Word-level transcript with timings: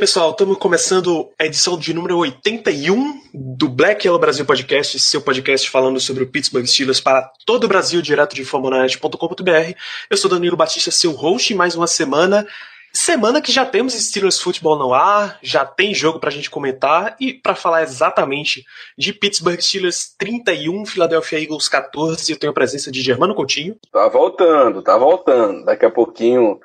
pessoal, 0.00 0.30
estamos 0.30 0.56
começando 0.56 1.28
a 1.38 1.44
edição 1.44 1.78
de 1.78 1.92
número 1.92 2.16
81 2.16 3.20
do 3.34 3.68
Black 3.68 4.06
Yellow 4.06 4.18
Brasil 4.18 4.46
Podcast, 4.46 4.98
seu 4.98 5.20
podcast 5.20 5.68
falando 5.68 6.00
sobre 6.00 6.24
o 6.24 6.26
Pittsburgh 6.26 6.64
Steelers 6.64 7.02
para 7.02 7.30
todo 7.44 7.64
o 7.64 7.68
Brasil, 7.68 8.00
direto 8.00 8.34
de 8.34 8.42
fambonanet.com.br. 8.42 9.74
Eu 10.08 10.16
sou 10.16 10.30
Danilo 10.30 10.56
Batista, 10.56 10.90
seu 10.90 11.12
host, 11.12 11.54
mais 11.54 11.76
uma 11.76 11.86
semana. 11.86 12.46
Semana 12.94 13.42
que 13.42 13.52
já 13.52 13.66
temos 13.66 13.92
Steelers 13.92 14.40
Futebol 14.40 14.78
no 14.78 14.94
ar, 14.94 15.38
já 15.42 15.66
tem 15.66 15.92
jogo 15.92 16.18
pra 16.18 16.30
gente 16.30 16.48
comentar 16.48 17.14
e 17.20 17.34
para 17.34 17.54
falar 17.54 17.82
exatamente 17.82 18.64
de 18.96 19.12
Pittsburgh 19.12 19.60
Steelers 19.60 20.14
31, 20.16 20.86
Philadelphia 20.86 21.42
Eagles 21.42 21.68
14, 21.68 22.32
eu 22.32 22.38
tenho 22.38 22.52
a 22.52 22.54
presença 22.54 22.90
de 22.90 23.02
Germano 23.02 23.34
Coutinho. 23.34 23.76
Tá 23.92 24.08
voltando, 24.08 24.80
tá 24.80 24.96
voltando. 24.96 25.62
Daqui 25.66 25.84
a 25.84 25.90
pouquinho 25.90 26.58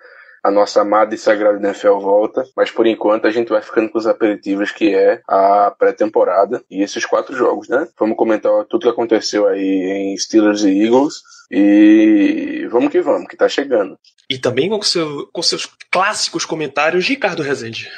a 0.46 0.52
nossa 0.52 0.82
amada 0.82 1.16
e 1.16 1.18
sagrada 1.18 1.58
NFL 1.58 1.98
volta, 1.98 2.46
mas 2.56 2.70
por 2.70 2.86
enquanto 2.86 3.26
a 3.26 3.32
gente 3.32 3.50
vai 3.50 3.64
ficando 3.64 3.90
com 3.90 3.98
os 3.98 4.06
aperitivos 4.06 4.72
que 4.72 4.94
é 4.94 5.20
a 5.28 5.74
pré-temporada 5.76 6.64
e 6.70 6.84
esses 6.84 7.04
quatro 7.04 7.36
jogos, 7.36 7.68
né? 7.68 7.88
Vamos 8.00 8.16
comentar 8.16 8.52
tudo 8.66 8.84
que 8.84 8.90
aconteceu 8.90 9.48
aí 9.48 10.14
em 10.14 10.16
Steelers 10.16 10.62
e 10.62 10.84
Eagles 10.84 11.16
e 11.50 12.68
vamos 12.70 12.92
que 12.92 13.02
vamos, 13.02 13.28
que 13.28 13.36
tá 13.36 13.50
chegando. 13.50 13.98
E 14.30 14.38
também 14.38 14.70
com, 14.70 14.80
seu, 14.84 15.28
com 15.34 15.42
seus 15.42 15.68
clássicos 15.92 16.46
comentários, 16.46 17.08
Ricardo 17.08 17.42
Rezende. 17.42 17.90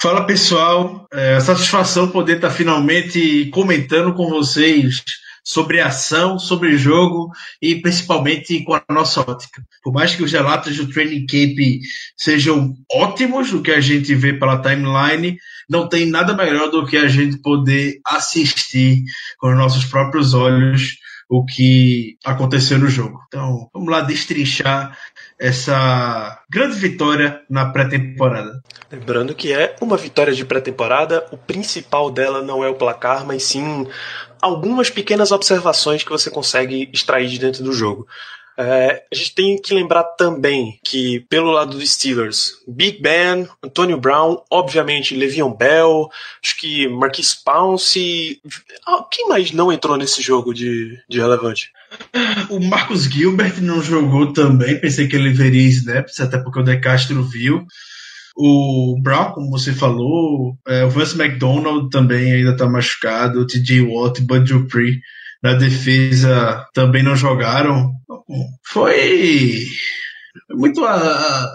Fala 0.00 0.26
pessoal, 0.26 1.06
é 1.12 1.38
satisfação 1.38 2.10
poder 2.10 2.36
estar 2.36 2.50
finalmente 2.50 3.50
comentando 3.50 4.14
com 4.14 4.26
vocês 4.30 5.04
sobre 5.44 5.80
ação, 5.80 6.38
sobre 6.38 6.78
jogo 6.78 7.30
e 7.60 7.76
principalmente 7.76 8.64
com 8.64 8.74
a 8.74 8.82
nossa 8.88 9.20
ótica. 9.20 9.62
Por 9.82 9.92
mais 9.92 10.16
que 10.16 10.22
os 10.22 10.32
relatos 10.32 10.76
do 10.76 10.88
Training 10.88 11.26
Camp 11.26 11.58
sejam 12.16 12.74
ótimos, 12.90 13.52
o 13.52 13.60
que 13.60 13.70
a 13.70 13.80
gente 13.80 14.14
vê 14.14 14.32
pela 14.32 14.62
timeline, 14.62 15.36
não 15.68 15.88
tem 15.88 16.06
nada 16.06 16.34
melhor 16.34 16.70
do 16.70 16.86
que 16.86 16.96
a 16.96 17.06
gente 17.06 17.38
poder 17.42 18.00
assistir 18.06 19.02
com 19.38 19.50
os 19.50 19.56
nossos 19.56 19.84
próprios 19.84 20.32
olhos 20.32 20.96
o 21.28 21.44
que 21.44 22.16
aconteceu 22.24 22.78
no 22.78 22.88
jogo. 22.88 23.18
Então, 23.26 23.68
vamos 23.72 23.90
lá 23.90 24.00
destrinchar 24.00 24.96
essa 25.44 26.42
grande 26.48 26.76
vitória 26.76 27.42
na 27.50 27.66
pré-temporada. 27.66 28.62
Lembrando 28.90 29.34
que 29.34 29.52
é 29.52 29.76
uma 29.78 29.94
vitória 29.94 30.32
de 30.32 30.42
pré-temporada, 30.42 31.26
o 31.30 31.36
principal 31.36 32.10
dela 32.10 32.40
não 32.40 32.64
é 32.64 32.68
o 32.68 32.74
placar, 32.74 33.26
mas 33.26 33.42
sim 33.42 33.86
algumas 34.40 34.88
pequenas 34.88 35.32
observações 35.32 36.02
que 36.02 36.08
você 36.08 36.30
consegue 36.30 36.88
extrair 36.94 37.28
de 37.28 37.38
dentro 37.38 37.62
do 37.62 37.74
jogo. 37.74 38.06
É, 38.56 39.02
a 39.12 39.14
gente 39.14 39.34
tem 39.34 39.60
que 39.60 39.74
lembrar 39.74 40.04
também 40.16 40.78
que, 40.82 41.20
pelo 41.28 41.50
lado 41.50 41.76
dos 41.76 41.92
Steelers, 41.92 42.52
Big 42.66 43.02
Ben, 43.02 43.46
Antonio 43.62 43.98
Brown, 43.98 44.40
obviamente 44.50 45.14
Le'Veon 45.14 45.52
Bell, 45.52 46.08
acho 46.42 46.56
que 46.56 46.88
Marquis 46.88 47.34
Pounce. 47.34 48.40
Quem 49.10 49.28
mais 49.28 49.52
não 49.52 49.70
entrou 49.70 49.98
nesse 49.98 50.22
jogo 50.22 50.54
de, 50.54 50.98
de 51.06 51.20
relevante? 51.20 51.70
O 52.50 52.60
Marcos 52.60 53.04
Gilbert 53.04 53.60
não 53.60 53.82
jogou 53.82 54.32
também, 54.32 54.80
pensei 54.80 55.08
que 55.08 55.16
ele 55.16 55.30
veria 55.30 55.68
snaps, 55.68 56.20
até 56.20 56.38
porque 56.38 56.60
o 56.60 56.62
De 56.62 56.76
Castro 56.78 57.22
viu. 57.22 57.66
O 58.36 59.00
Brown, 59.00 59.32
como 59.32 59.50
você 59.50 59.72
falou, 59.72 60.56
é, 60.66 60.84
o 60.84 60.90
Vance 60.90 61.20
McDonald 61.20 61.88
também 61.90 62.32
ainda 62.32 62.50
está 62.50 62.68
machucado, 62.68 63.40
o 63.40 63.46
TJ 63.46 63.82
Watt, 63.82 64.20
Bud 64.20 64.52
Dupree 64.52 65.00
na 65.42 65.54
defesa 65.54 66.66
também 66.72 67.02
não 67.02 67.14
jogaram. 67.14 67.92
Foi 68.64 69.66
muito 70.50 70.84
a, 70.84 71.48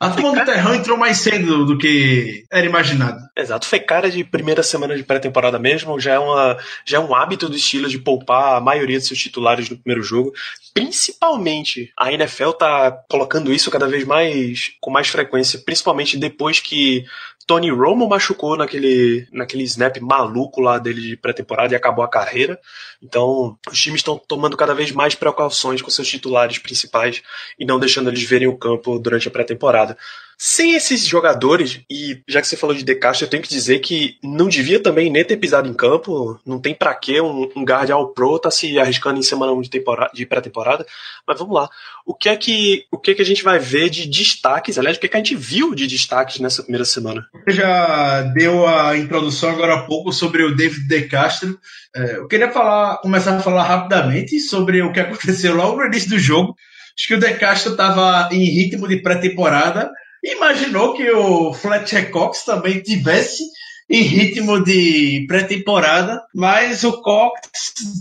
a 0.00 0.10
turma 0.10 0.40
do 0.40 0.44
Terrão 0.44 0.74
entrou 0.74 0.96
mais 0.96 1.18
cedo 1.18 1.64
do 1.66 1.78
que 1.78 2.44
era 2.50 2.66
imaginado. 2.66 3.23
Exato, 3.36 3.66
foi 3.66 3.80
cara 3.80 4.08
de 4.08 4.22
primeira 4.22 4.62
semana 4.62 4.96
de 4.96 5.02
pré-temporada 5.02 5.58
mesmo, 5.58 5.98
já 5.98 6.12
é, 6.12 6.18
uma, 6.20 6.56
já 6.84 6.98
é 6.98 7.00
um 7.00 7.12
hábito 7.12 7.48
do 7.48 7.56
estilo 7.56 7.88
de 7.88 7.98
poupar 7.98 8.56
a 8.56 8.60
maioria 8.60 8.96
de 8.96 9.04
seus 9.04 9.18
titulares 9.18 9.68
no 9.68 9.76
primeiro 9.76 10.04
jogo. 10.04 10.32
Principalmente, 10.72 11.92
a 11.98 12.12
NFL 12.12 12.50
tá 12.50 12.92
colocando 13.08 13.52
isso 13.52 13.72
cada 13.72 13.88
vez 13.88 14.04
mais 14.04 14.76
com 14.80 14.88
mais 14.88 15.08
frequência, 15.08 15.58
principalmente 15.58 16.16
depois 16.16 16.60
que 16.60 17.04
Tony 17.44 17.70
Romo 17.70 18.08
machucou 18.08 18.56
naquele, 18.56 19.26
naquele 19.32 19.64
snap 19.64 19.96
maluco 20.00 20.60
lá 20.60 20.78
dele 20.78 21.00
de 21.00 21.16
pré-temporada 21.16 21.74
e 21.74 21.76
acabou 21.76 22.04
a 22.04 22.08
carreira. 22.08 22.58
Então, 23.02 23.58
os 23.68 23.80
times 23.80 23.98
estão 23.98 24.16
tomando 24.16 24.56
cada 24.56 24.74
vez 24.74 24.92
mais 24.92 25.14
precauções 25.16 25.82
com 25.82 25.90
seus 25.90 26.08
titulares 26.08 26.58
principais 26.58 27.20
e 27.58 27.66
não 27.66 27.78
deixando 27.80 28.08
eles 28.08 28.22
verem 28.22 28.48
o 28.48 28.56
campo 28.56 28.98
durante 28.98 29.26
a 29.26 29.30
pré-temporada. 29.30 29.98
Sem 30.36 30.74
esses 30.74 31.06
jogadores, 31.06 31.80
e 31.90 32.20
já 32.28 32.40
que 32.40 32.48
você 32.48 32.56
falou 32.56 32.74
de 32.74 32.82
De 32.82 32.94
Castro, 32.94 33.26
eu 33.26 33.30
tenho 33.30 33.42
que 33.42 33.48
dizer 33.48 33.78
que 33.78 34.16
não 34.22 34.48
devia 34.48 34.80
também 34.80 35.10
nem 35.10 35.24
ter 35.24 35.36
pisado 35.36 35.68
em 35.68 35.74
campo. 35.74 36.38
Não 36.44 36.60
tem 36.60 36.74
pra 36.74 36.94
que 36.94 37.20
um, 37.20 37.50
um 37.56 37.64
guard 37.64 37.90
pro 38.14 38.38
tá 38.38 38.50
se 38.50 38.78
arriscando 38.78 39.18
em 39.18 39.22
semana 39.22 39.52
1 39.52 39.62
de, 39.62 39.70
temporada, 39.70 40.10
de 40.12 40.26
pré-temporada. 40.26 40.84
Mas 41.26 41.38
vamos 41.38 41.54
lá. 41.54 41.68
O 42.04 42.14
que 42.14 42.28
é 42.28 42.36
que 42.36 42.84
o 42.90 42.98
que 42.98 43.12
é 43.12 43.14
que 43.14 43.22
a 43.22 43.26
gente 43.26 43.42
vai 43.42 43.58
ver 43.58 43.88
de 43.88 44.06
destaques? 44.06 44.78
Aliás, 44.78 44.96
o 44.96 45.00
que 45.00 45.06
é 45.06 45.08
que 45.08 45.16
a 45.16 45.20
gente 45.20 45.36
viu 45.36 45.74
de 45.74 45.86
destaques 45.86 46.40
nessa 46.40 46.62
primeira 46.62 46.84
semana? 46.84 47.26
Você 47.32 47.52
já 47.56 48.22
deu 48.22 48.66
a 48.66 48.96
introdução 48.96 49.50
agora 49.50 49.74
há 49.74 49.82
pouco 49.82 50.12
sobre 50.12 50.42
o 50.42 50.54
David 50.54 50.86
De 50.88 51.02
Castro. 51.08 51.58
É, 51.94 52.16
eu 52.16 52.26
queria 52.26 52.50
falar, 52.50 52.98
começar 52.98 53.36
a 53.36 53.40
falar 53.40 53.62
rapidamente 53.62 54.40
sobre 54.40 54.82
o 54.82 54.92
que 54.92 55.00
aconteceu 55.00 55.54
logo 55.54 55.78
no 55.78 55.86
início 55.86 56.10
do 56.10 56.18
jogo. 56.18 56.56
Acho 56.96 57.08
que 57.08 57.14
o 57.14 57.20
De 57.20 57.34
Castro 57.34 57.72
estava 57.72 58.28
em 58.32 58.44
ritmo 58.44 58.86
de 58.86 58.98
pré-temporada 58.98 59.90
imaginou 60.32 60.94
que 60.94 61.10
o 61.10 61.52
Fletcher 61.52 62.10
Cox 62.10 62.44
também 62.44 62.80
tivesse 62.80 63.44
em 63.88 64.02
ritmo 64.02 64.64
de 64.64 65.26
pré-temporada, 65.28 66.22
mas 66.34 66.84
o 66.84 67.02
Cox 67.02 67.38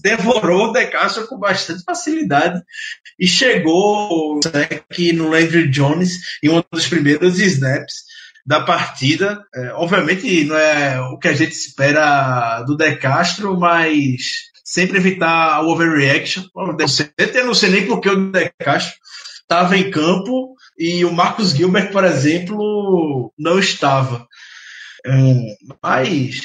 devorou 0.02 0.70
o 0.70 0.72
De 0.72 0.86
Castro 0.88 1.28
com 1.28 1.38
bastante 1.38 1.84
facilidade 1.84 2.62
e 3.20 3.28
chegou 3.28 4.40
aqui 4.72 5.12
no 5.12 5.30
Landry 5.30 5.70
Jones 5.70 6.20
em 6.42 6.50
um 6.50 6.64
dos 6.72 6.88
primeiros 6.88 7.38
snaps 7.38 7.96
da 8.46 8.62
partida. 8.62 9.44
É, 9.54 9.74
obviamente 9.74 10.46
não 10.46 10.58
é 10.58 11.02
o 11.02 11.18
que 11.18 11.28
a 11.28 11.34
gente 11.34 11.52
espera 11.52 12.64
do 12.64 12.78
De 12.78 12.96
Castro, 12.96 13.60
mas 13.60 14.52
sempre 14.64 14.98
evitar 14.98 15.62
o 15.62 15.70
overreaction. 15.70 16.44
Eu 16.56 17.46
não 17.46 17.54
sei 17.54 17.70
nem 17.70 17.86
porque 17.86 18.10
o 18.10 18.32
De 18.32 18.50
Castro 18.58 18.94
estava 19.42 19.78
em 19.78 19.92
campo 19.92 20.53
e 20.78 21.06
o 21.06 21.12
Marcos 21.12 21.52
Gilbert, 21.52 21.92
por 21.92 22.04
exemplo, 22.04 23.34
não 23.38 23.60
estava. 23.60 24.28
Hum, 25.06 25.48
mas 25.82 26.42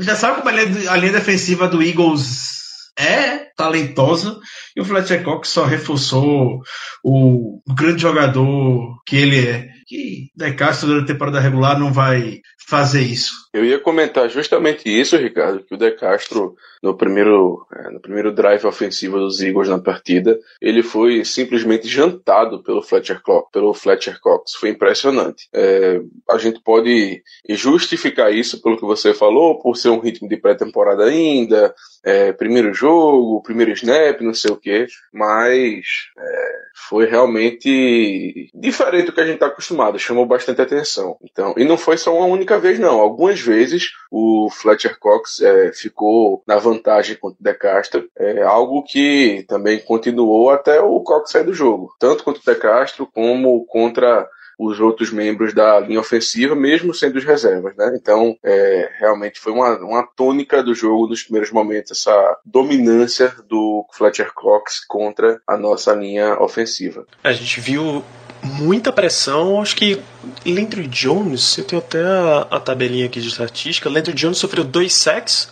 já 0.00 0.16
sabe 0.16 0.38
como 0.38 0.48
a 0.48 0.52
linha, 0.52 0.90
a 0.90 0.96
linha 0.96 1.12
defensiva 1.12 1.68
do 1.68 1.82
Eagles 1.82 2.90
é 2.98 3.38
talentosa 3.56 4.38
e 4.76 4.80
o 4.80 4.84
Fletcher 4.84 5.22
Cox 5.22 5.48
só 5.48 5.64
reforçou 5.64 6.60
o 7.02 7.62
grande 7.74 8.02
jogador 8.02 9.00
que 9.06 9.16
ele 9.16 9.46
é. 9.46 9.71
Que 9.92 10.30
De 10.34 10.54
Castro 10.54 10.88
durante 10.88 11.04
a 11.04 11.12
temporada 11.12 11.38
regular 11.38 11.78
não 11.78 11.92
vai 11.92 12.40
fazer 12.66 13.02
isso. 13.02 13.32
Eu 13.52 13.62
ia 13.62 13.78
comentar 13.78 14.30
justamente 14.30 14.88
isso, 14.88 15.14
Ricardo, 15.18 15.62
que 15.62 15.74
o 15.74 15.76
De 15.76 15.90
Castro, 15.90 16.56
no 16.82 16.96
primeiro, 16.96 17.66
é, 17.70 17.90
no 17.90 18.00
primeiro 18.00 18.32
drive 18.32 18.64
ofensivo 18.66 19.18
dos 19.18 19.42
Eagles 19.42 19.68
na 19.68 19.78
partida, 19.78 20.38
ele 20.62 20.82
foi 20.82 21.22
simplesmente 21.26 21.86
jantado 21.86 22.62
pelo 22.62 22.80
Fletcher, 22.80 23.20
Cox, 23.20 23.50
pelo 23.52 23.74
Fletcher 23.74 24.18
Cox. 24.18 24.54
Foi 24.54 24.70
impressionante. 24.70 25.46
É, 25.52 26.00
a 26.30 26.38
gente 26.38 26.62
pode 26.62 27.22
justificar 27.50 28.32
isso 28.32 28.62
pelo 28.62 28.78
que 28.78 28.86
você 28.86 29.12
falou, 29.12 29.60
por 29.60 29.76
ser 29.76 29.90
um 29.90 30.00
ritmo 30.00 30.26
de 30.26 30.38
pré-temporada 30.38 31.04
ainda, 31.04 31.74
é, 32.02 32.32
primeiro 32.32 32.72
jogo, 32.72 33.42
primeiro 33.42 33.72
snap, 33.72 34.18
não 34.22 34.32
sei 34.32 34.50
o 34.50 34.56
que, 34.56 34.86
mas 35.12 35.84
é, 36.18 36.52
foi 36.88 37.06
realmente 37.06 38.50
diferente 38.54 39.06
do 39.06 39.12
que 39.12 39.20
a 39.20 39.24
gente 39.24 39.34
está 39.34 39.46
acostumado, 39.46 39.81
chamou 39.98 40.26
bastante 40.26 40.60
atenção. 40.60 41.16
Então, 41.22 41.54
e 41.56 41.64
não 41.64 41.76
foi 41.76 41.96
só 41.96 42.16
uma 42.16 42.26
única 42.26 42.58
vez, 42.58 42.78
não. 42.78 43.00
Algumas 43.00 43.40
vezes 43.40 43.92
o 44.10 44.48
Fletcher 44.50 44.98
Cox 44.98 45.40
é, 45.40 45.72
ficou 45.72 46.42
na 46.46 46.56
vantagem 46.56 47.16
contra 47.16 47.38
o 47.40 47.44
De 47.44 47.54
Castro, 47.54 48.08
é 48.16 48.42
algo 48.42 48.82
que 48.82 49.44
também 49.48 49.78
continuou 49.78 50.50
até 50.50 50.80
o 50.80 51.00
Cox 51.00 51.30
sair 51.30 51.44
do 51.44 51.54
jogo, 51.54 51.94
tanto 51.98 52.24
contra 52.24 52.40
o 52.40 52.54
De 52.54 52.60
Castro 52.60 53.06
como 53.06 53.64
contra 53.66 54.28
os 54.58 54.80
outros 54.80 55.10
membros 55.10 55.54
da 55.54 55.80
linha 55.80 56.00
ofensiva, 56.00 56.54
mesmo 56.54 56.94
sendo 56.94 57.16
os 57.16 57.24
reservas, 57.24 57.74
né? 57.76 57.92
Então, 57.96 58.36
é, 58.42 58.90
realmente 58.98 59.40
foi 59.40 59.52
uma, 59.52 59.76
uma 59.78 60.06
tônica 60.06 60.62
do 60.62 60.74
jogo 60.74 61.08
nos 61.08 61.22
primeiros 61.22 61.50
momentos, 61.50 61.90
essa 61.92 62.38
dominância 62.44 63.34
do 63.48 63.84
Fletcher 63.92 64.32
Cox 64.34 64.84
contra 64.86 65.40
a 65.46 65.56
nossa 65.56 65.92
linha 65.94 66.40
ofensiva. 66.40 67.06
A 67.24 67.32
gente 67.32 67.60
viu 67.60 68.04
muita 68.42 68.92
pressão. 68.92 69.60
Acho 69.60 69.76
que 69.76 70.00
Landry 70.44 70.86
Jones, 70.86 71.56
eu 71.58 71.64
tenho 71.64 71.80
até 71.80 72.02
a, 72.02 72.46
a 72.50 72.60
tabelinha 72.60 73.06
aqui 73.06 73.20
de 73.20 73.28
estatística. 73.28 73.88
Landry 73.88 74.12
Jones 74.12 74.38
sofreu 74.38 74.64
dois 74.64 74.94
sacks, 74.94 75.50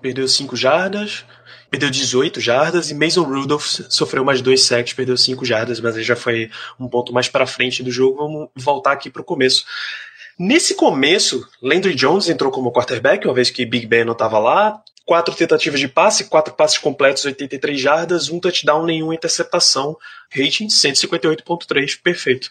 perdeu 0.00 0.26
5 0.26 0.56
jardas, 0.56 1.24
perdeu 1.70 1.88
18 1.88 2.40
jardas, 2.40 2.90
e 2.90 2.94
Mason 2.94 3.22
Rudolph 3.22 3.64
sofreu 3.88 4.24
mais 4.24 4.42
dois 4.42 4.62
sacks, 4.62 4.92
perdeu 4.92 5.16
5 5.16 5.44
jardas, 5.44 5.80
mas 5.80 5.96
aí 5.96 6.02
já 6.02 6.16
foi 6.16 6.50
um 6.78 6.88
ponto 6.88 7.12
mais 7.12 7.28
para 7.28 7.46
frente 7.46 7.82
do 7.82 7.90
jogo. 7.90 8.18
Vamos 8.18 8.48
voltar 8.56 8.92
aqui 8.92 9.08
para 9.08 9.22
o 9.22 9.24
começo. 9.24 9.64
Nesse 10.38 10.74
começo, 10.74 11.46
Landry 11.62 11.94
Jones 11.94 12.28
entrou 12.28 12.50
como 12.50 12.72
quarterback, 12.72 13.26
uma 13.26 13.34
vez 13.34 13.50
que 13.50 13.66
Big 13.66 13.86
Ben 13.86 14.04
não 14.04 14.12
estava 14.12 14.38
lá. 14.38 14.82
Quatro 15.04 15.34
tentativas 15.34 15.80
de 15.80 15.88
passe, 15.88 16.24
quatro 16.24 16.54
passes 16.54 16.78
completos, 16.78 17.24
83 17.24 17.80
jardas, 17.80 18.28
um 18.30 18.38
touchdown, 18.38 18.84
nenhuma 18.84 19.14
interceptação. 19.14 19.96
Rating 20.30 20.68
158.3, 20.68 22.00
perfeito. 22.02 22.50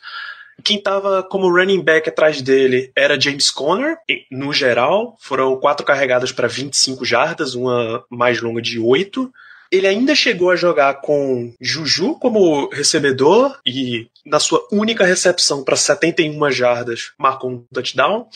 Quem 0.64 0.78
estava 0.78 1.24
como 1.24 1.50
running 1.50 1.82
back 1.82 2.08
atrás 2.10 2.42
dele 2.42 2.92
era 2.96 3.20
James 3.20 3.50
Conner. 3.50 3.98
No 4.30 4.54
geral, 4.54 5.16
foram 5.20 5.58
quatro 5.60 5.86
carregadas 5.86 6.32
para 6.32 6.48
25 6.48 7.04
jardas, 7.04 7.56
uma 7.56 8.04
mais 8.10 8.42
longa 8.42 8.62
de 8.62 8.78
8. 8.78 9.32
Ele 9.72 9.88
ainda 9.88 10.14
chegou 10.14 10.52
a 10.52 10.56
jogar 10.56 10.96
com 10.96 11.54
Juju 11.60 12.16
como 12.16 12.70
recebedor 12.70 13.58
e 13.66 14.08
na 14.26 14.40
sua 14.40 14.68
única 14.72 15.06
recepção 15.06 15.64
para 15.64 15.76
71 15.76 16.52
jardas 16.52 17.12
marcou 17.18 17.52
um 17.52 17.64
touchdown. 17.74 18.28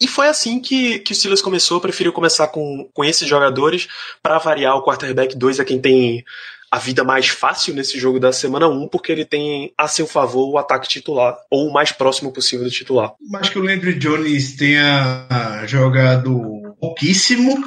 E 0.00 0.08
foi 0.08 0.28
assim 0.28 0.58
que, 0.58 0.98
que 1.00 1.12
o 1.12 1.14
Steelers 1.14 1.42
começou, 1.42 1.80
preferiu 1.80 2.12
começar 2.12 2.48
com, 2.48 2.88
com 2.92 3.04
esses 3.04 3.28
jogadores 3.28 3.86
para 4.22 4.38
variar 4.38 4.76
o 4.76 4.82
quarterback 4.82 5.36
2 5.36 5.60
a 5.60 5.64
quem 5.64 5.80
tem 5.80 6.24
a 6.70 6.78
vida 6.78 7.02
mais 7.02 7.28
fácil 7.28 7.74
nesse 7.74 7.98
jogo 7.98 8.20
da 8.20 8.32
semana 8.32 8.68
1, 8.68 8.88
porque 8.88 9.10
ele 9.10 9.24
tem 9.24 9.72
a 9.76 9.88
seu 9.88 10.06
favor 10.06 10.48
o 10.48 10.58
ataque 10.58 10.88
titular, 10.88 11.36
ou 11.50 11.68
o 11.68 11.72
mais 11.72 11.90
próximo 11.90 12.32
possível 12.32 12.64
do 12.64 12.70
titular. 12.70 13.12
Acho 13.34 13.50
que 13.50 13.58
o 13.58 13.62
Landry 13.62 13.98
Jones 13.98 14.54
tenha 14.56 15.26
jogado 15.66 16.76
pouquíssimo, 16.78 17.62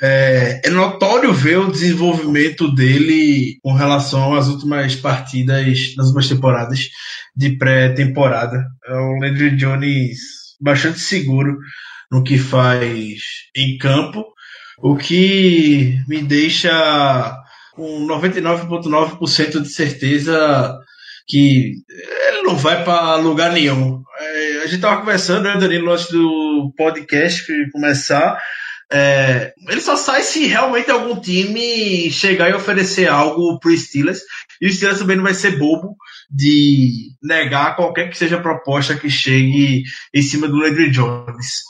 é, 0.00 0.60
é, 0.64 0.70
notório 0.70 1.32
ver 1.32 1.58
o 1.58 1.70
desenvolvimento 1.70 2.72
dele 2.74 3.58
com 3.62 3.72
relação 3.72 4.34
às 4.34 4.46
últimas 4.48 4.94
partidas, 4.94 5.94
nas 5.96 6.06
últimas 6.06 6.28
temporadas 6.28 6.88
de 7.34 7.56
pré-temporada. 7.56 8.66
É 8.86 8.94
o 8.94 9.18
Landry 9.20 9.56
Jones 9.56 10.18
bastante 10.60 10.98
seguro 10.98 11.58
no 12.10 12.22
que 12.22 12.38
faz 12.38 13.20
em 13.54 13.78
campo, 13.78 14.24
o 14.78 14.96
que 14.96 15.98
me 16.08 16.22
deixa 16.22 17.36
com 17.74 18.06
99,9% 18.06 19.60
de 19.60 19.68
certeza 19.68 20.78
que 21.26 21.74
ele 22.28 22.42
não 22.42 22.56
vai 22.56 22.84
para 22.84 23.16
lugar 23.16 23.52
nenhum. 23.52 24.02
É, 24.18 24.58
a 24.58 24.66
gente 24.66 24.76
estava 24.76 25.00
conversando, 25.00 25.44
né, 25.44 25.56
Danilo, 25.58 25.92
antes 25.92 26.08
do 26.08 26.72
podcast 26.76 27.44
começar, 27.72 28.40
é, 28.92 29.52
ele 29.68 29.80
só 29.80 29.96
sai 29.96 30.22
se 30.22 30.46
realmente 30.46 30.90
algum 30.90 31.20
time 31.20 32.10
chegar 32.10 32.50
e 32.50 32.54
oferecer 32.54 33.08
algo 33.08 33.58
pro 33.58 33.76
Steelers. 33.76 34.20
E 34.60 34.68
o 34.68 34.72
Steelers 34.72 35.00
também 35.00 35.16
não 35.16 35.24
vai 35.24 35.34
ser 35.34 35.58
bobo 35.58 35.96
de 36.30 37.10
negar 37.22 37.76
qualquer 37.76 38.08
que 38.08 38.16
seja 38.16 38.40
proposta 38.40 38.96
que 38.96 39.10
chegue 39.10 39.82
em 40.14 40.22
cima 40.22 40.48
do 40.48 40.56
Landry 40.56 40.90
Jones. 40.90 41.62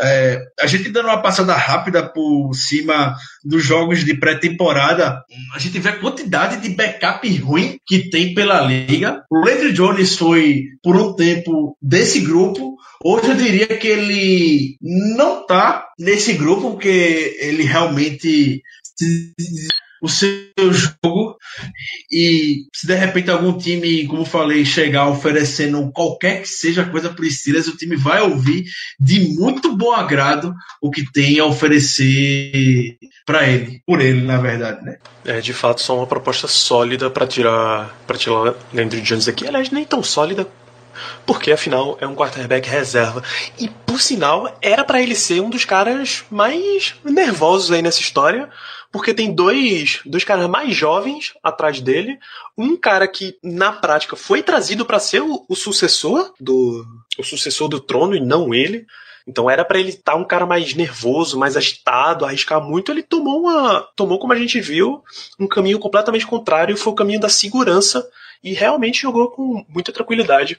É, 0.00 0.40
a 0.60 0.66
gente 0.66 0.90
dando 0.90 1.06
uma 1.06 1.22
passada 1.22 1.54
rápida 1.54 2.08
por 2.08 2.52
cima 2.54 3.14
dos 3.44 3.64
jogos 3.64 4.04
de 4.04 4.14
pré-temporada, 4.14 5.22
a 5.54 5.58
gente 5.58 5.78
vê 5.78 5.90
a 5.90 5.98
quantidade 5.98 6.58
de 6.58 6.70
backup 6.70 7.36
ruim 7.38 7.78
que 7.86 8.10
tem 8.10 8.34
pela 8.34 8.60
liga. 8.60 9.22
O 9.30 9.38
Landry 9.38 9.72
Jones 9.72 10.16
foi, 10.16 10.64
por 10.82 10.96
um 10.96 11.14
tempo, 11.14 11.76
desse 11.80 12.20
grupo. 12.20 12.76
Hoje 13.02 13.30
eu 13.30 13.36
diria 13.36 13.66
que 13.66 13.88
ele 13.88 14.76
não 14.80 15.46
tá 15.46 15.86
nesse 16.00 16.32
grupo, 16.32 16.72
porque 16.72 17.36
ele 17.40 17.62
realmente 17.62 18.62
o 20.02 20.08
seu 20.08 20.30
jogo 20.56 21.36
e 22.10 22.64
se 22.74 22.86
de 22.86 22.94
repente 22.94 23.30
algum 23.30 23.56
time, 23.56 24.06
como 24.06 24.24
falei, 24.24 24.64
chegar 24.64 25.08
oferecendo 25.08 25.90
qualquer 25.92 26.40
que 26.42 26.48
seja 26.48 26.86
coisa 26.86 27.10
para 27.10 27.28
Steelers, 27.28 27.68
o 27.68 27.76
time 27.76 27.96
vai 27.96 28.22
ouvir 28.22 28.64
de 28.98 29.20
muito 29.34 29.76
bom 29.76 29.92
agrado 29.92 30.54
o 30.80 30.90
que 30.90 31.04
tem 31.12 31.38
a 31.38 31.44
oferecer 31.44 32.96
para 33.26 33.46
ele, 33.46 33.82
por 33.86 34.00
ele, 34.00 34.22
na 34.22 34.38
verdade, 34.38 34.82
né? 34.84 34.96
É, 35.24 35.40
de 35.40 35.52
fato, 35.52 35.82
só 35.82 35.96
uma 35.96 36.06
proposta 36.06 36.48
sólida 36.48 37.10
para 37.10 37.26
tirar 37.26 37.94
para 38.06 38.16
tirar 38.16 38.54
Landry 38.72 39.02
Jones 39.02 39.28
aqui. 39.28 39.46
Aliás, 39.46 39.70
nem 39.70 39.84
tão 39.84 40.02
sólida 40.02 40.48
porque 41.26 41.52
afinal 41.52 41.96
é 42.00 42.06
um 42.06 42.14
quarterback 42.14 42.68
reserva. 42.68 43.22
E 43.58 43.68
por 43.68 44.00
sinal, 44.00 44.56
era 44.62 44.84
para 44.84 45.02
ele 45.02 45.14
ser 45.14 45.40
um 45.40 45.50
dos 45.50 45.64
caras 45.64 46.24
mais 46.30 46.94
nervosos 47.04 47.70
aí 47.70 47.82
nessa 47.82 48.00
história, 48.00 48.48
porque 48.92 49.14
tem 49.14 49.32
dois, 49.32 50.00
dois 50.04 50.24
caras 50.24 50.48
mais 50.48 50.74
jovens 50.74 51.34
atrás 51.42 51.80
dele, 51.80 52.18
um 52.56 52.76
cara 52.76 53.06
que 53.06 53.36
na 53.42 53.72
prática 53.72 54.16
foi 54.16 54.42
trazido 54.42 54.84
para 54.84 54.98
ser 54.98 55.22
o, 55.22 55.44
o, 55.48 55.54
sucessor 55.54 56.32
do 56.40 56.84
o 57.18 57.22
sucessor 57.22 57.68
do 57.68 57.80
trono 57.80 58.16
e 58.16 58.20
não 58.20 58.52
ele. 58.52 58.86
Então 59.26 59.48
era 59.48 59.64
para 59.64 59.78
ele 59.78 59.90
estar 59.90 60.12
tá 60.12 60.18
um 60.18 60.24
cara 60.24 60.44
mais 60.44 60.74
nervoso, 60.74 61.38
mais 61.38 61.56
agitado, 61.56 62.24
arriscar 62.24 62.60
muito. 62.60 62.90
Ele 62.90 63.02
tomou 63.02 63.42
uma, 63.42 63.86
tomou 63.94 64.18
como 64.18 64.32
a 64.32 64.36
gente 64.36 64.60
viu, 64.60 65.04
um 65.38 65.46
caminho 65.46 65.78
completamente 65.78 66.26
contrário, 66.26 66.76
foi 66.76 66.92
o 66.92 66.96
caminho 66.96 67.20
da 67.20 67.28
segurança 67.28 68.04
e 68.42 68.52
realmente 68.52 69.02
jogou 69.02 69.30
com 69.30 69.64
muita 69.68 69.92
tranquilidade. 69.92 70.58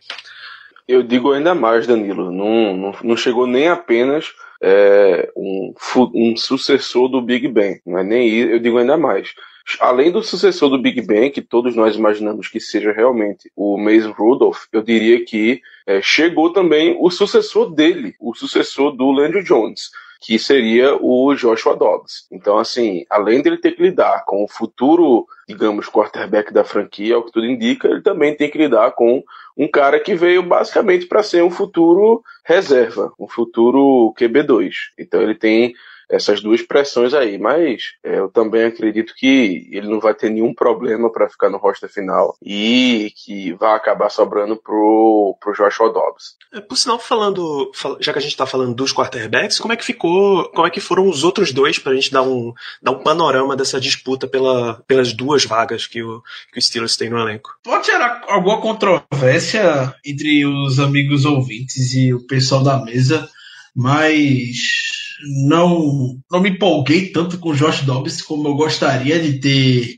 Eu 0.88 1.04
digo 1.04 1.32
ainda 1.32 1.56
mais, 1.56 1.88
Danilo, 1.88 2.32
não, 2.32 2.76
não, 2.76 2.96
não 3.04 3.18
chegou 3.18 3.48
nem 3.48 3.68
apenas 3.68 4.34
é, 4.62 5.32
um, 5.36 5.74
um 6.14 6.36
sucessor 6.36 7.08
do 7.08 7.22
Big 7.22 7.48
Bang, 7.48 7.82
não 7.86 8.00
é 8.00 8.04
nem 8.04 8.30
eu 8.30 8.60
digo 8.60 8.78
ainda 8.78 8.98
mais. 8.98 9.34
Além 9.80 10.12
do 10.12 10.24
sucessor 10.24 10.70
do 10.70 10.82
Big 10.82 11.02
Bang, 11.02 11.30
que 11.30 11.42
todos 11.42 11.76
nós 11.76 11.96
imaginamos 11.96 12.48
que 12.48 12.60
seja 12.60 12.92
realmente 12.92 13.52
o 13.56 13.78
Mason 13.78 14.12
Rudolph, 14.12 14.66
eu 14.72 14.82
diria 14.82 15.24
que 15.24 15.62
é, 15.86 16.02
chegou 16.02 16.52
também 16.52 16.98
o 17.00 17.10
sucessor 17.10 17.74
dele, 17.74 18.16
o 18.20 18.34
sucessor 18.34 18.92
do 18.92 19.12
Landry 19.12 19.44
Jones 19.44 19.92
que 20.22 20.38
seria 20.38 20.96
o 21.02 21.34
Joshua 21.34 21.76
Dobbs. 21.76 22.28
Então, 22.32 22.60
assim, 22.60 23.04
além 23.10 23.42
dele 23.42 23.58
ter 23.58 23.72
que 23.72 23.82
lidar 23.82 24.24
com 24.24 24.44
o 24.44 24.48
futuro, 24.48 25.26
digamos, 25.48 25.90
quarterback 25.90 26.54
da 26.54 26.64
franquia, 26.64 27.18
o 27.18 27.24
que 27.24 27.32
tudo 27.32 27.48
indica, 27.48 27.88
ele 27.88 28.04
também 28.04 28.36
tem 28.36 28.50
que 28.50 28.60
lidar 28.60 28.92
com 28.92 29.24
um 29.58 29.68
cara 29.68 30.00
que 30.00 30.14
veio 30.14 30.44
basicamente 30.44 31.08
para 31.08 31.24
ser 31.24 31.44
um 31.44 31.50
futuro 31.50 32.22
reserva, 32.46 33.12
um 33.20 33.28
futuro 33.28 34.14
QB2. 34.16 34.72
Então, 35.00 35.24
ele 35.24 35.34
tem 35.34 35.74
essas 36.12 36.42
duas 36.42 36.62
pressões 36.62 37.14
aí. 37.14 37.38
Mas 37.38 37.94
é, 38.04 38.20
eu 38.20 38.30
também 38.30 38.66
acredito 38.66 39.14
que 39.16 39.68
ele 39.72 39.88
não 39.88 40.00
vai 40.00 40.14
ter 40.14 40.30
nenhum 40.30 40.54
problema 40.54 41.12
para 41.12 41.30
ficar 41.30 41.50
no 41.50 41.58
roster 41.58 41.90
final 41.90 42.36
e 42.44 43.12
que 43.16 43.54
vai 43.54 43.76
acabar 43.76 44.10
sobrando 44.10 44.58
pro, 44.58 45.38
pro 45.40 45.54
Joshua 45.54 45.92
Dobbs. 45.92 46.36
É, 46.54 46.60
por 46.60 46.76
sinal, 46.76 47.00
falando, 47.00 47.72
já 48.00 48.12
que 48.12 48.20
a 48.20 48.22
gente 48.22 48.32
está 48.32 48.46
falando 48.46 48.76
dos 48.76 48.94
quarterbacks, 48.94 49.60
como 49.60 49.74
é 49.74 49.78
que 49.78 49.86
ficou, 49.86 50.50
como 50.50 50.68
é 50.68 50.70
que 50.70 50.82
foram 50.82 51.08
os 51.08 51.24
outros 51.24 51.54
dois 51.54 51.80
para 51.80 51.94
a 51.94 51.96
gente 51.96 52.12
dar 52.12 52.24
um, 52.24 52.54
dar 52.82 52.92
um 52.92 53.00
panorama 53.00 53.56
dessa 53.56 53.80
disputa 53.80 54.28
pela, 54.28 54.84
pelas 54.86 55.14
duas 55.14 55.46
vagas 55.46 55.88
que 55.88 56.04
o, 56.04 56.22
que 56.52 56.60
o 56.60 56.62
Steelers 56.62 56.98
tem 56.98 57.10
no 57.10 57.18
elenco? 57.18 57.50
Pode 57.64 57.88
gerar 57.88 58.22
alguma 58.28 58.60
controvérsia 58.60 59.96
entre 60.06 60.46
os 60.46 60.80
amigos 60.80 61.24
ouvintes 61.26 61.94
e 61.94 62.14
o 62.14 62.26
pessoal 62.28 62.64
da 62.64 62.84
mesa, 62.84 63.30
mas 63.74 65.01
não, 65.46 66.18
não 66.32 66.42
me 66.42 66.50
empolguei 66.50 67.12
tanto 67.12 67.38
com 67.38 67.50
o 67.50 67.56
Josh 67.56 67.82
Dobbs 67.82 68.22
como 68.22 68.48
eu 68.48 68.56
gostaria 68.56 69.20
de 69.20 69.40
ter 69.40 69.96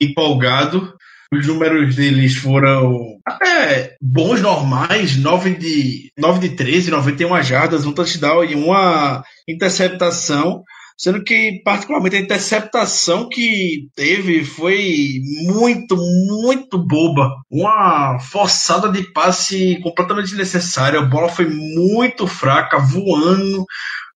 empolgado. 0.00 0.94
Os 1.32 1.46
números 1.46 1.96
deles 1.96 2.36
foram 2.36 3.18
até 3.26 3.96
bons, 4.00 4.40
normais, 4.40 5.16
9 5.16 5.54
de, 5.54 6.12
9 6.16 6.48
de 6.48 6.54
13, 6.54 6.90
91 6.90 7.42
jardas, 7.42 7.84
um 7.84 7.92
touchdown 7.92 8.44
e 8.44 8.54
uma 8.54 9.22
interceptação. 9.48 10.62
Sendo 10.96 11.24
que, 11.24 11.60
particularmente, 11.64 12.14
a 12.14 12.20
interceptação 12.20 13.28
que 13.28 13.88
teve 13.96 14.44
foi 14.44 15.20
muito, 15.42 15.96
muito 15.96 16.78
boba. 16.78 17.30
Uma 17.50 18.20
forçada 18.20 18.88
de 18.88 19.02
passe 19.12 19.80
completamente 19.82 20.28
desnecessária. 20.28 21.00
A 21.00 21.04
bola 21.04 21.28
foi 21.28 21.46
muito 21.46 22.28
fraca, 22.28 22.78
voando 22.78 23.66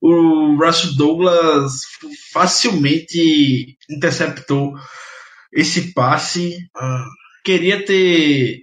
o 0.00 0.56
Russell 0.56 0.94
Douglas 0.96 1.82
facilmente 2.32 3.76
interceptou 3.90 4.74
esse 5.52 5.92
passe. 5.92 6.56
Uh, 6.76 7.04
queria 7.44 7.84
ter 7.84 8.60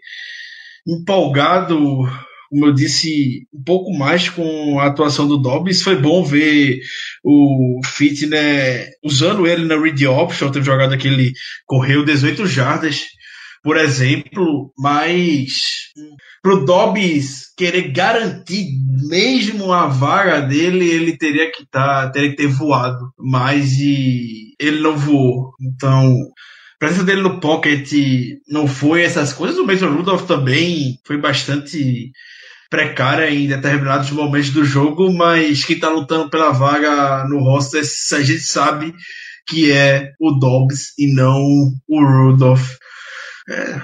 empolgado 0.87 2.05
como 2.49 2.67
eu 2.67 2.73
disse, 2.73 3.47
um 3.53 3.63
pouco 3.63 3.91
mais 3.91 4.29
com 4.29 4.79
a 4.79 4.85
atuação 4.85 5.27
do 5.27 5.37
Dobbs. 5.37 5.81
Foi 5.81 5.99
bom 5.99 6.23
ver 6.23 6.79
o 7.23 7.81
Fitner 7.83 8.91
usando 9.03 9.45
ele 9.45 9.65
na 9.65 9.77
read 9.77 10.07
option. 10.07 10.49
Teve 10.51 10.65
jogada 10.65 10.97
que 10.97 11.07
ele 11.07 11.33
correu 11.65 12.05
18 12.05 12.45
jardas, 12.47 13.03
por 13.65 13.77
exemplo, 13.77 14.71
mas 14.77 15.89
pro 16.43 16.65
Dobbs 16.65 17.51
querer 17.57 17.91
garantir 17.91 18.67
mesmo 19.09 19.73
a 19.73 19.87
vaga 19.87 20.39
dele, 20.39 20.87
ele 20.87 21.17
teria 21.17 21.51
que 21.51 21.65
tá, 21.65 22.07
teria 22.11 22.29
que 22.29 22.35
ter 22.35 22.45
voado 22.45 23.11
mais 23.17 23.71
e 23.79 24.53
ele 24.59 24.81
não 24.81 24.95
voou. 24.95 25.49
Então, 25.59 26.15
a 26.75 26.77
presença 26.77 27.03
dele 27.03 27.23
no 27.23 27.39
pocket 27.39 27.91
não 28.47 28.67
foi 28.67 29.01
essas 29.01 29.33
coisas. 29.33 29.57
O 29.57 29.65
Mason 29.65 29.89
Rudolph 29.89 30.27
também 30.27 30.99
foi 31.03 31.17
bastante 31.17 32.11
precária 32.69 33.31
em 33.31 33.47
determinados 33.47 34.11
momentos 34.11 34.51
do 34.51 34.63
jogo, 34.63 35.11
mas 35.11 35.65
quem 35.65 35.79
tá 35.79 35.89
lutando 35.89 36.29
pela 36.29 36.51
vaga 36.51 37.27
no 37.27 37.39
roster, 37.39 37.81
a 37.81 38.21
gente 38.21 38.43
sabe 38.43 38.93
que 39.47 39.71
é 39.71 40.11
o 40.19 40.33
Dobbs 40.33 40.93
e 40.99 41.11
não 41.11 41.41
o 41.87 42.05
Rudolph. 42.05 42.75
É, 43.47 43.79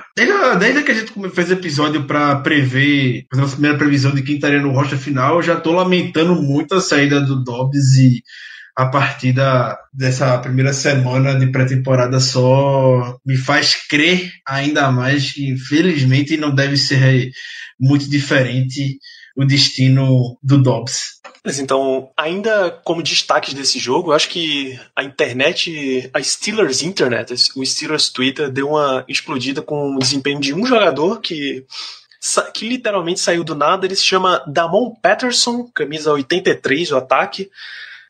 desde, 0.58 0.82
que 0.82 0.92
a 0.92 0.96
gente 0.96 1.14
fez 1.30 1.52
episódio 1.52 2.06
para 2.06 2.36
prever, 2.38 3.26
fazer 3.30 3.44
a 3.44 3.48
primeira 3.48 3.78
previsão 3.78 4.12
de 4.12 4.24
quem 4.24 4.36
estaria 4.36 4.60
no 4.60 4.72
roster 4.72 4.98
final, 4.98 5.36
eu 5.36 5.44
já 5.44 5.58
estou 5.58 5.74
lamentando 5.74 6.42
muito 6.42 6.74
a 6.74 6.82
saída 6.82 7.22
do 7.22 7.44
Dobbs 7.44 7.96
e 7.98 8.24
a 8.76 8.88
partida 8.88 9.78
dessa 9.94 10.38
primeira 10.40 10.74
semana 10.74 11.38
de 11.38 11.52
pré-temporada 11.52 12.20
só 12.20 13.18
me 13.24 13.38
faz 13.38 13.76
crer 13.88 14.32
ainda 14.48 14.92
mais 14.92 15.32
que, 15.32 15.52
infelizmente, 15.52 16.38
não 16.38 16.56
deve 16.56 16.76
ser 16.76 17.30
muito 17.80 18.10
diferente 18.10 18.98
o 19.38 19.46
destino 19.46 20.38
do 20.42 20.62
Dobbs. 20.62 21.21
Mas 21.44 21.58
então, 21.58 22.12
ainda 22.16 22.70
como 22.84 23.02
destaques 23.02 23.54
desse 23.54 23.80
jogo, 23.80 24.12
eu 24.12 24.16
acho 24.16 24.30
que 24.30 24.80
a 24.96 25.04
internet, 25.04 26.10
a 26.14 26.22
Steelers 26.22 26.84
Internet, 26.84 27.34
o 27.56 27.66
Steelers 27.66 28.10
Twitter, 28.10 28.50
deu 28.52 28.70
uma 28.70 29.04
explodida 29.08 29.62
com 29.62 29.96
o 29.96 30.00
desempenho 30.00 30.40
de 30.40 30.54
um 30.54 30.66
jogador 30.66 31.20
que 31.20 31.66
que 32.54 32.70
literalmente 32.70 33.20
saiu 33.20 33.44
do 33.44 33.56
nada, 33.56 33.88
ele 33.88 33.96
se 33.96 34.04
chama 34.04 34.44
Damon 34.46 34.94
Patterson, 35.02 35.68
camisa 35.74 36.14
83 36.14 36.90
do 36.90 36.98
ataque 36.98 37.50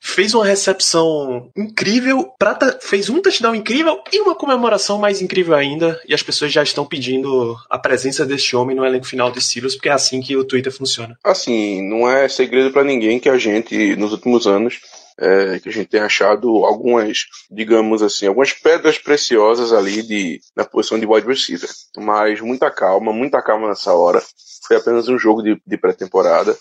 fez 0.01 0.34
uma 0.34 0.43
recepção 0.43 1.51
incrível, 1.55 2.34
Prata 2.39 2.79
fez 2.81 3.08
um 3.10 3.22
touchdown 3.22 3.53
incrível 3.53 4.01
e 4.12 4.20
uma 4.20 4.34
comemoração 4.34 4.98
mais 4.98 5.22
incrível 5.22 5.53
ainda, 5.53 6.01
e 6.08 6.13
as 6.13 6.24
pessoas 6.24 6.51
já 6.51 6.63
estão 6.63 6.86
pedindo 6.86 7.55
a 7.70 7.77
presença 7.77 8.25
deste 8.25 8.55
homem 8.55 8.75
no 8.75 8.86
elenco 8.86 9.05
final 9.05 9.31
dos 9.31 9.46
Steelers, 9.46 9.75
porque 9.75 9.89
é 9.89 9.93
assim 9.93 10.20
que 10.20 10.36
o 10.36 10.43
Twitter 10.43 10.74
funciona. 10.74 11.15
Assim, 11.24 11.88
não 11.88 12.10
é 12.10 12.27
segredo 12.27 12.72
para 12.72 12.84
ninguém 12.84 13.20
que 13.20 13.29
a 13.29 13.38
gente, 13.38 13.96
nos 13.96 14.12
últimos 14.12 14.48
anos, 14.48 14.79
é, 15.20 15.60
que 15.60 15.70
a 15.70 15.72
gente 15.72 15.88
tem 15.88 16.01
achado 16.01 16.65
algumas, 16.65 17.25
digamos 17.50 18.01
assim, 18.01 18.25
algumas 18.25 18.53
pedras 18.53 18.98
preciosas 18.98 19.72
ali 19.72 20.01
de, 20.01 20.41
na 20.55 20.65
posição 20.65 21.00
de 21.00 21.05
wide 21.05 21.27
receiver. 21.27 21.70
Mas 21.98 22.41
muita 22.41 22.72
calma, 22.72 23.13
muita 23.13 23.41
calma 23.41 23.70
nessa 23.70 23.93
hora. 23.93 24.22
Foi 24.67 24.77
apenas 24.77 25.08
um 25.08 25.20
jogo 25.20 25.43
de, 25.43 25.62
de 25.65 25.77
pré-temporada 25.77 26.58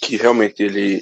que 0.00 0.16
realmente 0.16 0.62
ele 0.62 1.00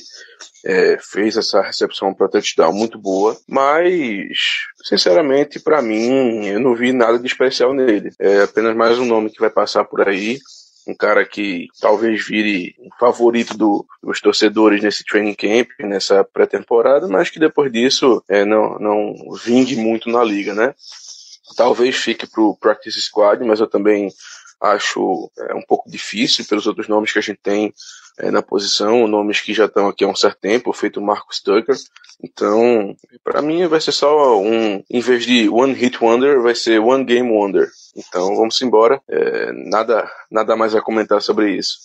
é, 0.65 0.99
fez 1.01 1.37
essa 1.37 1.61
recepção 1.61 2.13
para 2.13 2.29
touchdown 2.29 2.73
muito 2.73 2.99
boa, 2.99 3.39
mas 3.49 4.39
sinceramente 4.85 5.61
para 5.61 5.83
mim 5.83 6.47
eu 6.47 6.61
não 6.61 6.75
vi 6.75 6.93
nada 6.93 7.19
de 7.19 7.27
especial 7.27 7.73
nele. 7.73 8.11
É 8.19 8.43
apenas 8.43 8.75
mais 8.75 8.99
um 8.99 9.05
nome 9.05 9.31
que 9.31 9.41
vai 9.41 9.51
passar 9.51 9.85
por 9.85 10.07
aí, 10.07 10.39
um 10.87 10.95
cara 10.95 11.25
que 11.25 11.69
talvez 11.81 12.25
vire 12.27 12.75
um 12.79 12.89
favorito 12.99 13.57
do, 13.57 13.85
dos 14.03 14.21
torcedores 14.21 14.83
nesse 14.83 15.05
training 15.05 15.35
camp, 15.35 15.69
nessa 15.81 16.25
pré-temporada, 16.25 17.09
mas 17.09 17.29
que 17.29 17.41
depois 17.41 17.73
disso 17.73 18.23
é, 18.29 18.45
não, 18.45 18.79
não 18.79 19.15
vingue 19.45 19.77
muito 19.77 20.09
na 20.09 20.23
liga, 20.23 20.55
né? 20.55 20.75
Talvez 21.57 21.97
fique 21.97 22.27
pro 22.27 22.57
practice 22.57 23.01
squad, 23.01 23.45
mas 23.45 23.61
eu 23.61 23.67
também 23.67 24.11
acho 24.61 25.31
é, 25.39 25.55
um 25.55 25.63
pouco 25.63 25.91
difícil 25.91 26.45
pelos 26.45 26.67
outros 26.67 26.89
nomes 26.89 27.13
que 27.13 27.19
a 27.19 27.23
gente 27.23 27.41
tem 27.43 27.75
é, 28.19 28.31
na 28.31 28.43
posição, 28.43 29.07
nomes 29.07 29.41
que 29.41 29.53
já 29.53 29.67
estão 29.67 29.89
aqui 29.89 30.05
há 30.05 30.09
um 30.09 30.17
certo 30.17 30.39
tempo, 30.41 30.73
feito 30.73 31.01
Marcus 31.01 31.41
Tucker. 31.41 31.77
Então, 32.23 32.97
para 33.23 33.43
mim 33.43 33.67
vai 33.67 33.81
ser 33.81 33.93
só 33.93 34.41
um, 34.41 34.83
em 34.91 35.01
vez 35.01 35.27
de 35.27 35.49
One 35.49 35.75
Hit 35.75 36.03
Wonder, 36.03 36.41
vai 36.41 36.55
ser 36.55 36.81
One 36.81 37.05
Game 37.05 37.31
Wonder. 37.31 37.69
Então 37.95 38.35
vamos 38.37 38.61
embora. 38.63 39.01
É, 39.09 39.53
nada, 39.53 40.11
nada 40.31 40.57
mais 40.57 40.75
a 40.75 40.81
comentar 40.81 41.21
sobre 41.21 41.57
isso. 41.57 41.79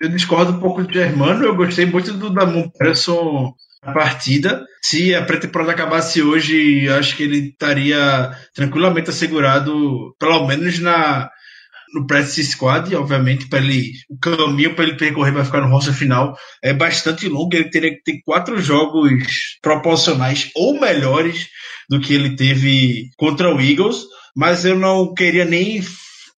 Eu 0.00 0.08
discordo 0.08 0.52
um 0.52 0.60
pouco 0.60 0.82
de 0.82 0.94
Germano, 0.94 1.44
eu 1.44 1.54
gostei 1.54 1.86
muito 1.86 2.12
do 2.12 2.30
Damon 2.30 2.68
Presson 2.70 3.54
na 3.84 3.92
partida. 3.92 4.64
Se 4.80 5.14
a 5.14 5.24
pré-temporada 5.24 5.72
acabasse 5.72 6.22
hoje, 6.22 6.88
acho 6.88 7.16
que 7.16 7.22
ele 7.22 7.50
estaria 7.50 8.36
tranquilamente 8.54 9.10
assegurado, 9.10 10.14
pelo 10.18 10.46
menos 10.46 10.80
na 10.80 11.30
no 11.92 12.06
practice 12.06 12.52
squad, 12.52 12.94
obviamente, 12.94 13.48
para 13.48 13.60
ele 13.60 13.92
o 14.08 14.18
caminho 14.18 14.74
para 14.74 14.84
ele 14.84 14.96
percorrer 14.96 15.32
para 15.32 15.44
ficar 15.44 15.60
no 15.60 15.68
roster 15.68 15.94
final 15.94 16.36
é 16.62 16.72
bastante 16.72 17.28
longo. 17.28 17.54
Ele 17.54 17.70
teria 17.70 17.90
que 17.90 18.02
ter 18.02 18.20
quatro 18.24 18.60
jogos 18.60 19.58
proporcionais 19.60 20.50
ou 20.54 20.80
melhores 20.80 21.48
do 21.88 22.00
que 22.00 22.14
ele 22.14 22.36
teve 22.36 23.10
contra 23.16 23.54
o 23.54 23.60
Eagles, 23.60 24.04
mas 24.34 24.64
eu 24.64 24.78
não 24.78 25.12
queria 25.12 25.44
nem 25.44 25.82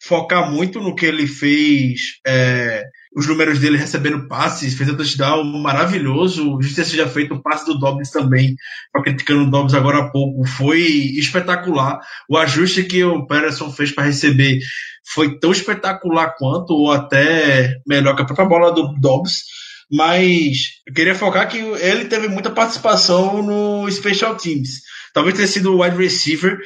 focar 0.03 0.51
muito 0.51 0.81
no 0.81 0.95
que 0.95 1.07
ele 1.07 1.27
fez. 1.27 2.01
É, 2.27 2.85
os 3.17 3.29
números 3.29 3.61
dele 3.61 3.77
recebendo 3.77 4.27
passes, 4.27 4.75
fez 4.75 4.91
um 4.91 4.97
touchdown 4.97 5.45
maravilhoso. 5.45 6.59
Justiça 6.61 6.91
seja 6.91 7.09
feito, 7.09 7.35
o 7.35 7.43
passe 7.43 7.65
do 7.65 7.79
Dobbs 7.79 8.11
também, 8.11 8.57
criticando 9.05 9.45
o 9.45 9.51
Dobbs 9.51 9.75
agora 9.75 9.99
há 9.99 10.11
pouco, 10.11 10.45
foi 10.45 10.81
espetacular. 10.81 12.01
O 12.29 12.37
ajuste 12.37 12.83
que 12.83 13.05
o 13.05 13.25
Patterson 13.27 13.71
fez 13.71 13.93
para 13.93 14.05
receber 14.05 14.59
foi 15.07 15.39
tão 15.39 15.53
espetacular 15.53 16.35
quanto, 16.39 16.73
ou 16.73 16.93
até 16.93 17.77
melhor 17.87 18.17
que 18.17 18.23
a 18.23 18.25
própria 18.25 18.47
bola 18.47 18.73
do 18.73 18.95
Dobbs. 19.01 19.43
Mas 19.91 20.81
eu 20.87 20.95
queria 20.95 21.15
focar 21.15 21.49
que 21.49 21.59
ele 21.59 22.07
teve 22.07 22.29
muita 22.29 22.51
participação 22.51 23.43
no 23.43 23.91
Special 23.91 24.35
Teams. 24.37 24.81
Talvez 25.13 25.37
tenha 25.37 25.47
sido 25.47 25.75
o 25.75 25.83
wide 25.83 25.97
receiver 25.97 26.59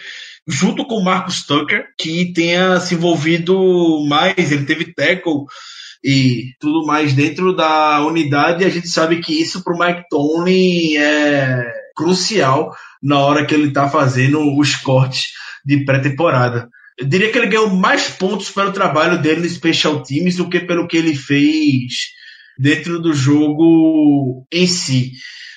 junto 0.46 0.86
com 0.86 0.94
o 0.96 1.04
Marcus 1.04 1.44
Tucker, 1.44 1.84
que 1.98 2.32
tenha 2.32 2.80
se 2.80 2.94
envolvido 2.94 4.06
mais. 4.08 4.50
Ele 4.50 4.64
teve 4.64 4.94
tackle 4.94 5.44
e 6.02 6.54
tudo 6.60 6.86
mais 6.86 7.12
dentro 7.12 7.54
da 7.54 8.04
unidade. 8.06 8.64
A 8.64 8.70
gente 8.70 8.88
sabe 8.88 9.20
que 9.20 9.38
isso 9.38 9.62
para 9.62 9.74
o 9.74 9.78
Mike 9.78 10.04
Tony 10.08 10.96
é 10.96 11.70
crucial 11.94 12.74
na 13.02 13.18
hora 13.18 13.44
que 13.44 13.54
ele 13.54 13.68
está 13.68 13.88
fazendo 13.88 14.56
os 14.56 14.76
cortes 14.76 15.26
de 15.64 15.84
pré-temporada. 15.84 16.68
Eu 16.98 17.06
diria 17.06 17.30
que 17.30 17.38
ele 17.38 17.46
ganhou 17.46 17.70
mais 17.70 18.08
pontos 18.08 18.50
pelo 18.50 18.72
trabalho 18.72 19.22
dele 19.22 19.40
no 19.40 19.48
Special 19.48 20.02
Teams 20.02 20.36
do 20.36 20.48
que 20.48 20.60
pelo 20.60 20.88
que 20.88 20.96
ele 20.96 21.14
fez 21.14 22.08
dentro 22.58 23.00
do 23.00 23.12
jogo 23.12 24.44
em 24.52 24.66
si. 24.66 25.12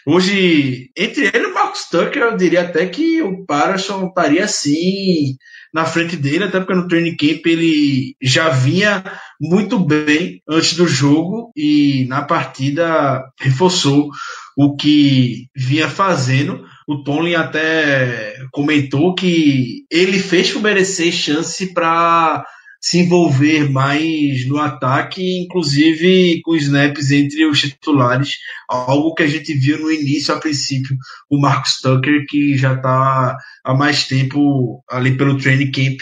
Hoje, 0.05 0.89
entre 0.95 1.27
ele 1.27 1.45
e 1.45 1.48
o 1.48 1.53
Marcus 1.53 1.88
Tucker, 1.89 2.21
eu 2.21 2.38
diria 2.38 2.62
até 2.62 2.86
que 2.86 3.21
o 3.21 3.45
Parasson 3.45 4.07
estaria 4.07 4.45
assim 4.45 5.36
na 5.74 5.86
frente 5.86 6.15
dele, 6.15 6.43
até 6.43 6.60
porque 6.60 6.74
no 6.74 6.88
training 6.88 7.15
camp 7.15 7.45
ele 7.45 8.15
já 8.21 8.50
vinha 8.50 9.03
muito 9.39 9.79
bem 9.79 10.41
antes 10.50 10.75
do 10.75 10.88
jogo 10.88 11.51
e 11.55 12.05
na 12.07 12.24
partida 12.24 13.24
reforçou 13.39 14.10
o 14.57 14.75
que 14.75 15.48
vinha 15.55 15.88
fazendo. 15.88 16.63
O 16.91 17.03
Tony 17.03 17.36
até 17.36 18.36
comentou 18.51 19.15
que 19.15 19.86
ele 19.89 20.19
fez 20.19 20.51
por 20.51 20.62
merecer 20.62 21.13
chance 21.13 21.74
para 21.74 22.43
se 22.81 23.00
envolver 23.00 23.71
mais 23.71 24.45
no 24.45 24.57
ataque, 24.57 25.41
inclusive 25.41 26.41
com 26.43 26.53
snaps 26.53 27.12
entre 27.12 27.45
os 27.45 27.62
titulares, 27.62 28.33
algo 28.67 29.13
que 29.13 29.24
a 29.24 29.27
gente 29.27 29.53
viu 29.53 29.79
no 29.79 29.89
início, 29.89 30.33
a 30.33 30.39
princípio, 30.39 30.98
o 31.29 31.39
Marcus 31.39 31.79
Tucker, 31.79 32.25
que 32.27 32.57
já 32.57 32.74
está 32.74 33.38
há 33.63 33.74
mais 33.74 34.05
tempo 34.05 34.83
ali 34.91 35.15
pelo 35.15 35.38
training 35.38 35.71
camp 35.71 35.98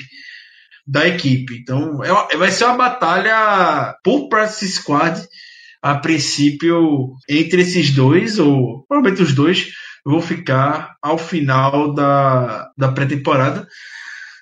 da 0.87 1.07
equipe. 1.07 1.55
Então, 1.61 2.03
é, 2.03 2.35
vai 2.35 2.49
ser 2.49 2.65
uma 2.65 2.77
batalha 2.77 3.95
por 4.03 4.27
practice 4.27 4.69
squad, 4.69 5.21
a 5.83 5.93
princípio, 5.95 7.13
entre 7.29 7.61
esses 7.61 7.91
dois, 7.91 8.39
ou 8.39 8.85
provavelmente 8.87 9.21
os 9.21 9.35
dois, 9.35 9.67
vão 10.05 10.21
ficar 10.21 10.95
ao 11.01 11.17
final 11.17 11.93
da, 11.93 12.69
da 12.77 12.91
pré-temporada. 12.91 13.67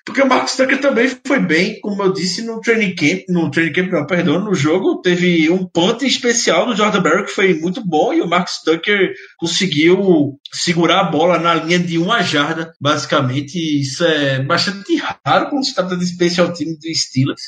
Porque 0.08 0.22
o 0.22 0.26
Marcus 0.26 0.56
Tucker 0.56 0.80
também 0.80 1.06
foi 1.26 1.38
bem, 1.38 1.78
como 1.80 2.02
eu 2.02 2.10
disse, 2.10 2.40
no 2.40 2.62
training 2.62 2.94
camp, 2.94 3.24
no 3.28 3.50
training 3.50 3.74
camp, 3.74 3.92
não, 3.92 4.06
perdão, 4.06 4.42
no 4.42 4.54
jogo, 4.54 5.02
teve 5.02 5.50
um 5.50 5.66
punt 5.66 6.00
especial 6.00 6.64
do 6.64 6.74
Jordan 6.74 7.02
Barrow 7.02 7.24
que 7.26 7.30
foi 7.30 7.52
muito 7.52 7.86
bom 7.86 8.14
e 8.14 8.22
o 8.22 8.26
Marcus 8.26 8.62
Tucker 8.64 9.12
conseguiu 9.36 10.40
segurar 10.50 11.00
a 11.00 11.10
bola 11.10 11.38
na 11.38 11.52
linha 11.56 11.78
de 11.78 11.98
uma 11.98 12.22
jarda, 12.22 12.72
basicamente. 12.80 13.58
Isso 13.58 14.02
é 14.02 14.42
bastante 14.42 14.96
raro 14.96 15.50
quando 15.50 15.66
se 15.66 15.74
trata 15.74 15.94
de 15.94 16.04
especial 16.04 16.54
time 16.54 16.74
do 16.78 16.94
Steelers. 16.94 17.42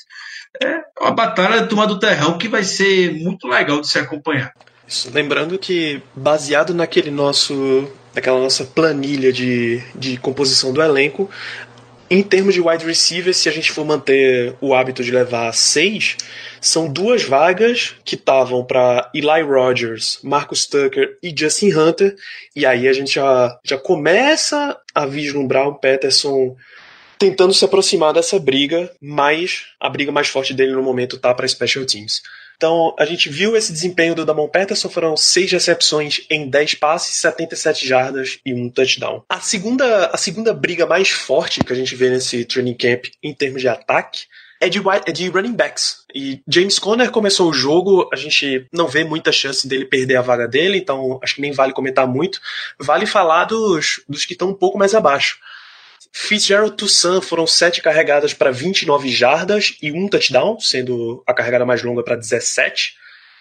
É 0.63 0.81
uma 1.01 1.13
batalha 1.13 1.63
de 1.63 1.69
turma 1.69 1.87
do 1.87 1.99
terrão 1.99 2.37
que 2.37 2.47
vai 2.47 2.63
ser 2.63 3.15
muito 3.15 3.49
legal 3.49 3.81
de 3.81 3.89
se 3.89 3.99
acompanhar. 3.99 4.53
Isso. 4.87 5.11
Lembrando 5.15 5.59
que, 5.59 6.03
baseado 6.15 6.75
naquele 6.75 7.11
nosso, 7.11 7.89
naquela 8.15 8.39
nossa 8.39 8.65
planilha 8.65 9.33
de, 9.33 9.83
de 9.95 10.17
composição 10.17 10.73
do 10.73 10.83
elenco, 10.83 11.31
em 12.13 12.25
termos 12.25 12.55
de 12.55 12.61
wide 12.61 12.85
receiver, 12.85 13.33
se 13.33 13.49
a 13.49 13.53
gente 13.53 13.71
for 13.71 13.85
manter 13.85 14.57
o 14.61 14.75
hábito 14.75 15.05
de 15.05 15.13
levar 15.13 15.53
seis, 15.55 16.17
são 16.61 16.93
duas 16.93 17.23
vagas 17.23 17.95
que 18.05 18.17
estavam 18.17 18.65
para 18.65 19.09
Eli 19.15 19.43
Rogers, 19.43 20.19
Marcus 20.25 20.67
Tucker 20.67 21.17
e 21.23 21.33
Justin 21.37 21.73
Hunter, 21.73 22.17
e 22.57 22.67
aí 22.67 22.89
a 22.89 22.93
gente 22.93 23.15
já, 23.15 23.57
já 23.63 23.79
começa 23.79 24.77
a 24.93 25.07
vislumbrar 25.07 25.69
o 25.69 25.77
Peterson 25.77 26.57
tentando 27.17 27.55
se 27.55 27.65
aproximar 27.65 28.13
dessa 28.13 28.41
briga, 28.41 28.91
mas 29.01 29.67
a 29.79 29.89
briga 29.89 30.11
mais 30.11 30.27
forte 30.27 30.53
dele 30.53 30.73
no 30.73 30.83
momento 30.83 31.17
tá 31.17 31.33
para 31.33 31.47
Special 31.47 31.85
Teams. 31.85 32.23
Então, 32.61 32.95
a 32.99 33.07
gente 33.07 33.31
viu 33.31 33.57
esse 33.57 33.73
desempenho 33.73 34.15
do 34.15 34.23
Damon 34.23 34.47
Peterson, 34.47 34.91
foram 34.91 35.17
seis 35.17 35.51
recepções 35.51 36.27
em 36.29 36.47
10 36.47 36.75
passes, 36.75 37.15
77 37.15 37.89
jardas 37.89 38.39
e 38.45 38.53
um 38.53 38.69
touchdown. 38.69 39.25
A 39.31 39.41
segunda, 39.41 40.09
a 40.09 40.17
segunda 40.19 40.53
briga 40.53 40.85
mais 40.85 41.09
forte 41.09 41.65
que 41.65 41.73
a 41.73 41.77
gente 41.77 41.97
vê 41.97 42.11
nesse 42.11 42.45
training 42.45 42.75
camp 42.75 43.07
em 43.23 43.33
termos 43.33 43.63
de 43.63 43.69
ataque 43.69 44.25
é 44.61 44.69
de, 44.69 44.79
é 45.07 45.11
de 45.11 45.29
running 45.31 45.55
backs. 45.55 46.05
E 46.15 46.43
James 46.47 46.79
Conner 46.79 47.11
começou 47.11 47.49
o 47.49 47.55
jogo, 47.55 48.07
a 48.13 48.17
gente 48.17 48.67
não 48.71 48.87
vê 48.87 49.05
muita 49.05 49.33
chance 49.33 49.67
dele 49.67 49.87
perder 49.87 50.17
a 50.17 50.23
vaga 50.23 50.47
dele, 50.47 50.77
então 50.77 51.19
acho 51.23 51.37
que 51.37 51.41
nem 51.41 51.53
vale 51.53 51.73
comentar 51.73 52.07
muito. 52.07 52.43
Vale 52.79 53.07
falar 53.07 53.47
dos, 53.47 54.03
dos 54.07 54.27
que 54.27 54.35
estão 54.35 54.51
um 54.51 54.55
pouco 54.55 54.77
mais 54.77 54.95
abaixo. 54.95 55.39
Fitzgerald 56.13 56.77
Toussaint 56.77 57.23
foram 57.23 57.47
sete 57.47 57.81
carregadas 57.81 58.35
para 58.35 58.51
29 58.51 59.09
jardas 59.09 59.77
e 59.83 59.93
um 59.93 60.09
touchdown, 60.09 60.59
sendo 60.61 61.23
a 61.27 61.33
carregada 61.33 61.65
mais 61.65 61.83
longa 61.83 62.03
para 62.03 62.17
17. 62.17 62.95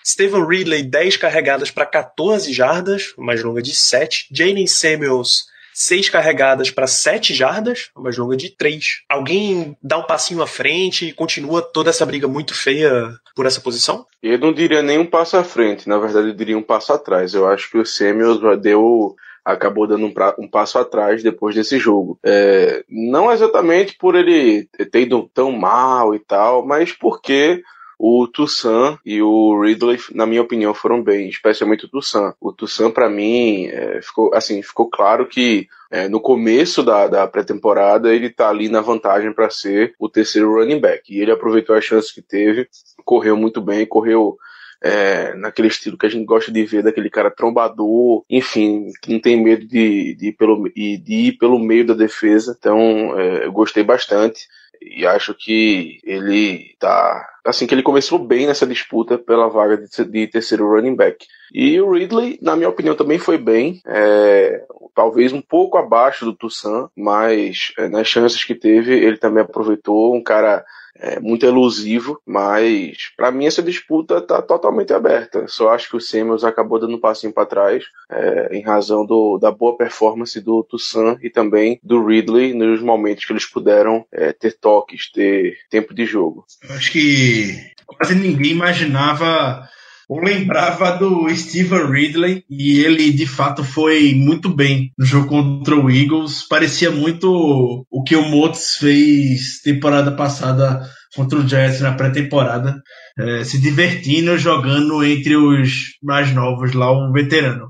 Stephen 0.05 0.45
Ridley, 0.45 0.83
10 0.83 1.17
carregadas 1.17 1.71
para 1.71 1.85
14 1.85 2.51
jardas, 2.53 3.13
mais 3.17 3.43
longa 3.43 3.61
de 3.61 3.75
7. 3.75 4.27
Jalen 4.31 4.65
Samuels, 4.65 5.45
6 5.73 6.09
carregadas 6.09 6.71
para 6.71 6.87
7 6.87 7.33
jardas, 7.33 7.89
mais 7.95 8.17
longa 8.17 8.35
de 8.35 8.49
3. 8.49 9.01
Alguém 9.09 9.77
dá 9.83 9.97
um 9.97 10.03
passinho 10.03 10.41
à 10.41 10.47
frente 10.47 11.05
e 11.07 11.13
continua 11.13 11.61
toda 11.61 11.89
essa 11.89 12.05
briga 12.05 12.27
muito 12.27 12.53
feia 12.53 13.13
por 13.35 13.45
essa 13.45 13.61
posição? 13.61 14.05
Eu 14.21 14.37
não 14.37 14.53
diria 14.53 14.81
nem 14.81 14.97
um 14.97 15.05
passo 15.05 15.37
à 15.37 15.43
frente, 15.43 15.87
na 15.87 15.97
verdade 15.97 16.27
eu 16.27 16.33
diria 16.33 16.57
um 16.57 16.63
passo 16.63 16.91
atrás. 16.91 17.33
Eu 17.33 17.47
acho 17.47 17.69
que 17.69 17.77
o 17.77 17.85
Samuels 17.85 18.39
deu 18.61 19.15
acabou 19.43 19.87
dando 19.87 20.05
um, 20.05 20.13
pra, 20.13 20.35
um, 20.39 20.47
passo 20.47 20.77
atrás 20.77 21.23
depois 21.23 21.55
desse 21.55 21.77
jogo. 21.79 22.19
É, 22.23 22.83
não 22.89 23.31
exatamente 23.31 23.95
por 23.97 24.15
ele 24.15 24.65
ter 24.91 25.01
ido 25.01 25.29
tão 25.33 25.51
mal 25.51 26.13
e 26.13 26.19
tal, 26.19 26.65
mas 26.65 26.91
porque 26.91 27.63
o 28.01 28.25
Toussaint 28.27 28.97
e 29.05 29.21
o 29.21 29.61
Ridley, 29.61 29.99
na 30.13 30.25
minha 30.25 30.41
opinião, 30.41 30.73
foram 30.73 31.03
bem, 31.03 31.27
especialmente 31.27 31.83
o 31.83 31.89
Toussaint. 31.89 32.33
O 32.39 32.53
Toussaint, 32.53 32.93
para 32.93 33.09
mim, 33.09 33.65
é, 33.65 34.01
ficou 34.01 34.33
assim, 34.33 34.63
ficou 34.63 34.89
claro 34.89 35.27
que 35.27 35.67
é, 35.91 36.07
no 36.07 36.21
começo 36.21 36.81
da, 36.81 37.07
da 37.07 37.27
pré-temporada 37.27 38.13
ele 38.13 38.29
tá 38.29 38.49
ali 38.49 38.69
na 38.69 38.79
vantagem 38.79 39.33
para 39.33 39.49
ser 39.49 39.95
o 39.99 40.07
terceiro 40.07 40.53
running 40.53 40.79
back. 40.79 41.13
E 41.13 41.19
ele 41.19 41.31
aproveitou 41.31 41.75
as 41.75 41.83
chances 41.83 42.11
que 42.11 42.21
teve, 42.21 42.69
correu 43.03 43.35
muito 43.35 43.59
bem, 43.59 43.85
correu 43.85 44.37
é, 44.81 45.33
naquele 45.35 45.67
estilo 45.67 45.97
que 45.97 46.05
a 46.05 46.09
gente 46.09 46.25
gosta 46.25 46.51
de 46.51 46.63
ver, 46.65 46.83
daquele 46.83 47.09
cara 47.09 47.31
trombador, 47.31 48.23
enfim, 48.29 48.91
que 49.01 49.11
não 49.11 49.19
tem 49.19 49.41
medo 49.41 49.65
de, 49.65 50.15
de, 50.15 50.27
ir, 50.29 50.33
pelo, 50.33 50.69
de 50.69 51.03
ir 51.07 51.37
pelo 51.37 51.59
meio 51.59 51.85
da 51.85 51.93
defesa. 51.93 52.55
Então, 52.57 53.19
é, 53.19 53.45
eu 53.45 53.51
gostei 53.51 53.83
bastante 53.83 54.47
e 54.81 55.05
acho 55.05 55.33
que 55.33 55.99
ele 56.03 56.75
tá 56.79 57.27
assim 57.45 57.67
que 57.67 57.73
ele 57.73 57.83
começou 57.83 58.19
bem 58.19 58.47
nessa 58.47 58.65
disputa 58.65 59.17
pela 59.17 59.49
vaga 59.49 59.77
de, 59.77 60.05
de, 60.05 60.27
terceiro 60.27 60.69
running 60.69 60.95
back. 60.95 61.25
E 61.53 61.79
o 61.81 61.91
Ridley, 61.91 62.39
na 62.41 62.55
minha 62.55 62.69
opinião, 62.69 62.95
também 62.95 63.17
foi 63.17 63.37
bem, 63.37 63.81
é, 63.85 64.63
talvez 64.95 65.33
um 65.33 65.41
pouco 65.41 65.77
abaixo 65.77 66.25
do 66.25 66.33
Toussaint, 66.33 66.89
mas 66.95 67.73
é, 67.77 67.89
nas 67.89 68.07
chances 68.07 68.43
que 68.43 68.55
teve 68.55 68.93
ele 68.93 69.17
também 69.17 69.43
aproveitou. 69.43 70.15
Um 70.15 70.23
cara 70.23 70.63
é, 70.99 71.19
muito 71.19 71.45
elusivo, 71.45 72.21
mas 72.25 73.11
para 73.15 73.31
mim 73.31 73.45
essa 73.45 73.63
disputa 73.63 74.21
tá 74.21 74.41
totalmente 74.41 74.93
aberta. 74.93 75.47
Só 75.47 75.69
acho 75.69 75.89
que 75.89 75.97
o 75.97 76.01
Samuels 76.01 76.43
acabou 76.43 76.79
dando 76.79 76.95
um 76.95 76.99
passinho 76.99 77.33
para 77.33 77.45
trás 77.45 77.85
é, 78.11 78.57
em 78.57 78.61
razão 78.61 79.05
do, 79.05 79.37
da 79.37 79.51
boa 79.51 79.77
performance 79.77 80.39
do 80.41 80.63
Toussaint 80.63 81.17
e 81.23 81.29
também 81.29 81.79
do 81.81 82.05
Ridley 82.05 82.53
nos 82.53 82.81
momentos 82.81 83.25
que 83.25 83.31
eles 83.31 83.45
puderam 83.45 84.05
é, 84.11 84.33
ter 84.33 84.57
toques, 84.59 85.11
ter 85.11 85.57
tempo 85.69 85.93
de 85.93 86.05
jogo. 86.05 86.45
Eu 86.67 86.75
acho 86.75 86.91
que 86.91 87.55
quase 87.85 88.15
ninguém 88.15 88.51
imaginava 88.51 89.67
ou 90.09 90.19
lembrava 90.23 90.97
do 90.97 91.29
Steven 91.29 91.85
Ridley 91.85 92.43
e 92.49 92.79
ele 92.79 93.11
de 93.11 93.27
fato 93.27 93.63
foi 93.63 94.15
muito 94.15 94.49
bem 94.49 94.91
no 94.97 95.05
jogo 95.05 95.27
contra 95.27 95.75
o 95.75 95.87
Eagles. 95.87 96.47
Parecia 96.49 96.89
muito 96.89 97.85
o 97.87 98.03
que 98.03 98.15
o 98.15 98.23
Motos 98.23 98.77
fez 98.79 99.61
temporada 99.63 100.11
passada 100.11 100.81
contra 101.15 101.37
o 101.37 101.47
Jets 101.47 101.81
na 101.81 101.93
pré-temporada, 101.93 102.81
é, 103.19 103.43
se 103.43 103.61
divertindo 103.61 104.35
jogando 104.35 105.03
entre 105.03 105.35
os 105.35 105.95
mais 106.01 106.33
novos 106.33 106.73
lá, 106.73 106.91
o 106.91 107.11
veterano. 107.11 107.69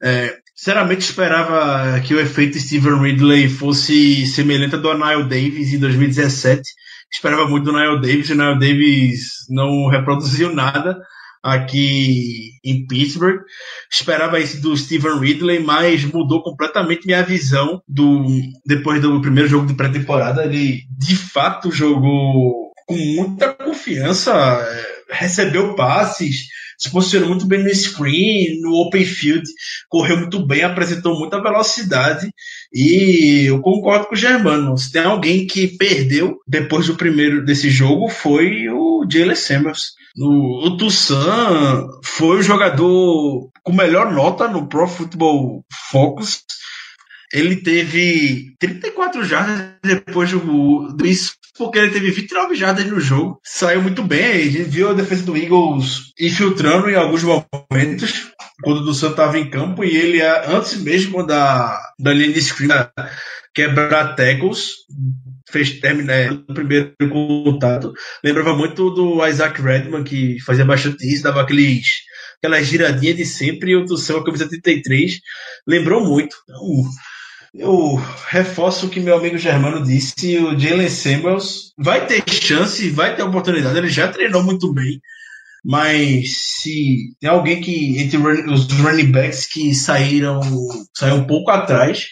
É, 0.00 0.36
sinceramente 0.54 1.00
esperava 1.00 1.98
que 2.00 2.14
o 2.14 2.20
efeito 2.20 2.58
Steven 2.58 3.00
Ridley 3.00 3.48
fosse 3.48 4.26
semelhante 4.26 4.76
ao 4.76 4.80
do 4.80 4.90
Anil 4.90 5.24
Davis 5.24 5.72
em 5.72 5.78
2017. 5.80 6.62
Esperava 7.12 7.48
muito 7.48 7.64
do 7.64 7.72
Nile 7.72 8.00
Davis, 8.00 8.30
o 8.30 8.36
Nile 8.36 8.60
Davis 8.60 9.28
não 9.48 9.88
reproduziu 9.88 10.54
nada 10.54 10.96
aqui 11.42 12.52
em 12.64 12.86
Pittsburgh. 12.86 13.40
Esperava 13.90 14.40
isso 14.40 14.60
do 14.60 14.76
Steven 14.76 15.18
Ridley, 15.18 15.60
mas 15.60 16.04
mudou 16.04 16.42
completamente 16.42 17.06
minha 17.06 17.22
visão 17.22 17.82
do 17.88 18.26
depois 18.64 19.00
do 19.00 19.20
primeiro 19.20 19.48
jogo 19.48 19.66
de 19.66 19.74
pré-temporada. 19.74 20.44
Ele 20.44 20.82
de 20.96 21.16
fato 21.16 21.70
jogou 21.72 22.70
com 22.86 22.96
muita 22.96 23.52
confiança, 23.52 24.32
é, 24.32 25.14
recebeu 25.14 25.76
passes, 25.76 26.48
se 26.76 26.90
posicionou 26.90 27.28
muito 27.28 27.46
bem 27.46 27.62
no 27.62 27.74
screen, 27.74 28.60
no 28.60 28.72
open 28.72 29.04
field, 29.04 29.44
correu 29.88 30.16
muito 30.16 30.44
bem, 30.44 30.62
apresentou 30.62 31.18
muita 31.18 31.40
velocidade 31.40 32.28
e 32.72 33.44
eu 33.46 33.60
concordo 33.60 34.06
com 34.06 34.14
o 34.14 34.18
Germano. 34.18 34.76
Se 34.76 34.90
tem 34.90 35.02
alguém 35.02 35.46
que 35.46 35.68
perdeu 35.76 36.38
depois 36.48 36.86
do 36.86 36.96
primeiro 36.96 37.44
desse 37.44 37.70
jogo 37.70 38.08
foi 38.08 38.68
o 38.68 39.06
Jalen 39.08 39.36
Samuels. 39.36 39.99
O, 40.18 40.76
Toussaint 40.76 41.86
foi 42.04 42.38
o 42.38 42.42
jogador 42.42 43.50
com 43.62 43.72
melhor 43.72 44.12
nota 44.12 44.48
no 44.48 44.68
Pro 44.68 44.88
Football 44.88 45.64
Focus. 45.90 46.42
Ele 47.32 47.56
teve 47.56 48.54
34 48.58 49.24
jardas 49.24 49.70
depois 49.84 50.32
do, 50.32 50.88
do 50.88 51.06
isso, 51.06 51.34
porque 51.56 51.78
ele 51.78 51.92
teve 51.92 52.10
29 52.10 52.56
jardas 52.56 52.84
no 52.86 52.98
jogo. 52.98 53.40
Saiu 53.44 53.82
muito 53.82 54.02
bem. 54.02 54.32
A 54.32 54.50
gente 54.50 54.64
viu 54.64 54.90
a 54.90 54.94
defesa 54.94 55.22
do 55.22 55.36
Eagles 55.36 56.12
infiltrando 56.18 56.90
em 56.90 56.96
alguns 56.96 57.22
momentos 57.22 58.32
quando 58.62 58.80
o 58.80 58.84
Toussaint 58.84 59.12
estava 59.12 59.38
em 59.38 59.48
campo 59.48 59.84
e 59.84 59.96
ele, 59.96 60.20
antes 60.22 60.76
mesmo 60.82 61.24
da, 61.24 61.80
da 61.98 62.12
linha 62.12 62.32
de 62.32 62.42
screen, 62.42 62.70
quebrar 63.54 64.14
tackles, 64.16 64.72
fez 65.50 65.80
terminar 65.80 66.14
é, 66.14 66.30
o 66.30 66.54
primeiro 66.54 66.94
contato. 67.10 67.92
Lembrava 68.24 68.54
muito 68.54 68.90
do 68.90 69.26
Isaac 69.26 69.60
Redman, 69.60 70.04
que 70.04 70.40
fazia 70.40 70.64
bastante 70.64 71.06
isso, 71.12 71.22
dava 71.22 71.42
aqueles, 71.42 71.86
aquela 72.38 72.62
giradinha 72.62 73.14
de 73.14 73.24
sempre, 73.24 73.72
e 73.72 73.76
o 73.76 73.84
Tucson, 73.84 74.18
a 74.18 74.24
camisa 74.24 74.48
33, 74.48 75.20
lembrou 75.66 76.04
muito. 76.04 76.36
Então, 76.44 76.90
eu 77.54 78.00
reforço 78.28 78.86
o 78.86 78.88
que 78.88 79.00
meu 79.00 79.16
amigo 79.16 79.36
Germano 79.36 79.82
disse, 79.82 80.38
o 80.38 80.58
Jalen 80.58 80.88
Samuels 80.88 81.72
vai 81.76 82.06
ter 82.06 82.22
chance, 82.30 82.88
vai 82.90 83.16
ter 83.16 83.22
oportunidade, 83.22 83.76
ele 83.76 83.88
já 83.88 84.06
treinou 84.06 84.42
muito 84.42 84.72
bem, 84.72 85.00
mas 85.64 86.30
se 86.62 87.14
tem 87.20 87.28
alguém 87.28 87.60
que, 87.60 87.98
entre 87.98 88.18
os 88.18 88.70
running 88.70 89.10
backs 89.10 89.46
que 89.46 89.74
saíram, 89.74 90.40
saiu 90.96 91.16
um 91.16 91.26
pouco 91.26 91.50
atrás, 91.50 92.06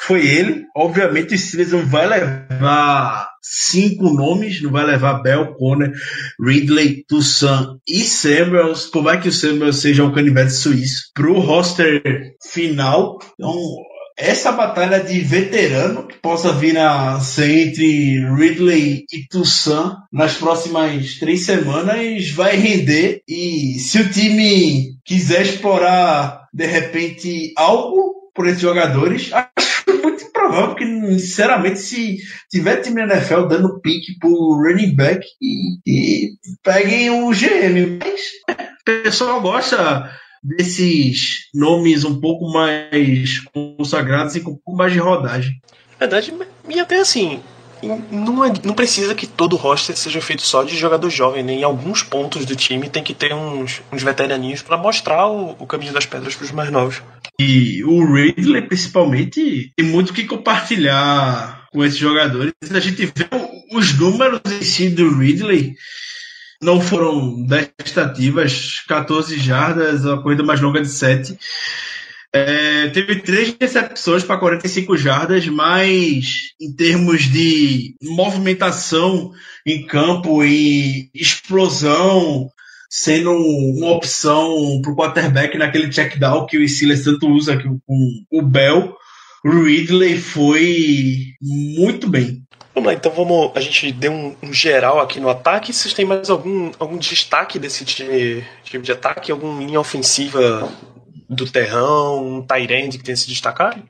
foi 0.00 0.26
ele. 0.26 0.64
Obviamente 0.74 1.34
o 1.34 1.38
Steelers 1.38 1.72
não 1.72 1.86
vai 1.86 2.06
levar 2.06 3.28
cinco 3.42 4.10
nomes, 4.10 4.60
não 4.62 4.70
vai 4.70 4.84
levar 4.84 5.22
Bell, 5.22 5.54
Conner, 5.54 5.92
Ridley, 6.40 7.04
Toussaint 7.06 7.78
e 7.86 8.02
Samuels, 8.02 8.86
por 8.86 9.02
mais 9.02 9.22
que 9.22 9.28
o 9.28 9.32
Samuels 9.32 9.76
seja 9.76 10.04
um 10.04 10.12
canivete 10.12 10.52
suíço, 10.52 11.10
para 11.14 11.30
o 11.30 11.40
roster 11.40 12.02
final. 12.42 13.18
Então, 13.34 13.54
essa 14.16 14.50
batalha 14.50 14.98
de 14.98 15.20
veterano 15.20 16.06
que 16.06 16.16
possa 16.18 16.52
vir 16.52 16.78
a 16.78 17.20
ser 17.20 17.68
entre 17.68 18.20
Ridley 18.34 19.04
e 19.12 19.28
Toussaint 19.28 19.94
nas 20.10 20.34
próximas 20.34 21.18
três 21.18 21.44
semanas 21.44 22.30
vai 22.30 22.56
render. 22.56 23.20
E 23.28 23.78
se 23.78 24.00
o 24.00 24.08
time 24.08 24.96
quiser 25.04 25.42
explorar 25.42 26.48
de 26.52 26.66
repente 26.66 27.52
algo 27.56 28.14
por 28.34 28.46
esses 28.46 28.60
jogadores, 28.60 29.30
acho 29.32 29.65
improvável, 30.56 30.68
porque 30.68 30.84
sinceramente 31.18 31.78
se 31.78 32.18
tiver 32.50 32.80
time 32.80 33.04
na 33.04 33.14
NFL 33.14 33.46
dando 33.46 33.80
pique 33.80 34.18
pro 34.18 34.54
running 34.54 34.94
back 34.94 35.24
e, 35.40 35.78
e 35.86 36.32
peguem 36.62 37.10
o 37.10 37.30
GM, 37.30 37.98
mas 38.00 38.20
o 38.48 38.84
pessoal 38.84 39.40
gosta 39.40 40.10
desses 40.42 41.48
nomes 41.54 42.04
um 42.04 42.20
pouco 42.20 42.50
mais 42.52 43.40
consagrados 43.52 44.36
e 44.36 44.40
com 44.40 44.52
um 44.52 44.56
pouco 44.56 44.76
mais 44.76 44.92
de 44.92 44.98
rodagem. 44.98 45.60
Verdade, 45.98 46.32
e 46.68 46.78
até 46.78 46.98
assim, 46.98 47.40
não, 48.10 48.44
é, 48.44 48.52
não 48.64 48.74
precisa 48.74 49.14
que 49.14 49.26
todo 49.26 49.56
roster 49.56 49.96
seja 49.96 50.20
feito 50.20 50.42
só 50.42 50.62
de 50.62 50.76
jogador 50.76 51.10
jovem, 51.10 51.42
né? 51.42 51.52
Em 51.52 51.62
alguns 51.62 52.02
pontos 52.02 52.44
do 52.44 52.56
time 52.56 52.88
tem 52.88 53.02
que 53.02 53.14
ter 53.14 53.34
uns, 53.34 53.82
uns 53.92 54.02
veteraninhos 54.02 54.62
para 54.62 54.76
mostrar 54.76 55.26
o, 55.26 55.56
o, 55.58 55.66
caminho 55.66 55.92
das 55.92 56.06
pedras 56.06 56.34
para 56.34 56.44
os 56.44 56.52
mais 56.52 56.70
novos. 56.70 57.02
E 57.38 57.84
o 57.84 58.04
Ridley, 58.04 58.62
principalmente, 58.62 59.72
tem 59.76 59.86
muito 59.86 60.12
que 60.12 60.24
compartilhar 60.24 61.66
com 61.70 61.84
esses 61.84 61.98
jogadores. 61.98 62.52
A 62.70 62.80
gente 62.80 63.04
vê 63.06 63.28
os 63.72 63.98
números 63.98 64.40
em 64.46 64.62
si 64.62 64.88
do 64.88 65.18
Ridley 65.18 65.74
não 66.62 66.80
foram 66.80 67.42
10 67.44 67.70
tentativas, 67.76 68.82
14 68.88 69.38
jardas, 69.38 70.06
a 70.06 70.16
corrida 70.18 70.42
mais 70.42 70.60
longa 70.60 70.80
de 70.80 70.88
7. 70.88 71.38
É, 72.32 72.88
teve 72.88 73.16
três 73.16 73.54
recepções 73.58 74.22
para 74.22 74.38
45 74.38 74.96
jardas, 74.96 75.46
mas 75.48 76.52
em 76.60 76.74
termos 76.74 77.22
de 77.22 77.94
movimentação 78.02 79.32
em 79.64 79.86
campo 79.86 80.44
e 80.44 81.10
explosão, 81.14 82.50
sendo 82.88 83.32
uma 83.32 83.92
opção 83.92 84.80
para 84.82 84.92
o 84.92 84.96
quarterback 84.96 85.56
naquele 85.58 85.90
check 85.90 86.18
down 86.18 86.46
que 86.46 86.58
o 86.58 86.68
Steelers 86.68 87.04
tanto 87.04 87.28
usa 87.28 87.54
aqui 87.54 87.64
com 87.64 88.24
o 88.30 88.42
Bell, 88.42 88.94
o 89.44 89.62
Ridley 89.62 90.18
foi 90.18 91.34
muito 91.40 92.08
bem. 92.08 92.42
Vamos 92.74 92.88
lá, 92.88 92.94
então 92.94 93.12
vamos. 93.12 93.52
A 93.54 93.60
gente 93.60 93.90
deu 93.92 94.12
um, 94.12 94.36
um, 94.42 94.52
geral 94.52 95.00
aqui 95.00 95.18
no 95.18 95.30
ataque. 95.30 95.72
Vocês 95.72 95.94
têm 95.94 96.04
mais 96.04 96.28
algum, 96.28 96.70
algum 96.78 96.98
destaque 96.98 97.58
desse 97.58 97.84
time, 97.84 98.44
time 98.64 98.82
de 98.84 98.92
ataque? 98.92 99.32
Alguma 99.32 99.62
linha 99.62 99.80
ofensiva 99.80 100.70
do 101.28 101.50
terrão, 101.50 102.38
um 102.38 102.46
Tyrande 102.46 102.98
que 102.98 103.04
tenha 103.04 103.16
se 103.16 103.28
destacado? 103.28 103.82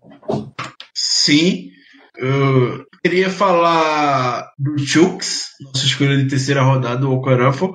Sim. 0.95 1.71
Eu 2.17 2.85
queria 3.03 3.29
falar 3.29 4.51
do 4.59 4.79
Chooks, 4.79 5.49
nossa 5.61 5.85
escolha 5.85 6.17
de 6.17 6.29
terceira 6.29 6.63
rodada, 6.63 7.07
o 7.09 7.13
Okarafo. 7.13 7.75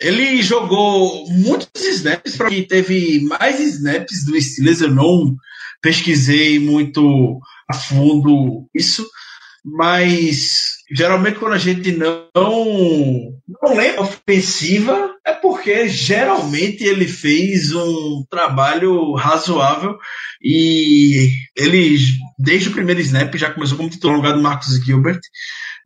Ele 0.00 0.42
jogou 0.42 1.28
muitos 1.30 1.82
snaps, 1.82 2.36
para 2.36 2.48
quem 2.48 2.66
teve 2.66 3.20
mais 3.20 3.60
snaps 3.60 4.24
do 4.24 4.40
Steelers, 4.40 4.80
eu 4.80 4.90
não 4.90 5.36
pesquisei 5.82 6.58
muito 6.58 7.38
a 7.68 7.74
fundo 7.74 8.68
isso, 8.74 9.06
mas 9.64 10.76
geralmente 10.90 11.38
quando 11.38 11.54
a 11.54 11.58
gente 11.58 11.92
não, 11.92 12.28
não 12.34 13.74
lembra 13.74 14.02
ofensiva 14.02 15.14
é 15.24 15.32
porque 15.32 15.88
geralmente 15.88 16.84
ele 16.84 17.08
fez 17.08 17.72
um 17.72 18.24
trabalho 18.30 19.14
razoável 19.14 19.98
e 20.40 21.30
ele 21.56 21.98
desde 22.38 22.68
o 22.68 22.72
primeiro 22.72 23.00
snap 23.00 23.34
já 23.34 23.50
começou 23.50 23.76
como 23.76 23.90
titular 23.90 24.16
no 24.16 24.22
lugar 24.22 24.36
do 24.36 24.42
Marcos 24.42 24.84
Gilbert 24.84 25.20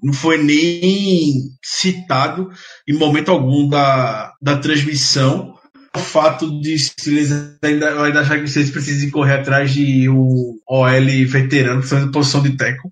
não 0.02 0.12
foi 0.12 0.42
nem 0.42 1.50
citado 1.62 2.50
em 2.88 2.94
momento 2.94 3.30
algum 3.30 3.68
da, 3.68 4.32
da 4.40 4.56
transmissão 4.56 5.54
o 5.94 5.98
fato 5.98 6.60
de 6.60 6.76
eles 7.06 7.32
ainda, 7.62 8.02
ainda 8.02 8.20
achar 8.20 8.38
que 8.38 8.48
vocês 8.48 8.70
precisam 8.70 9.10
correr 9.10 9.34
atrás 9.34 9.72
de 9.72 10.08
um 10.08 10.56
OL 10.68 11.26
veterano, 11.26 11.82
na 11.90 12.12
posição 12.12 12.42
de 12.42 12.56
teco. 12.56 12.90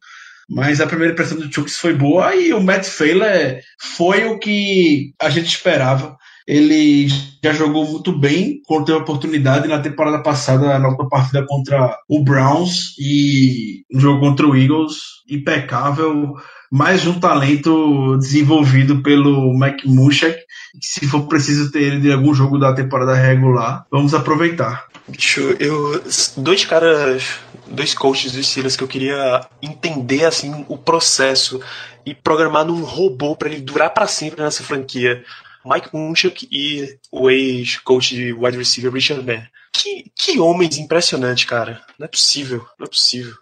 Mas 0.50 0.80
a 0.80 0.86
primeira 0.86 1.12
impressão 1.12 1.38
do 1.38 1.52
Chucks 1.52 1.76
foi 1.76 1.94
boa 1.94 2.34
e 2.34 2.52
o 2.54 2.60
Matt 2.60 2.86
Failer 2.86 3.62
foi 3.96 4.24
o 4.24 4.38
que 4.38 5.12
a 5.20 5.28
gente 5.28 5.46
esperava. 5.46 6.16
Ele 6.48 7.06
já 7.44 7.52
jogou 7.52 7.86
muito 7.86 8.10
bem 8.10 8.62
quando 8.66 8.94
a 8.94 8.96
oportunidade 8.96 9.68
na 9.68 9.80
temporada 9.80 10.22
passada, 10.22 10.78
na 10.78 10.88
outra 10.88 11.06
partida 11.06 11.44
contra 11.46 11.94
o 12.08 12.24
Browns 12.24 12.94
e 12.98 13.82
no 13.92 14.00
jogo 14.00 14.20
contra 14.20 14.46
o 14.46 14.56
Eagles, 14.56 14.96
impecável. 15.28 16.32
Mais 16.72 17.06
um 17.06 17.20
talento 17.20 18.16
desenvolvido 18.16 19.02
pelo 19.02 19.52
Mike 19.58 19.86
Mushak. 19.86 20.38
Se 20.80 21.06
for 21.06 21.28
preciso 21.28 21.70
ter 21.70 21.82
ele 21.82 22.00
de 22.00 22.12
algum 22.12 22.32
jogo 22.32 22.58
da 22.58 22.72
temporada 22.72 23.14
regular, 23.14 23.84
vamos 23.90 24.14
aproveitar. 24.14 24.86
Bicho, 25.06 25.54
eu. 25.60 26.02
Dois 26.38 26.64
caras 26.64 27.40
dois 27.66 27.92
coaches 27.92 28.32
dos 28.32 28.46
Steelers 28.46 28.74
que 28.74 28.82
eu 28.82 28.88
queria 28.88 29.46
entender 29.60 30.24
assim 30.24 30.64
o 30.66 30.78
processo 30.78 31.60
e 32.06 32.14
programar 32.14 32.64
num 32.64 32.82
robô 32.82 33.36
para 33.36 33.50
ele 33.50 33.60
durar 33.60 33.90
para 33.90 34.06
sempre 34.06 34.42
nessa 34.42 34.62
franquia. 34.62 35.22
Mike 35.68 35.90
Munchak 35.92 36.48
e 36.50 36.98
o 37.10 37.30
ex-coach 37.30 38.14
de 38.14 38.32
wide 38.32 38.56
receiver 38.56 38.92
Richard 38.92 39.24
Mann. 39.24 39.42
Que, 39.72 40.10
que 40.16 40.40
homens 40.40 40.78
impressionantes, 40.78 41.44
cara. 41.44 41.82
Não 41.98 42.06
é 42.06 42.08
possível, 42.08 42.66
não 42.78 42.86
é 42.86 42.88
possível. 42.88 43.34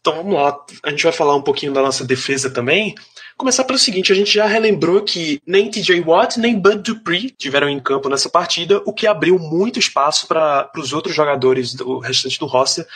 Então 0.00 0.16
vamos 0.16 0.34
lá, 0.34 0.56
a 0.82 0.90
gente 0.90 1.02
vai 1.02 1.12
falar 1.12 1.34
um 1.34 1.42
pouquinho 1.42 1.72
da 1.72 1.82
nossa 1.82 2.04
defesa 2.04 2.50
também. 2.50 2.94
Começar 3.36 3.64
pelo 3.64 3.78
seguinte, 3.78 4.10
a 4.10 4.14
gente 4.14 4.32
já 4.32 4.46
relembrou 4.46 5.02
que 5.02 5.40
nem 5.46 5.70
TJ 5.70 6.00
Watt 6.00 6.40
nem 6.40 6.58
Bud 6.58 6.78
Dupree 6.82 7.30
tiveram 7.30 7.68
em 7.68 7.78
campo 7.78 8.08
nessa 8.08 8.28
partida, 8.28 8.82
o 8.84 8.92
que 8.92 9.06
abriu 9.06 9.38
muito 9.38 9.78
espaço 9.78 10.26
para 10.26 10.70
os 10.76 10.92
outros 10.92 11.14
jogadores 11.14 11.74
do 11.74 11.98
restante 11.98 12.38
do 12.38 12.46
roster 12.46 12.86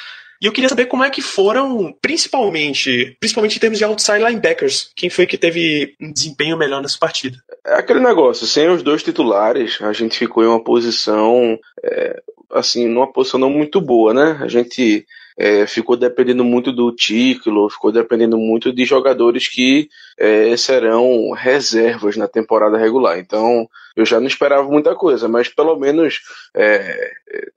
e 0.42 0.46
eu 0.46 0.52
queria 0.52 0.68
saber 0.68 0.86
como 0.86 1.04
é 1.04 1.08
que 1.08 1.22
foram, 1.22 1.94
principalmente, 2.02 3.16
principalmente 3.20 3.56
em 3.56 3.60
termos 3.60 3.78
de 3.78 3.84
outside 3.84 4.18
linebackers, 4.18 4.90
quem 4.96 5.08
foi 5.08 5.24
que 5.24 5.38
teve 5.38 5.94
um 6.00 6.12
desempenho 6.12 6.58
melhor 6.58 6.82
nessa 6.82 6.98
partida? 6.98 7.38
É 7.64 7.74
aquele 7.74 8.00
negócio, 8.00 8.44
sem 8.44 8.68
os 8.68 8.82
dois 8.82 9.04
titulares, 9.04 9.78
a 9.80 9.92
gente 9.92 10.18
ficou 10.18 10.42
em 10.42 10.48
uma 10.48 10.62
posição, 10.62 11.56
é, 11.84 12.20
assim, 12.50 12.88
numa 12.88 13.12
posição 13.12 13.38
não 13.38 13.50
muito 13.50 13.80
boa, 13.80 14.12
né? 14.12 14.40
A 14.42 14.48
gente 14.48 15.06
é, 15.36 15.66
ficou 15.66 15.96
dependendo 15.96 16.44
muito 16.44 16.72
do 16.72 16.92
título, 16.92 17.70
ficou 17.70 17.90
dependendo 17.90 18.36
muito 18.36 18.72
de 18.72 18.84
jogadores 18.84 19.48
que 19.48 19.88
é, 20.18 20.56
serão 20.56 21.30
reservas 21.32 22.16
na 22.16 22.28
temporada 22.28 22.76
regular. 22.76 23.18
Então, 23.18 23.68
eu 23.96 24.06
já 24.06 24.20
não 24.20 24.26
esperava 24.26 24.68
muita 24.68 24.94
coisa, 24.94 25.28
mas 25.28 25.48
pelo 25.48 25.76
menos 25.76 26.20
é, 26.54 27.10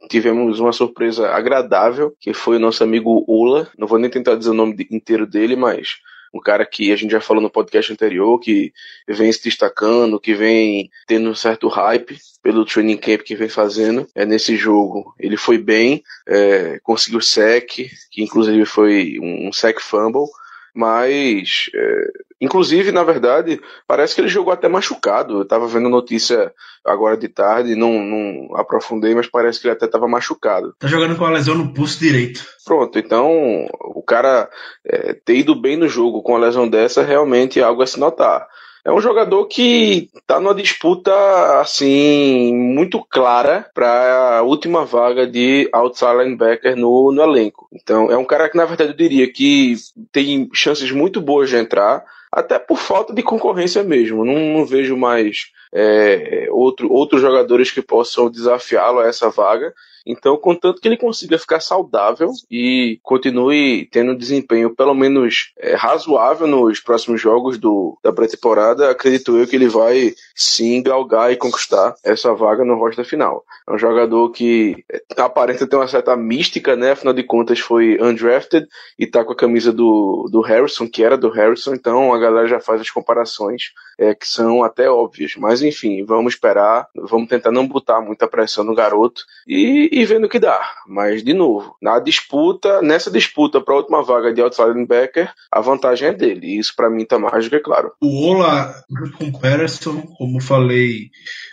tivemos 0.10 0.60
uma 0.60 0.72
surpresa 0.72 1.30
agradável, 1.30 2.16
que 2.20 2.34
foi 2.34 2.58
o 2.58 2.60
nosso 2.60 2.84
amigo 2.84 3.24
Ula. 3.28 3.68
Não 3.78 3.88
vou 3.88 4.00
nem 4.00 4.10
tentar 4.10 4.36
dizer 4.36 4.52
o 4.52 4.56
nome 4.56 4.88
inteiro 4.92 5.26
dele, 5.26 5.56
mas 5.56 5.98
um 6.36 6.42
cara 6.42 6.66
que 6.66 6.92
a 6.92 6.98
gente 6.98 7.12
já 7.12 7.22
falou 7.22 7.42
no 7.42 7.50
podcast 7.50 7.94
anterior, 7.94 8.38
que 8.40 8.74
vem 9.08 9.32
se 9.32 9.42
destacando, 9.42 10.20
que 10.20 10.34
vem 10.34 10.92
tendo 11.08 11.30
um 11.30 11.36
certo 11.36 11.70
hype 11.70 12.18
pelo 12.44 12.66
training 12.66 12.98
camp 12.98 13.22
que 13.22 13.38
vem 13.38 13.48
fazendo 13.48 14.06
é, 14.14 14.26
nesse 14.26 14.58
jogo. 14.58 15.16
Ele 15.18 15.38
foi 15.38 15.58
bem, 15.58 16.04
é, 16.28 16.78
conseguiu 16.84 17.22
sec, 17.22 17.70
que 18.12 18.22
inclusive 18.22 18.66
foi 18.66 19.18
um 19.22 19.52
sec 19.54 19.80
fumble, 19.80 20.28
mas 20.76 21.70
é, 21.74 22.08
inclusive 22.42 22.92
na 22.92 23.04
verdade 23.04 23.62
parece 23.88 24.14
que 24.14 24.22
ele 24.22 24.28
jogou 24.28 24.52
até 24.52 24.68
machucado. 24.68 25.38
Eu 25.38 25.42
estava 25.44 25.68
vendo 25.68 25.90
notícia 25.90 26.54
agora 26.84 27.18
de 27.18 27.30
tarde, 27.30 27.76
não, 27.76 28.04
não 28.04 28.56
aprofundei, 28.56 29.16
mas 29.16 29.28
parece 29.28 29.60
que 29.60 29.68
ele 29.68 29.74
até 29.74 29.86
estava 29.86 30.08
machucado. 30.08 30.76
Tá 30.78 30.88
jogando 30.88 31.16
com 31.16 31.26
a 31.26 31.32
lesão 31.32 31.56
no 31.56 31.74
pulso 31.74 32.00
direito. 32.00 32.46
Pronto, 32.66 33.00
então 33.00 33.68
o 33.82 34.04
cara 34.04 34.50
é, 34.86 35.14
ter 35.14 35.38
ido 35.38 35.56
bem 35.56 35.78
no 35.78 35.88
jogo 35.88 36.22
com 36.22 36.36
a 36.36 36.40
lesão 36.40 36.68
dessa 36.68 37.04
realmente 37.04 37.60
é 37.60 37.64
algo 37.64 37.82
a 37.82 37.88
se 37.88 38.00
notar 38.00 38.48
é 38.86 38.92
um 38.92 39.02
jogador 39.02 39.48
que 39.48 40.12
está 40.16 40.40
numa 40.40 40.54
disputa 40.54 41.12
assim 41.60 42.54
muito 42.56 43.04
clara 43.04 43.68
para 43.74 44.38
a 44.38 44.42
última 44.44 44.86
vaga 44.86 45.26
de 45.26 45.68
outside 45.74 46.16
linebacker 46.16 46.76
no, 46.76 47.12
no 47.12 47.24
elenco. 47.24 47.68
Então 47.74 48.12
é 48.12 48.18
um 48.18 48.24
cara 48.24 48.48
que 48.48 48.56
na 48.56 48.66
verdade 48.66 48.92
eu 48.92 48.96
diria 48.96 49.32
que 49.32 49.76
tem 50.12 50.48
chances 50.54 50.92
muito 50.92 51.20
boas 51.20 51.50
de 51.50 51.56
entrar, 51.56 52.06
até 52.32 52.60
por 52.60 52.78
falta 52.78 53.12
de 53.12 53.24
concorrência 53.24 53.84
mesmo. 53.84 54.24
Não, 54.24 54.36
não 54.36 54.66
vejo 54.66 54.96
mais 54.96 55.48
é, 55.74 56.48
outro, 56.52 56.92
outros 56.94 57.22
jogadores 57.22 57.72
que 57.72 57.82
possam 57.82 58.30
desafiá-lo 58.30 59.00
a 59.00 59.08
essa 59.08 59.32
vaga. 59.32 59.74
Então, 60.06 60.38
contanto 60.38 60.80
que 60.80 60.88
ele 60.88 60.98
consiga 60.98 61.40
ficar 61.40 61.60
saudável 61.60 62.32
e 62.50 63.00
continue 63.02 63.88
tendo 63.92 64.12
um 64.12 64.18
desempenho 64.18 64.76
pelo 64.76 64.94
menos 64.94 65.52
é, 65.58 65.76
razoável 65.76 66.46
nos 66.46 66.80
próximos 66.80 67.20
jogos 67.20 67.58
do, 67.58 67.98
da 68.04 68.14
pré-temporada, 68.14 68.92
acredito 68.92 69.36
eu 69.36 69.48
que 69.48 69.56
ele 69.56 69.68
vai 69.68 70.14
sim 70.36 70.84
galgar 70.84 71.32
e 71.32 71.38
conquistar 71.38 71.96
essa 72.04 72.34
vaga 72.34 72.64
no 72.64 72.76
roster 72.76 73.06
final. 73.06 73.44
É 73.68 73.74
um 73.74 73.78
jogador 73.78 74.30
que 74.32 74.86
é, 74.92 75.02
aparenta 75.22 75.66
ter 75.66 75.76
uma 75.76 75.88
certa 75.88 76.16
mística, 76.16 76.76
né? 76.76 76.92
Afinal 76.92 77.14
de 77.14 77.24
contas, 77.24 77.60
foi 77.60 77.98
undrafted 78.00 78.68
e 79.00 79.08
tá 79.08 79.24
com 79.24 79.34
a 79.34 79.36
camisa 79.36 79.74
do, 79.74 80.30
do 80.32 80.42
Harrison, 80.42 80.88
que 80.88 81.04
era 81.04 81.18
do 81.18 81.30
Harrison, 81.30 81.74
então 81.74 82.14
a 82.14 82.20
galera 82.20 82.48
já 82.48 82.60
faz 82.60 82.80
as 82.80 82.92
comparações 82.92 83.72
é, 83.98 84.14
que 84.14 84.28
são 84.28 84.64
até 84.64 84.90
óbvias. 84.90 85.34
Mas 85.38 85.62
enfim, 85.62 86.04
vamos 86.04 86.34
esperar, 86.34 86.88
vamos 86.96 87.30
tentar 87.30 87.52
não 87.52 87.68
botar 87.68 88.02
muita 88.02 88.28
pressão 88.28 88.64
no 88.64 88.76
garoto 88.76 89.24
e, 89.48 89.90
e 89.92 90.06
vendo 90.06 90.26
o 90.26 90.30
que 90.30 90.40
dá. 90.40 90.60
Mas, 90.88 91.24
de 91.24 91.34
novo, 91.34 91.76
na 91.82 92.00
disputa, 92.00 92.82
nessa 92.82 93.10
disputa 93.10 93.62
para 93.62 93.74
a 93.74 93.78
última 93.78 94.04
vaga 94.04 94.34
de 94.34 94.42
outside 94.42 94.70
linebacker, 94.70 95.32
a 95.52 95.62
vantagem 95.62 96.10
é 96.10 96.14
dele. 96.14 96.48
E 96.48 96.60
isso 96.60 96.74
para 96.76 96.90
mim 96.90 97.06
tá 97.06 97.18
mais 97.18 97.46
do 97.46 97.50
que 97.50 97.60
claro. 97.60 97.92
O 98.02 98.28
Ola, 98.28 98.74
com 99.18 99.32
Patterson, 99.32 100.02
como 100.18 100.42
falei 100.42 101.10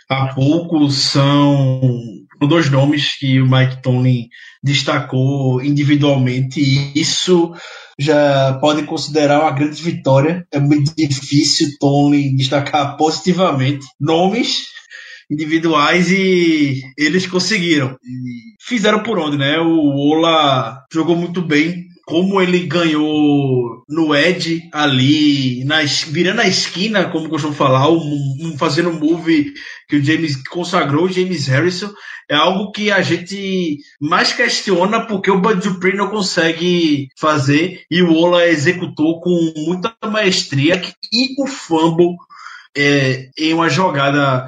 há 0.09 0.33
pouco, 0.33 0.89
são 0.89 1.81
dois 2.47 2.69
nomes 2.69 3.17
que 3.17 3.41
o 3.41 3.49
Mike 3.49 3.81
Tomlin 3.81 4.27
destacou 4.61 5.61
individualmente 5.61 6.59
e 6.59 6.99
isso 6.99 7.53
já 7.99 8.57
pode 8.59 8.83
considerar 8.83 9.41
uma 9.41 9.51
grande 9.51 9.81
vitória. 9.81 10.45
É 10.51 10.59
muito 10.59 10.93
difícil 10.95 11.69
Tony 11.79 12.35
destacar 12.35 12.97
positivamente 12.97 13.85
nomes 13.99 14.65
individuais 15.29 16.11
e 16.11 16.81
eles 16.97 17.25
conseguiram. 17.25 17.97
E 18.03 18.55
fizeram 18.61 19.01
por 19.01 19.17
onde, 19.17 19.37
né? 19.37 19.59
O 19.59 19.95
Ola 19.95 20.83
jogou 20.91 21.15
muito 21.15 21.41
bem 21.41 21.87
como 22.05 22.41
ele 22.41 22.65
ganhou 22.65 23.83
no 23.87 24.13
Ed 24.13 24.69
ali, 24.73 25.63
na, 25.63 25.81
virando 26.09 26.41
a 26.41 26.47
esquina, 26.47 27.09
como 27.09 27.29
costumo 27.29 27.53
falar, 27.53 27.89
um, 27.89 28.37
um, 28.41 28.57
fazendo 28.57 28.89
um 28.89 28.99
move 28.99 29.53
que 29.93 29.97
o 29.97 30.03
James 30.03 30.41
consagrou, 30.47 31.05
o 31.05 31.11
James 31.11 31.45
Harrison, 31.45 31.93
é 32.27 32.35
algo 32.35 32.71
que 32.71 32.89
a 32.89 33.01
gente 33.03 33.77
mais 34.01 34.33
questiona 34.33 35.05
porque 35.05 35.29
o 35.29 35.39
Bud 35.39 35.61
Dupree 35.61 35.95
não 35.95 36.09
consegue 36.09 37.09
fazer 37.15 37.83
e 37.91 38.01
o 38.01 38.11
Ola 38.11 38.47
executou 38.47 39.21
com 39.21 39.53
muita 39.55 39.95
maestria 40.09 40.81
e 41.11 41.35
o 41.39 41.45
fumble 41.45 42.15
é, 42.75 43.29
em 43.37 43.53
uma 43.53 43.69
jogada 43.69 44.47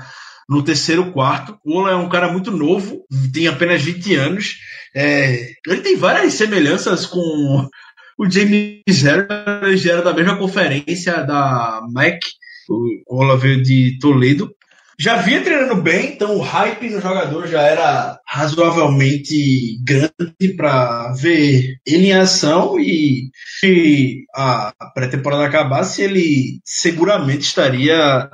no 0.49 0.63
terceiro 0.63 1.11
quarto. 1.11 1.59
O 1.63 1.77
Ola 1.77 1.91
é 1.91 1.95
um 1.95 2.09
cara 2.09 2.31
muito 2.31 2.49
novo, 2.49 3.05
tem 3.31 3.47
apenas 3.47 3.83
20 3.83 4.15
anos. 4.15 4.55
É, 4.95 5.51
ele 5.67 5.81
tem 5.81 5.95
várias 5.95 6.33
semelhanças 6.33 7.05
com 7.05 7.69
o 8.17 8.29
James 8.31 9.03
Harris, 9.03 9.85
era 9.85 10.01
da 10.01 10.13
mesma 10.13 10.37
conferência 10.37 11.23
da 11.23 11.81
MAC. 11.91 12.19
O 12.67 13.19
Ola 13.19 13.37
veio 13.37 13.61
de 13.61 13.99
Toledo. 13.99 14.49
Já 14.97 15.17
vinha 15.17 15.43
treinando 15.43 15.81
bem, 15.81 16.13
então 16.13 16.37
o 16.37 16.41
hype 16.41 16.89
no 16.89 17.01
jogador 17.01 17.47
já 17.47 17.61
era 17.61 18.17
razoavelmente 18.25 19.77
grande 19.83 20.55
para 20.55 21.11
ver 21.13 21.75
ele 21.85 22.07
em 22.07 22.13
ação 22.13 22.79
e 22.79 23.29
se 23.59 24.23
a 24.33 24.73
pré-temporada 24.93 25.45
acabasse, 25.45 26.01
ele 26.01 26.61
seguramente 26.63 27.41
estaria 27.41 28.29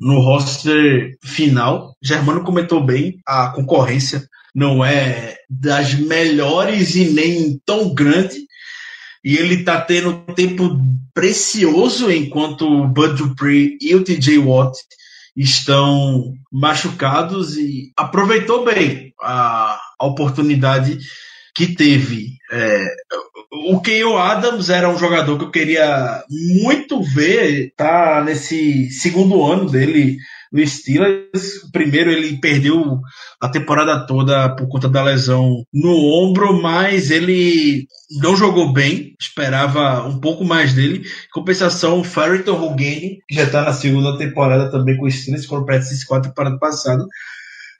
no 0.00 0.18
roster 0.18 1.16
final. 1.22 1.94
Germano 2.02 2.42
comentou 2.42 2.84
bem, 2.84 3.20
a 3.24 3.50
concorrência 3.50 4.22
não 4.52 4.84
é 4.84 5.36
das 5.48 5.94
melhores 5.94 6.96
e 6.96 7.10
nem 7.10 7.60
tão 7.64 7.94
grande. 7.94 8.36
E 9.22 9.36
ele 9.36 9.56
está 9.56 9.80
tendo 9.80 10.24
tempo 10.34 10.80
precioso 11.14 12.10
enquanto 12.10 12.66
o 12.66 12.88
Bud 12.88 13.14
Dupree 13.14 13.76
e 13.80 13.94
o 13.94 14.02
TJ 14.02 14.38
Watt 14.38 14.76
estão 15.36 16.34
machucados 16.52 17.56
e 17.56 17.92
aproveitou 17.96 18.64
bem 18.64 19.12
a, 19.20 19.78
a 19.98 20.06
oportunidade 20.06 20.98
que 21.54 21.74
teve. 21.74 22.38
É, 22.52 22.86
o 23.70 23.80
Keio 23.80 24.16
Adams 24.16 24.70
era 24.70 24.88
um 24.88 24.98
jogador 24.98 25.38
que 25.38 25.44
eu 25.44 25.50
queria 25.50 26.22
muito 26.62 27.02
ver, 27.02 27.72
tá 27.76 28.22
nesse 28.24 28.90
segundo 28.90 29.44
ano 29.44 29.68
dele 29.68 30.16
no 30.52 30.66
Steelers. 30.66 31.70
Primeiro 31.72 32.10
ele 32.10 32.38
perdeu 32.38 33.00
a 33.40 33.48
temporada 33.48 34.06
toda 34.06 34.54
por 34.56 34.68
conta 34.68 34.88
da 34.88 35.02
lesão 35.02 35.64
no 35.72 35.92
ombro, 35.92 36.60
mas 36.60 37.10
ele 37.10 37.86
não 38.20 38.36
jogou 38.36 38.72
bem, 38.72 39.14
esperava 39.20 40.06
um 40.06 40.18
pouco 40.18 40.44
mais 40.44 40.74
dele. 40.74 40.98
Em 40.98 41.30
compensação, 41.32 42.00
o 42.00 42.04
Farrington 42.04 42.54
Rugani, 42.54 43.18
que 43.28 43.34
já 43.34 43.44
está 43.44 43.62
na 43.62 43.72
segunda 43.72 44.18
temporada 44.18 44.70
também 44.70 44.96
com 44.96 45.06
o 45.06 45.10
Steelers, 45.10 45.46
foram 45.46 45.64
para 45.64 45.76
esses 45.76 46.04
quatro 46.04 46.30
temporada 46.30 46.58
passada, 46.58 47.04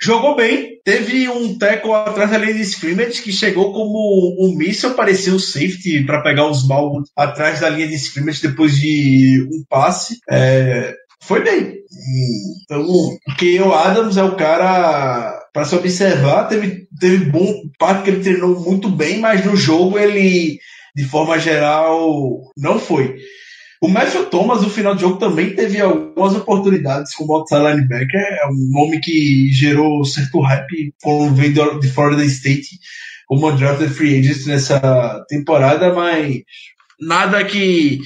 Jogou 0.03 0.35
bem, 0.35 0.81
teve 0.83 1.29
um 1.29 1.59
teco 1.59 1.93
atrás 1.93 2.31
da 2.31 2.39
linha 2.39 2.55
de 2.55 2.63
scrimmage 2.63 3.21
que 3.21 3.31
chegou 3.31 3.71
como 3.71 4.35
um 4.41 4.57
míssil, 4.57 4.95
parecia 4.95 5.35
o 5.35 5.39
safety 5.39 6.05
para 6.07 6.23
pegar 6.23 6.47
os 6.47 6.67
mal 6.67 7.03
atrás 7.15 7.61
da 7.61 7.69
linha 7.69 7.87
de 7.87 7.97
scrimmage 7.97 8.41
depois 8.41 8.77
de 8.77 9.47
um 9.53 9.63
passe. 9.69 10.19
É, 10.31 10.97
foi 11.23 11.43
bem. 11.43 11.81
Então, 12.65 12.83
o 12.83 13.19
Keio 13.37 13.73
Adams 13.73 14.17
é 14.17 14.23
o 14.23 14.37
cara 14.37 15.39
para 15.53 15.65
se 15.65 15.75
observar. 15.75 16.49
Teve, 16.49 16.87
teve 16.99 17.27
bom 17.27 17.63
parte 17.79 18.05
que 18.05 18.11
ele 18.11 18.23
treinou 18.23 18.61
muito 18.61 18.89
bem, 18.89 19.19
mas 19.19 19.45
no 19.45 19.57
jogo 19.57 19.99
ele, 19.99 20.59
de 20.95 21.05
forma 21.05 21.39
geral, 21.39 22.41
não 22.57 22.79
foi. 22.79 23.17
O 23.83 23.89
Matthew 23.89 24.27
Thomas, 24.27 24.61
no 24.61 24.69
final 24.69 24.95
do 24.95 25.01
jogo, 25.01 25.19
também 25.19 25.55
teve 25.55 25.81
algumas 25.81 26.35
oportunidades 26.35 27.15
como 27.15 27.33
outside 27.33 27.63
linebacker. 27.63 28.21
É 28.21 28.47
um 28.47 28.69
nome 28.71 29.01
que 29.01 29.51
gerou 29.53 30.05
certo 30.05 30.41
hype 30.41 30.95
quando 31.03 31.35
veio 31.35 31.81
de 31.81 31.89
Florida 31.89 32.25
State 32.25 32.79
como 33.27 33.49
undrafted 33.49 33.91
free 33.95 34.19
agent 34.19 34.45
nessa 34.47 35.25
temporada, 35.29 35.95
mas 35.95 36.43
nada 37.01 37.45
que 37.45 38.01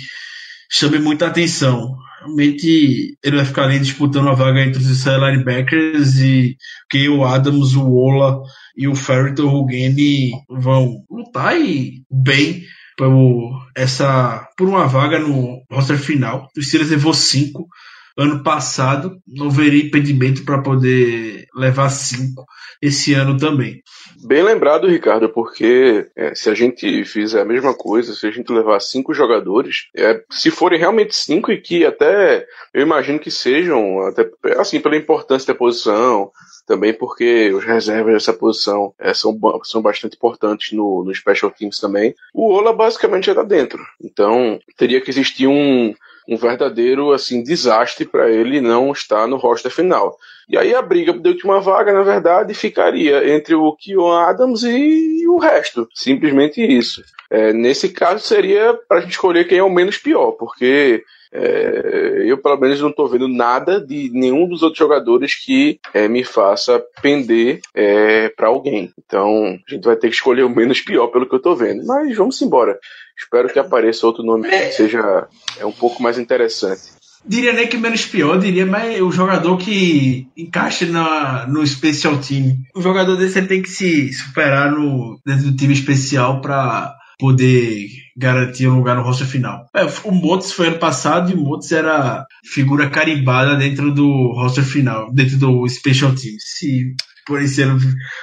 chame 0.71 0.99
muita 0.99 1.27
atenção. 1.27 1.97
Realmente 2.25 3.19
ele 3.23 3.37
vai 3.37 3.45
ficar 3.45 3.65
ali 3.65 3.79
disputando 3.79 4.29
a 4.29 4.35
vaga 4.35 4.65
entre 4.65 4.81
os 4.81 5.05
linebackers 5.05 6.19
e 6.21 6.57
que 6.89 7.07
o 7.07 7.23
Adams, 7.23 7.75
o 7.75 7.93
Ola 7.93 8.41
e 8.75 8.89
o 8.89 8.95
Ferriton 8.95 9.49
Rugani 9.49 10.33
vão 10.49 11.05
lutar 11.11 11.61
e 11.61 12.03
bem 12.11 12.65
por 12.97 13.67
essa 13.77 14.49
por 14.57 14.69
uma 14.69 14.87
vaga 14.87 15.19
no 15.19 15.63
roster 15.71 15.99
final. 15.99 16.49
O 16.57 16.63
Steelers 16.63 16.91
levou 16.91 17.13
cinco 17.13 17.69
ano 18.17 18.43
passado, 18.43 19.19
não 19.27 19.51
veria 19.51 19.85
impedimento 19.85 20.45
para 20.45 20.63
poder 20.63 21.47
levar 21.55 21.89
cinco 21.91 22.45
esse 22.81 23.15
ano 23.15 23.37
também. 23.37 23.83
Bem 24.27 24.43
lembrado, 24.43 24.87
Ricardo, 24.87 25.29
porque 25.29 26.07
é, 26.17 26.35
se 26.35 26.49
a 26.49 26.55
gente 26.55 27.05
fizer 27.05 27.41
a 27.41 27.45
mesma 27.45 27.75
coisa, 27.75 28.15
se 28.15 28.27
a 28.27 28.31
gente 28.31 28.53
levar 28.53 28.81
cinco 28.81 29.13
jogadores, 29.13 29.89
é, 29.97 30.23
se 30.31 30.51
forem 30.51 30.79
realmente 30.79 31.15
cinco 31.15 31.51
e 31.51 31.61
que 31.61 31.85
até 31.85 32.47
eu 32.73 32.83
imagino 32.83 33.19
que 33.19 33.31
sejam, 33.31 34.01
até 34.07 34.31
assim, 34.59 34.81
pela 34.81 34.97
importância 34.97 35.53
da 35.53 35.59
posição, 35.59 36.31
também 36.67 36.95
porque 36.95 37.53
os 37.53 37.65
reservas 37.65 38.15
dessa 38.15 38.33
posição 38.33 38.95
é, 38.99 39.13
são, 39.13 39.39
são 39.65 39.83
bastante 39.83 40.17
importantes 40.17 40.73
no, 40.73 41.05
no 41.05 41.15
Special 41.15 41.51
Teams 41.51 41.79
também. 41.79 42.15
O 42.33 42.51
Ola 42.51 42.73
basicamente 42.73 43.27
já 43.27 43.35
tá 43.35 43.43
dentro. 43.43 43.85
Então 44.03 44.59
teria 44.77 45.01
que 45.01 45.11
existir 45.11 45.47
um, 45.47 45.95
um 46.29 46.37
verdadeiro 46.37 47.13
assim 47.13 47.43
desastre 47.43 48.05
para 48.05 48.31
ele 48.31 48.61
não 48.61 48.93
estar 48.93 49.27
no 49.27 49.37
roster 49.37 49.71
final. 49.71 50.17
E 50.49 50.59
aí 50.59 50.75
a 50.75 50.83
briga 50.83 51.13
de 51.13 51.29
última 51.29 51.61
vaga, 51.61 51.93
na 51.93 52.03
verdade, 52.03 52.53
ficaria 52.55 53.35
entre 53.35 53.55
o 53.55 53.75
Keon 53.77 54.13
Adams 54.13 54.63
e 54.63 55.27
o 55.27 55.39
resto. 55.39 55.89
Simplesmente 55.95 56.61
isso. 56.61 57.03
É, 57.31 57.53
nesse 57.53 57.89
caso 57.89 58.25
seria 58.25 58.75
para 58.89 58.99
a 58.99 59.01
gente 59.01 59.13
escolher 59.13 59.47
quem 59.47 59.59
é 59.59 59.63
o 59.63 59.71
menos 59.71 59.97
pior, 59.99 60.33
porque 60.33 61.03
é, 61.35 62.23
eu, 62.25 62.39
pelo 62.39 62.57
menos, 62.57 62.81
não 62.81 62.91
estou 62.91 63.09
vendo 63.09 63.27
nada 63.27 63.85
de 63.85 64.09
nenhum 64.13 64.47
dos 64.47 64.63
outros 64.63 64.79
jogadores 64.79 65.35
que 65.35 65.81
é, 65.93 66.07
me 66.07 66.23
faça 66.23 66.81
pender 67.03 67.61
é, 67.75 68.29
para 68.29 68.47
alguém. 68.47 68.93
Então, 69.05 69.59
a 69.69 69.75
gente 69.75 69.85
vai 69.85 69.97
ter 69.97 70.09
que 70.09 70.15
escolher 70.15 70.45
o 70.45 70.49
menos 70.49 70.81
pior, 70.81 71.09
pelo 71.09 71.29
que 71.29 71.35
eu 71.35 71.39
estou 71.39 71.57
vendo. 71.57 71.85
Mas 71.85 72.17
vamos 72.17 72.41
embora. 72.41 72.79
Espero 73.19 73.49
que 73.49 73.59
apareça 73.59 74.07
outro 74.07 74.23
nome 74.23 74.49
que 74.49 74.73
seja 74.73 75.27
é, 75.59 75.67
um 75.67 75.73
pouco 75.73 76.01
mais 76.01 76.19
interessante. 76.19 76.95
Diria 77.27 77.55
nem 77.55 77.67
que 77.67 77.79
menos 77.79 78.05
pior, 78.05 78.39
diria 78.39 78.67
mas 78.67 79.01
o 79.01 79.11
jogador 79.11 79.57
que 79.57 80.29
encaixa 80.37 80.85
na, 80.87 81.47
no 81.47 81.67
special 81.67 82.19
team. 82.19 82.59
O 82.77 82.83
jogador 82.83 83.17
desse 83.17 83.41
tem 83.43 83.63
que 83.63 83.71
se 83.71 84.13
superar 84.13 84.71
no, 84.71 85.19
dentro 85.25 85.51
do 85.51 85.57
time 85.57 85.73
especial 85.73 86.43
para 86.43 86.95
poder 87.19 88.04
garantir 88.17 88.69
um 88.69 88.77
lugar 88.77 88.97
no 88.97 89.03
roster 89.03 89.27
final. 89.27 89.67
É, 89.75 89.85
o 90.05 90.13
Motes 90.13 90.53
foi 90.53 90.69
ano 90.69 90.79
passado 90.79 91.31
e 91.31 91.35
o 91.35 91.39
Motes 91.39 91.73
era 91.73 92.25
figura 92.45 92.89
carimbada 92.89 93.57
dentro 93.57 93.93
do 93.93 94.33
roster 94.33 94.65
final, 94.65 95.13
dentro 95.13 95.37
do 95.39 95.69
Special 95.69 96.15
Team. 96.15 96.35
Se 96.39 96.95
por 97.27 97.47
se 97.47 97.63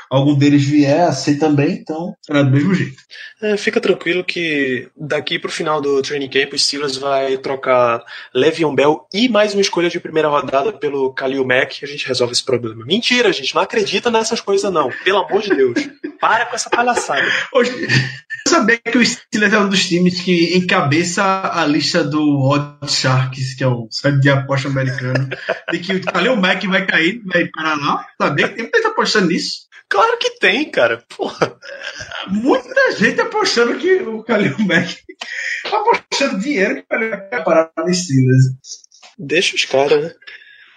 algum 0.10 0.36
deles 0.36 0.64
vier 0.64 1.02
a 1.08 1.12
ser 1.12 1.38
também, 1.38 1.74
então 1.74 2.14
será 2.22 2.44
do 2.44 2.52
mesmo 2.52 2.74
jeito. 2.74 3.02
É, 3.42 3.58
fica 3.58 3.82
tranquilo 3.82 4.24
que 4.24 4.88
daqui 4.96 5.40
pro 5.40 5.52
final 5.52 5.82
do 5.82 6.02
training 6.02 6.30
camp 6.30 6.54
o 6.54 6.60
Steelers 6.60 6.98
vai 6.98 7.38
trocar 7.38 8.04
Le'Veon 8.36 8.76
Bell 8.76 9.08
e 9.12 9.28
mais 9.28 9.54
uma 9.54 9.62
escolha 9.62 9.90
de 9.90 10.00
primeira 10.00 10.30
rodada 10.30 10.72
pelo 10.72 11.12
Khalil 11.14 11.46
Mack 11.46 11.82
e 11.82 11.86
a 11.86 11.88
gente 11.88 12.08
resolve 12.08 12.34
esse 12.34 12.44
problema. 12.44 12.86
Mentira, 12.86 13.34
gente, 13.34 13.56
não 13.56 13.62
acredita 13.62 14.12
nessas 14.12 14.40
coisas 14.42 14.72
não. 14.72 14.92
Pelo 15.04 15.20
amor 15.20 15.42
de 15.42 15.56
Deus. 15.56 15.90
Para 16.20 16.46
com 16.46 16.56
essa 16.56 16.70
palhaçada. 16.70 17.28
Hoje, 17.52 17.72
sabia 18.48 18.78
que 18.78 18.98
o 18.98 19.04
Steelers 19.04 19.54
é 19.54 19.60
um 19.60 19.70
dos 19.70 19.88
times 19.88 20.22
que 20.22 20.56
encabeça 20.56 21.24
a 21.52 21.66
lista 21.66 22.04
do 22.04 22.42
Odd 22.42 22.92
Sharks, 22.92 23.56
que 23.56 23.64
é 23.64 23.68
o 23.68 23.88
site 23.90 24.20
de 24.20 24.30
aposta 24.30 24.68
americano, 24.68 25.28
de 25.72 25.80
que 25.80 25.94
o 25.94 26.02
Khalil 26.02 26.36
Mack 26.36 26.68
vai 26.68 26.86
cair, 26.86 27.24
vai 27.26 27.46
parar 27.48 27.76
lá. 27.76 28.06
Sabia 28.22 28.50
que 28.50 28.56
tem 28.56 28.70
muita 28.72 28.91
apostando 28.92 29.28
nisso. 29.28 29.68
Claro 29.90 30.18
que 30.18 30.40
tem, 30.40 30.72
cara. 30.72 31.04
Porra. 31.18 31.58
Muita 32.28 32.92
gente 32.94 33.20
apostando 33.20 33.78
que 33.78 33.96
o 34.04 34.22
Khalil 34.24 34.56
Mack 34.60 34.98
apostando 35.66 36.40
dinheiro 36.40 36.76
que 36.76 36.82
o 36.82 36.86
Khalil 36.90 37.10
Mack 37.10 37.30
vai 37.30 37.44
parar 37.44 37.72
no 37.78 37.94
Steelers. 37.94 38.46
Deixa 39.18 39.56
os 39.56 39.66
caras, 39.66 40.04
né? 40.04 40.14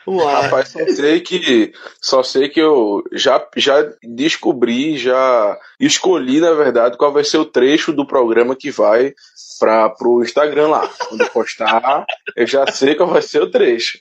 Lá. 0.06 0.42
Rapaz, 0.42 0.68
só 0.68 0.86
sei 0.86 1.20
que 1.20 1.72
só 2.00 2.22
sei 2.22 2.50
que 2.50 2.60
eu 2.60 3.02
já, 3.12 3.42
já 3.56 3.90
descobri, 4.02 4.98
já 4.98 5.58
escolhi, 5.80 6.40
na 6.40 6.52
verdade, 6.52 6.98
qual 6.98 7.10
vai 7.10 7.24
ser 7.24 7.38
o 7.38 7.46
trecho 7.46 7.90
do 7.90 8.06
programa 8.06 8.54
que 8.54 8.70
vai 8.70 9.14
para 9.58 9.88
pro 9.90 10.22
Instagram 10.22 10.68
lá. 10.68 10.88
Quando 11.08 11.20
eu 11.20 11.30
postar, 11.30 12.06
eu 12.36 12.46
já 12.46 12.66
sei 12.66 12.94
qual 12.94 13.08
vai 13.08 13.22
ser 13.22 13.42
o 13.42 13.50
trecho. 13.50 13.98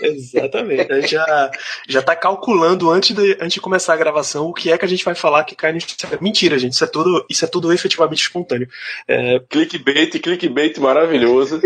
Exatamente. 0.00 1.08
Já, 1.08 1.50
já 1.88 2.02
tá 2.02 2.16
calculando 2.16 2.90
antes 2.90 3.14
de, 3.14 3.32
antes 3.34 3.54
de 3.54 3.60
começar 3.60 3.94
a 3.94 3.98
gravação 3.98 4.46
o 4.46 4.54
que 4.54 4.70
é 4.70 4.78
que 4.78 4.84
a 4.84 4.88
gente 4.88 5.04
vai 5.04 5.14
falar 5.14 5.44
que 5.44 5.54
cai 5.54 5.72
no 5.72 5.78
Instagram. 5.78 6.18
Mentira, 6.20 6.58
gente. 6.58 6.72
Isso 6.72 6.84
é 6.84 6.88
tudo, 6.88 7.24
isso 7.28 7.44
é 7.44 7.48
tudo 7.48 7.72
efetivamente 7.72 8.22
espontâneo. 8.22 8.68
É... 9.06 9.40
Clickbait, 9.48 10.18
clickbait 10.20 10.78
maravilhoso. 10.78 11.60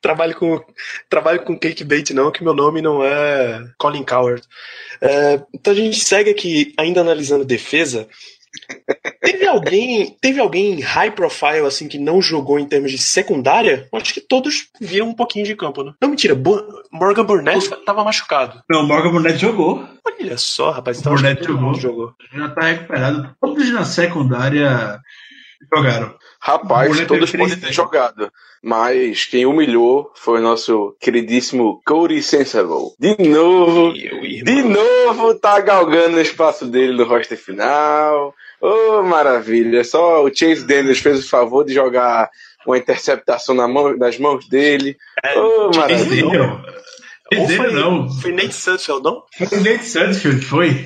trabalho 0.00 0.34
com 0.34 0.60
trabalho 1.08 1.42
com 1.42 1.58
clickbait 1.58 2.10
não, 2.10 2.30
que 2.30 2.42
meu 2.42 2.54
nome 2.54 2.80
não 2.80 3.04
é 3.04 3.64
Colin 3.78 4.04
Coward. 4.04 4.42
É, 5.00 5.40
então 5.52 5.72
a 5.72 5.76
gente 5.76 6.04
segue 6.04 6.30
aqui 6.30 6.74
ainda 6.76 7.00
analisando 7.00 7.44
defesa. 7.44 8.08
Teve 9.24 9.46
alguém, 9.46 10.16
teve 10.20 10.38
alguém 10.38 10.80
high 10.80 11.10
profile 11.10 11.66
assim 11.66 11.88
que 11.88 11.98
não 11.98 12.20
jogou 12.20 12.58
em 12.58 12.66
termos 12.66 12.90
de 12.90 12.98
secundária? 12.98 13.88
Acho 13.92 14.12
que 14.12 14.20
todos 14.20 14.68
viram 14.80 15.08
um 15.08 15.14
pouquinho 15.14 15.46
de 15.46 15.56
campo, 15.56 15.82
né? 15.82 15.94
Não, 16.00 16.10
mentira, 16.10 16.34
Bo 16.34 16.62
Morgan 16.92 17.24
Burnett 17.24 17.68
tava 17.84 18.04
machucado. 18.04 18.62
Não, 18.68 18.86
Morgan 18.86 19.10
Burnett 19.10 19.38
jogou. 19.38 19.88
Olha 20.06 20.36
só, 20.36 20.70
rapaz, 20.70 21.00
então 21.00 21.14
Burnett 21.14 21.42
jogou. 21.42 21.74
jogou. 21.74 22.14
Já 22.34 22.48
tá 22.50 22.60
recuperado. 22.62 23.34
Todos 23.40 23.70
na 23.70 23.84
secundária 23.84 25.00
jogaram. 25.74 26.14
Rapaz, 26.40 27.06
todos 27.06 27.32
podem 27.32 27.58
ter 27.58 27.72
jogado. 27.72 28.30
Mas 28.62 29.24
quem 29.24 29.46
humilhou 29.46 30.10
foi 30.14 30.38
o 30.38 30.42
nosso 30.42 30.94
queridíssimo 31.00 31.80
Cody 31.86 32.22
Sensible. 32.22 32.92
De 32.98 33.16
novo, 33.28 33.92
de 33.92 34.62
novo 34.62 35.34
tá 35.34 35.60
galgando 35.60 36.18
o 36.18 36.20
espaço 36.20 36.66
dele 36.66 36.94
no 36.94 37.04
roster 37.04 37.38
final. 37.38 38.34
Oh, 38.66 39.02
maravilha. 39.02 39.84
Só 39.84 40.24
o 40.24 40.34
Chase 40.34 40.64
Daniels 40.64 40.98
fez 40.98 41.22
o 41.22 41.28
favor 41.28 41.66
de 41.66 41.74
jogar 41.74 42.30
uma 42.66 42.78
interceptação 42.78 43.54
na 43.54 43.68
mão, 43.68 43.94
nas 43.94 44.18
mãos 44.18 44.48
dele. 44.48 44.96
É, 45.22 45.38
oh, 45.38 45.70
maravilha. 45.76 46.64
Ou 47.36 47.46
foi, 47.46 47.72
não. 47.72 48.10
Foi 48.10 48.32
Nate 48.32 48.54
Sudfeld, 48.54 49.02
não? 49.02 49.22
Foi 49.36 49.60
Nate 49.60 49.84
Sudfeld, 49.84 50.40
foi? 50.46 50.82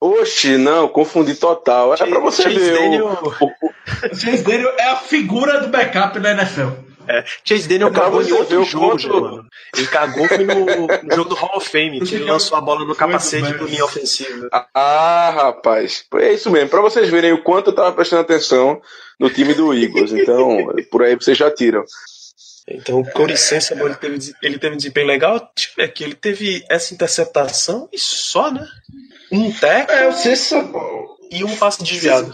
Oxe, 0.00 0.56
não, 0.58 0.88
confundi 0.88 1.36
total. 1.36 1.94
É 1.94 1.96
pra 1.98 2.18
você 2.18 2.42
Chase 2.42 2.58
ver. 2.58 2.74
Daniel... 2.74 3.36
O, 3.40 3.46
o 3.46 4.16
Chase 4.16 4.42
Daniel 4.42 4.74
é 4.76 4.88
a 4.88 4.96
figura 4.96 5.60
do 5.60 5.68
backup 5.68 6.18
da 6.18 6.32
NFL. 6.32 6.70
É, 7.08 7.24
Chase 7.44 7.68
Daniel 7.68 7.88
É 7.88 7.92
cagou 7.92 8.22
em 8.22 8.32
outro 8.32 8.64
jogo, 8.64 8.90
quanto- 8.90 9.20
mano. 9.20 9.46
Ele 9.76 9.86
cagou 9.88 10.28
foi 10.28 10.44
no, 10.44 10.64
no 10.64 11.14
jogo 11.16 11.30
do 11.30 11.34
Hall 11.34 11.56
of 11.56 11.68
Fame, 11.68 12.00
que 12.00 12.14
ele 12.14 12.24
lançou 12.24 12.56
a 12.56 12.60
bola 12.60 12.84
no 12.84 12.94
capacete 12.94 13.52
do 13.54 13.66
linha 13.66 13.84
ofensiva. 13.84 14.48
Ah, 14.74 15.30
rapaz. 15.34 16.04
É 16.16 16.32
isso 16.32 16.50
mesmo. 16.50 16.68
Pra 16.68 16.80
vocês 16.80 17.08
verem 17.08 17.32
o 17.32 17.42
quanto 17.42 17.70
eu 17.70 17.74
tava 17.74 17.92
prestando 17.92 18.22
atenção 18.22 18.80
no 19.18 19.28
time 19.30 19.52
do 19.54 19.74
Eagles. 19.74 20.12
Então, 20.12 20.72
por 20.90 21.02
aí 21.02 21.14
vocês 21.16 21.36
já 21.36 21.50
tiram. 21.50 21.84
Então, 22.68 23.00
o 23.00 23.10
Corey 23.10 23.36
Sensible, 23.36 23.84
ele 23.86 23.94
teve, 23.96 24.32
ele 24.40 24.58
teve 24.58 24.74
um 24.74 24.76
desempenho 24.76 25.06
legal. 25.08 25.38
Deixa 25.56 25.70
eu 25.70 25.74
ver 25.76 25.82
aqui, 25.84 26.04
ele 26.04 26.14
teve 26.14 26.64
essa 26.70 26.94
interceptação 26.94 27.88
e 27.92 27.98
só, 27.98 28.52
né? 28.52 28.64
Um 29.32 29.50
tackle 29.52 29.96
É, 29.96 30.08
e 31.32 31.42
um 31.42 31.56
passe 31.56 31.82
desviado. 31.82 32.32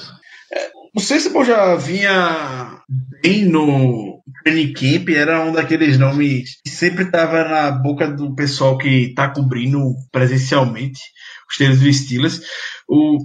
o 0.94 1.00
Sensible 1.00 1.44
já 1.44 1.74
vinha 1.76 2.83
bem 3.22 3.44
no 3.46 4.17
training 4.42 4.72
camp, 4.72 5.09
era 5.11 5.44
um 5.44 5.53
daqueles 5.53 5.98
nomes 5.98 6.61
que 6.64 6.70
sempre 6.70 7.05
estava 7.05 7.44
na 7.44 7.70
boca 7.70 8.09
do 8.09 8.35
pessoal 8.35 8.79
que 8.79 9.12
tá 9.14 9.29
cobrindo 9.29 9.94
presencialmente 10.12 11.01
os 11.48 11.57
treinos 11.57 11.81
do 11.81 11.92
Steelers. 11.92 12.40
O, 12.87 13.18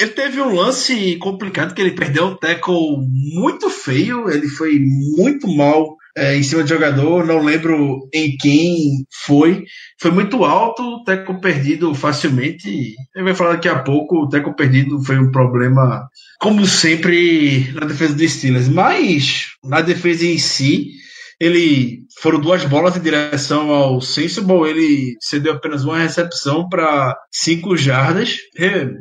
ele 0.00 0.10
teve 0.10 0.40
um 0.40 0.54
lance 0.54 1.16
complicado 1.16 1.74
que 1.74 1.80
ele 1.80 1.92
perdeu 1.92 2.26
um 2.26 2.36
tackle 2.36 2.96
muito 3.34 3.70
feio, 3.70 4.28
ele 4.28 4.48
foi 4.48 4.78
muito 4.78 5.48
mal 5.48 5.96
é, 6.16 6.36
em 6.36 6.42
cima 6.42 6.62
do 6.62 6.68
jogador, 6.68 7.26
não 7.26 7.42
lembro 7.42 8.08
em 8.12 8.36
quem 8.36 9.04
foi. 9.24 9.64
Foi 10.00 10.10
muito 10.10 10.44
alto, 10.44 10.82
o 10.82 11.04
tackle 11.04 11.40
perdido 11.40 11.94
facilmente. 11.94 12.68
Ele 13.14 13.24
vai 13.24 13.34
falar 13.34 13.52
daqui 13.52 13.68
a 13.68 13.78
pouco, 13.78 14.22
o 14.22 14.28
tackle 14.28 14.54
perdido 14.54 15.02
foi 15.04 15.18
um 15.18 15.30
problema, 15.30 16.08
como 16.40 16.66
sempre, 16.66 17.72
na 17.72 17.86
defesa 17.86 18.14
do 18.14 18.28
Steelers. 18.28 18.68
Mas, 18.68 19.46
na 19.64 19.80
defesa 19.80 20.26
em 20.26 20.38
si, 20.38 20.99
ele 21.40 22.00
foram 22.20 22.38
duas 22.38 22.64
bolas 22.66 22.96
em 22.96 23.00
direção 23.00 23.70
ao 23.70 24.00
Sensible, 24.00 24.68
ele 24.68 25.16
cedeu 25.20 25.54
apenas 25.54 25.84
uma 25.84 25.98
recepção 25.98 26.68
para 26.68 27.16
cinco 27.32 27.76
jardas, 27.76 28.36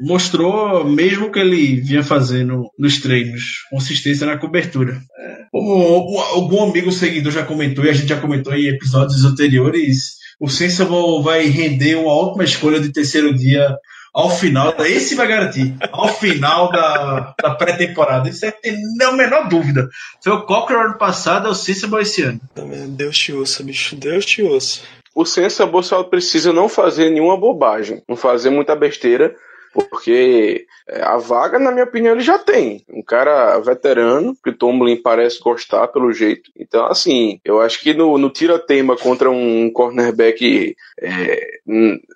mostrou 0.02 0.86
mesmo 0.86 1.32
que 1.32 1.40
ele 1.40 1.82
vinha 1.82 2.02
fazendo 2.02 2.64
nos 2.80 3.00
treinos, 3.02 3.44
consistência 3.70 4.26
na 4.26 4.38
cobertura. 4.38 4.94
É, 4.94 5.44
como 5.52 6.18
algum 6.18 6.64
amigo 6.64 6.92
seguidor 6.94 7.34
já 7.34 7.44
comentou 7.44 7.84
e 7.84 7.90
a 7.90 7.94
gente 7.94 8.08
já 8.08 8.22
comentou 8.22 8.54
em 8.54 8.68
episódios 8.68 9.26
anteriores, 9.26 10.18
o 10.40 10.48
Sensible 10.48 11.22
vai 11.22 11.46
render 11.48 11.96
uma 11.96 12.14
ótima 12.14 12.46
escolha 12.46 12.80
de 12.80 12.94
terceiro 12.94 13.36
dia 13.36 13.76
ao 14.20 14.30
final, 14.30 14.76
esse 14.80 15.16
vai 15.16 15.28
garantir, 15.28 15.76
ao 15.92 16.10
final 16.10 16.70
da, 16.70 17.34
da 17.42 17.52
pré-temporada. 17.52 18.28
Isso 18.28 18.46
é 18.46 18.52
tem 18.52 18.78
a 19.02 19.12
menor 19.14 19.48
dúvida. 19.48 19.90
Foi 20.22 20.34
o 20.34 20.42
Cochran 20.42 20.82
ano 20.82 20.98
passado, 20.98 21.48
é 21.48 21.52
o 21.52 21.56
Sensible 21.56 22.02
esse 22.02 22.24
ano. 22.24 22.42
Deus 22.90 23.18
te 23.18 23.32
ouça, 23.32 23.64
bicho. 23.64 23.96
Deus 23.96 24.26
te 24.26 24.44
ouça. 24.44 24.82
O 25.16 25.26
Sensible 25.26 25.84
só 25.84 26.04
precisa 26.04 26.52
não 26.52 26.68
fazer 26.68 27.10
nenhuma 27.10 27.38
bobagem, 27.38 28.04
não 28.08 28.16
fazer 28.16 28.50
muita 28.50 28.76
besteira, 28.76 29.34
porque 29.74 30.66
é, 30.88 31.02
a 31.02 31.18
vaga, 31.18 31.60
na 31.60 31.72
minha 31.72 31.84
opinião, 31.86 32.14
ele 32.14 32.22
já 32.24 32.38
tem. 32.40 32.84
Um 32.90 33.04
cara 33.04 33.60
veterano, 33.60 34.36
que 34.44 34.50
o 34.50 34.58
Tomlin 34.58 35.02
parece 35.02 35.40
gostar 35.40 35.88
pelo 35.90 36.12
jeito. 36.12 36.50
Então, 36.58 36.86
assim, 36.86 37.40
eu 37.46 37.62
acho 37.62 37.80
que 37.82 37.94
no, 37.94 38.18
no 38.18 38.30
tira-teima 38.30 38.98
contra 38.98 39.30
um 39.30 39.72
cornerback, 39.72 40.76
é, 41.02 41.60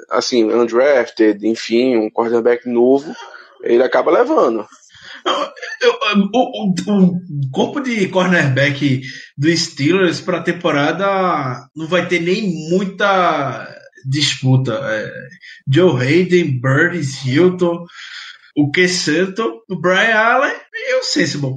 assim, 0.09 0.43
undrafted, 0.45 1.47
enfim, 1.47 1.95
um 1.97 2.09
cornerback 2.09 2.67
novo, 2.67 3.13
ele 3.63 3.83
acaba 3.83 4.11
levando. 4.11 4.65
O, 6.33 6.37
o- 6.37 6.69
o 6.71 7.51
corpo 7.51 7.79
de 7.79 8.07
cornerback 8.09 9.01
do 9.37 9.55
Steelers 9.55 10.19
para 10.19 10.39
a 10.39 10.43
temporada 10.43 11.65
não 11.75 11.87
vai 11.87 12.07
ter 12.07 12.19
nem 12.19 12.41
muita 12.69 13.72
disputa. 14.05 14.73
É, 14.83 15.11
Joe 15.67 16.01
Hayden, 16.01 16.59
Burns, 16.59 17.25
Hilton, 17.25 17.85
o 18.55 18.69
que 18.69 18.87
Santo, 18.87 19.61
o 19.69 19.75
Brian 19.75 20.15
Allen 20.15 20.53
e 20.73 20.95
o 20.99 21.03
Sensible. 21.03 21.55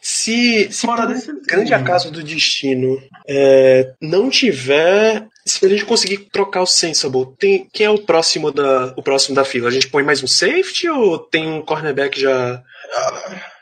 Se, 0.00 0.68
se 0.70 0.86
Fora 0.86 1.06
desse- 1.06 1.32
grande 1.46 1.74
acaso 1.74 2.10
do 2.10 2.22
destino 2.22 2.98
é, 3.28 3.92
não 4.00 4.30
tiver. 4.30 5.26
Se 5.44 5.64
a 5.64 5.68
gente 5.68 5.84
conseguir 5.84 6.26
trocar 6.32 6.62
o 6.62 6.66
Sensible, 6.66 7.26
tem, 7.38 7.68
quem 7.72 7.86
é 7.86 7.90
o 7.90 7.98
próximo, 8.00 8.50
da, 8.50 8.92
o 8.96 9.02
próximo 9.02 9.34
da 9.36 9.44
fila? 9.44 9.68
A 9.68 9.70
gente 9.70 9.86
põe 9.88 10.02
mais 10.02 10.20
um 10.22 10.26
safety 10.26 10.88
ou 10.88 11.18
tem 11.20 11.46
um 11.46 11.62
cornerback 11.62 12.18
já 12.20 12.60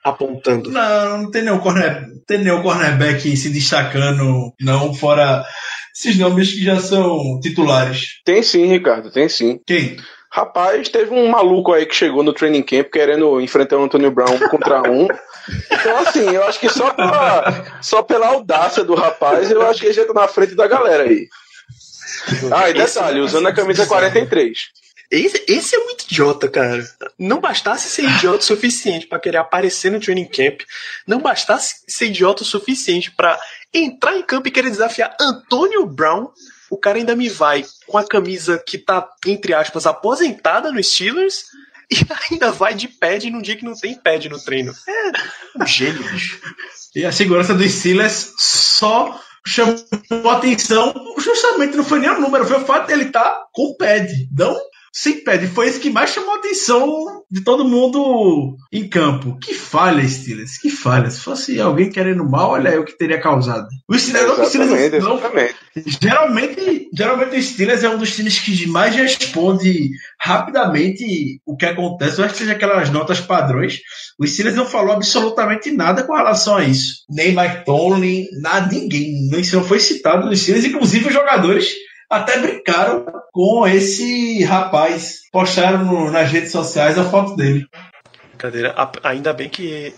apontando? 0.03 0.71
Não, 0.71 1.23
não 1.23 1.31
tem 1.31 1.43
nenhum, 1.43 1.59
corner, 1.59 2.09
não 2.09 2.21
tem 2.27 2.39
nenhum 2.39 2.63
cornerback 2.63 3.37
se 3.37 3.51
destacando, 3.51 4.53
não, 4.61 4.95
fora 4.95 5.45
esses 5.95 6.19
nomes 6.19 6.53
que 6.53 6.65
já 6.65 6.81
são 6.81 7.39
titulares. 7.41 8.21
Tem 8.25 8.43
sim, 8.43 8.67
Ricardo, 8.67 9.11
tem 9.11 9.29
sim. 9.29 9.61
Quem? 9.65 9.97
Rapaz, 10.31 10.89
teve 10.89 11.15
um 11.15 11.29
maluco 11.29 11.73
aí 11.73 11.87
que 11.87 11.95
chegou 11.95 12.25
no 12.25 12.33
training 12.33 12.63
camp 12.63 12.89
querendo 12.91 13.41
enfrentar 13.41 13.77
o 13.77 13.85
Antônio 13.85 14.11
Brown 14.11 14.35
um 14.35 14.49
contra 14.49 14.83
um. 14.91 15.07
Então, 15.71 15.99
assim, 15.99 16.29
eu 16.29 16.43
acho 16.45 16.59
que 16.59 16.69
só 16.69 16.91
pela, 16.91 17.79
só 17.81 18.03
pela 18.03 18.27
audácia 18.27 18.83
do 18.83 18.97
rapaz, 18.97 19.49
eu 19.51 19.63
acho 19.63 19.79
que 19.79 19.87
ele 19.87 19.95
já 19.95 20.05
tá 20.05 20.13
na 20.13 20.27
frente 20.27 20.57
da 20.57 20.67
galera 20.67 21.05
aí. 21.05 21.29
Ah, 22.53 22.69
e 22.69 22.75
detalhe, 22.75 23.21
usando 23.21 23.47
a 23.47 23.53
camisa 23.53 23.87
43. 23.87 24.59
Esse, 25.11 25.45
esse 25.47 25.77
é 25.77 25.79
muito 25.79 26.05
idiota, 26.11 26.49
cara. 26.49 26.83
Não 27.17 27.41
bastasse 27.41 27.89
ser 27.89 28.03
idiota 28.03 28.39
o 28.39 28.43
suficiente 28.43 29.07
para 29.07 29.21
querer 29.21 29.37
aparecer 29.37 29.93
no 29.93 30.01
training 30.01 30.25
camp, 30.25 30.63
não 31.07 31.21
bastasse 31.21 31.85
ser 31.87 32.07
idiota 32.07 32.43
o 32.43 32.47
suficiente 32.47 33.13
para 33.13 33.39
entrar 33.75 34.17
em 34.17 34.23
campo 34.23 34.49
e 34.49 34.51
querer 34.51 34.71
desafiar 34.71 35.17
Antônio 35.21 35.85
Brown, 35.87 36.29
o 36.71 36.77
cara 36.77 36.99
ainda 36.99 37.17
me 37.17 37.29
vai 37.29 37.65
com 37.87 37.99
a 37.99 38.07
camisa 38.07 38.63
que 38.65 38.79
tá, 38.79 39.09
entre 39.27 39.53
aspas, 39.53 39.87
aposentada 39.87 40.73
no 40.73 40.83
Steelers 40.83 41.45
e 41.91 41.97
ainda 42.31 42.51
vai 42.53 42.75
de 42.75 42.89
pad 42.89 43.31
num 43.31 43.43
dia 43.43 43.57
que 43.57 43.65
não 43.65 43.75
tem 43.75 43.95
pad 43.95 44.29
no 44.29 44.43
treino. 44.43 44.73
É 44.89 45.63
um 45.63 45.67
gênio, 45.67 46.03
bicho. 46.03 46.41
E 46.95 47.05
a 47.05 47.13
segurança 47.13 47.55
dos 47.55 47.71
Steelers 47.73 48.33
só 48.39 49.21
chamou 49.47 50.31
atenção, 50.31 50.95
justamente 51.19 51.77
não 51.77 51.85
foi 51.85 51.99
nem 51.99 52.11
o 52.11 52.21
número, 52.21 52.47
foi 52.47 52.57
o 52.57 52.65
fato 52.65 52.87
dele 52.87 53.05
estar 53.05 53.23
tá 53.23 53.47
com 53.53 53.77
pad. 53.77 54.09
Não 54.33 54.57
sem 54.95 55.25
pad. 55.25 55.45
Foi 55.49 55.67
esse 55.67 55.81
que 55.81 55.91
mais 55.91 56.11
chamou 56.11 56.35
a 56.35 56.39
atenção 56.39 57.25
de 57.29 57.43
todo 57.43 57.65
mundo 57.65 58.57
em 58.73 58.89
campo. 58.89 59.37
Que 59.41 59.53
falha, 59.53 60.07
Steelers, 60.09 60.57
que 60.57 60.71
falha. 60.71 61.11
Se 61.11 61.21
fosse 61.21 61.61
alguém 61.61 61.91
querendo 61.91 62.25
mal, 62.25 62.51
olha 62.51 62.71
aí 62.71 62.79
o 62.79 62.85
que 62.85 62.97
teria 62.97 63.21
causado. 63.21 63.67
O 63.89 63.99
Steelers, 63.99 64.39
exatamente, 64.39 64.63
o 64.63 64.71
Steelers 64.71 65.05
não. 65.05 65.21
Geralmente, 66.01 66.89
geralmente 66.97 67.37
o 67.37 67.43
Steelers 67.43 67.83
é 67.83 67.89
um 67.89 67.99
dos 67.99 68.15
times 68.15 68.39
que 68.39 68.69
mais 68.69 68.95
responde 68.95 69.91
rapidamente 70.21 71.41
o 71.45 71.57
que 71.57 71.67
acontece. 71.67 72.21
Eu 72.21 72.25
acho 72.25 72.35
que 72.35 72.41
seja 72.41 72.53
aquelas 72.53 72.89
notas 72.91 73.21
padrões. 73.21 73.81
O 74.17 74.25
Steelers 74.25 74.57
não 74.57 74.65
falou 74.65 74.95
absolutamente 74.95 75.73
nada 75.73 76.05
com 76.05 76.15
relação 76.15 76.57
a 76.57 76.63
isso. 76.63 77.03
Nem 77.11 77.35
Mike 77.35 77.65
Tomlin, 77.65 78.29
nada, 78.41 78.73
ninguém. 78.73 79.29
Isso 79.41 79.57
não 79.57 79.65
foi 79.65 79.81
citado 79.81 80.27
nos 80.27 80.41
Steelers, 80.41 80.65
inclusive 80.65 81.09
os 81.09 81.13
jogadores 81.13 81.75
até 82.11 82.39
brincaram 82.39 83.07
com 83.33 83.67
esse 83.67 84.43
rapaz. 84.45 85.21
Postaram 85.33 85.85
no, 85.85 86.11
nas 86.11 86.31
redes 86.31 86.53
sociais 86.53 86.99
a 86.99 87.05
foto 87.05 87.37
dele. 87.37 87.67
Brincadeira. 88.31 88.75
Ainda 89.03 89.33
bem 89.33 89.49
que 89.49 89.95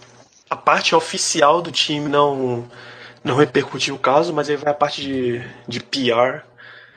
a 0.49 0.57
parte 0.57 0.95
oficial 0.95 1.61
do 1.61 1.73
time 1.73 2.09
não, 2.09 2.69
não 3.23 3.37
repercutiu 3.37 3.95
o 3.95 3.99
caso, 3.99 4.33
mas 4.33 4.49
aí 4.49 4.57
vai 4.57 4.73
a 4.73 4.77
parte 4.77 5.03
de, 5.03 5.43
de 5.67 5.81
PR 5.81 6.45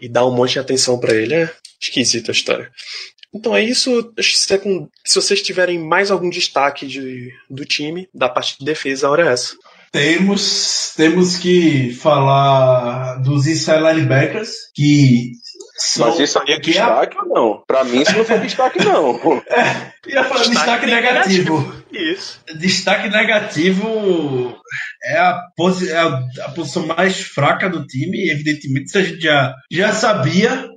e 0.01 0.07
dá 0.07 0.25
um 0.25 0.31
monte 0.31 0.53
de 0.53 0.59
atenção 0.59 0.99
para 0.99 1.13
ele. 1.13 1.33
É 1.33 1.51
esquisita 1.79 2.31
a 2.31 2.33
história. 2.33 2.71
Então 3.33 3.55
é 3.55 3.63
isso. 3.63 4.13
Se, 4.21 4.53
é 4.53 4.59
se 5.05 5.15
vocês 5.15 5.41
tiverem 5.41 5.79
mais 5.79 6.11
algum 6.11 6.29
destaque 6.29 6.85
de, 6.87 7.33
do 7.49 7.65
time, 7.65 8.09
da 8.13 8.27
parte 8.27 8.57
de 8.59 8.65
defesa, 8.65 9.07
a 9.07 9.11
hora 9.11 9.27
é 9.27 9.31
essa. 9.31 9.55
Temos, 9.91 10.93
temos 10.95 11.37
que 11.37 11.93
falar 11.93 13.15
dos 13.21 13.47
inside 13.47 13.79
linebackers, 13.79 14.51
que 14.75 15.31
são, 15.79 16.09
Mas 16.09 16.19
isso 16.19 16.39
aí 16.39 16.53
é 16.53 16.59
destaque 16.59 17.17
é... 17.17 17.21
ou 17.21 17.27
não? 17.27 17.63
Pra 17.65 17.83
mim 17.83 18.01
isso 18.01 18.15
não 18.15 18.25
foi 18.25 18.39
destaque, 18.39 18.83
não. 18.83 19.15
é, 19.49 19.93
ia 20.07 20.23
falar 20.25 20.43
destaque, 20.43 20.49
destaque 20.49 20.85
negativo. 20.85 21.57
negativo. 21.57 21.79
Isso. 21.91 22.39
Destaque 22.55 23.09
negativo 23.09 24.59
é 25.03 25.17
a, 25.17 25.41
posi 25.55 25.89
é 25.89 25.97
a, 25.97 26.49
posição 26.53 26.85
mais 26.85 27.21
fraca 27.21 27.69
do 27.69 27.85
time, 27.85 28.29
evidentemente, 28.29 28.85
isso 28.87 28.97
a 28.97 29.03
gente 29.03 29.21
já, 29.21 29.55
já 29.71 29.91
sabia. 29.93 30.67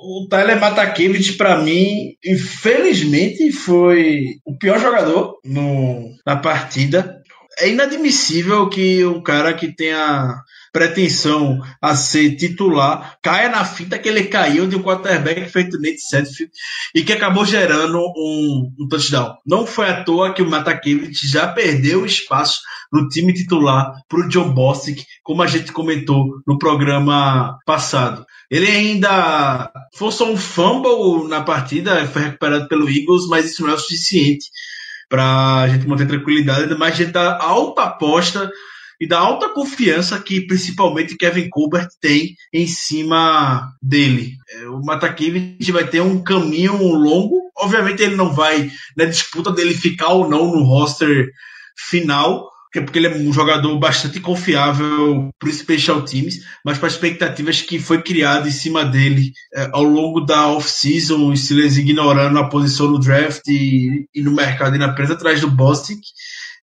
O 0.00 0.28
Tyler 0.28 0.60
Matakevich, 0.60 1.32
para 1.32 1.58
mim, 1.58 2.14
infelizmente, 2.24 3.50
foi 3.50 4.36
o 4.44 4.56
pior 4.56 4.78
jogador 4.78 5.40
no, 5.44 6.10
na 6.24 6.36
partida 6.36 7.17
é 7.60 7.68
inadmissível 7.68 8.68
que 8.68 9.04
um 9.04 9.22
cara 9.22 9.52
que 9.52 9.68
tenha 9.74 10.42
pretensão 10.72 11.60
a 11.80 11.96
ser 11.96 12.36
titular 12.36 13.16
caia 13.22 13.48
na 13.48 13.64
fita 13.64 13.98
que 13.98 14.08
ele 14.08 14.24
caiu 14.24 14.66
de 14.66 14.76
um 14.76 14.82
quarterback 14.82 15.48
feito 15.50 15.80
Nate 15.80 16.00
Setfield 16.00 16.52
e 16.94 17.02
que 17.02 17.12
acabou 17.12 17.44
gerando 17.44 17.98
um, 17.98 18.72
um 18.78 18.88
touchdown. 18.88 19.34
Não 19.46 19.66
foi 19.66 19.88
à 19.88 20.04
toa 20.04 20.32
que 20.32 20.42
o 20.42 20.48
Matakevich 20.48 21.26
já 21.26 21.48
perdeu 21.48 22.04
espaço 22.04 22.60
no 22.92 23.08
time 23.08 23.32
titular 23.32 23.92
para 24.08 24.20
o 24.20 24.28
John 24.28 24.52
Bostic, 24.52 25.04
como 25.22 25.42
a 25.42 25.46
gente 25.46 25.72
comentou 25.72 26.40
no 26.46 26.58
programa 26.58 27.58
passado. 27.66 28.24
Ele 28.50 28.66
ainda 28.66 29.70
forçou 29.94 30.30
um 30.30 30.36
fumble 30.36 31.28
na 31.28 31.42
partida, 31.42 32.06
foi 32.06 32.22
recuperado 32.22 32.66
pelo 32.68 32.88
Eagles, 32.88 33.26
mas 33.28 33.50
isso 33.50 33.62
não 33.62 33.70
é 33.70 33.74
o 33.74 33.78
suficiente 33.78 34.48
para 35.08 35.62
a 35.62 35.68
gente 35.68 35.86
manter 35.86 36.06
tranquilidade, 36.06 36.74
mas 36.76 36.94
a 36.94 36.96
gente 36.96 37.12
dá 37.12 37.38
alta 37.40 37.82
aposta 37.82 38.50
e 39.00 39.06
da 39.06 39.18
alta 39.18 39.50
confiança 39.50 40.18
que 40.18 40.40
principalmente 40.40 41.16
Kevin 41.16 41.48
Colbert 41.48 41.88
tem 42.00 42.34
em 42.52 42.66
cima 42.66 43.72
dele. 43.80 44.34
É, 44.50 44.68
o 44.68 44.80
Matakevich 44.82 45.70
vai 45.70 45.86
ter 45.86 46.00
um 46.00 46.22
caminho 46.22 46.76
longo. 46.76 47.50
Obviamente 47.56 48.02
ele 48.02 48.16
não 48.16 48.32
vai 48.32 48.70
na 48.96 49.04
disputa 49.04 49.52
dele 49.52 49.72
ficar 49.72 50.08
ou 50.08 50.28
não 50.28 50.50
no 50.50 50.64
roster 50.64 51.30
final, 51.76 52.50
porque 52.72 52.98
ele 52.98 53.06
é 53.06 53.14
um 53.14 53.32
jogador 53.32 53.78
bastante 53.78 54.20
confiável 54.20 55.30
para 55.38 55.48
os 55.48 55.58
special 55.58 56.02
teams, 56.02 56.40
mas 56.64 56.78
para 56.78 56.88
as 56.88 56.94
expectativas 56.94 57.62
que 57.62 57.78
foi 57.78 58.02
criado 58.02 58.46
em 58.48 58.52
cima 58.52 58.84
dele 58.84 59.32
é, 59.54 59.70
ao 59.72 59.82
longo 59.82 60.20
da 60.20 60.48
off-season, 60.48 61.28
o 61.28 61.36
Steelers 61.36 61.76
ignorando 61.76 62.38
a 62.38 62.48
posição 62.48 62.88
no 62.88 62.98
draft 62.98 63.46
e, 63.48 64.06
e 64.14 64.22
no 64.22 64.32
mercado 64.32 64.76
e 64.76 64.78
na 64.78 64.92
presa 64.92 65.14
atrás 65.14 65.40
do 65.40 65.50
Boston, 65.50 65.94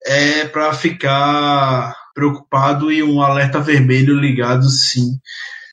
é 0.07 0.45
para 0.45 0.73
ficar 0.75 1.95
preocupado 2.15 2.93
e 2.93 3.03
um 3.03 3.23
alerta 3.23 3.59
vermelho 3.59 4.15
ligado 4.15 4.69
sim 4.69 5.19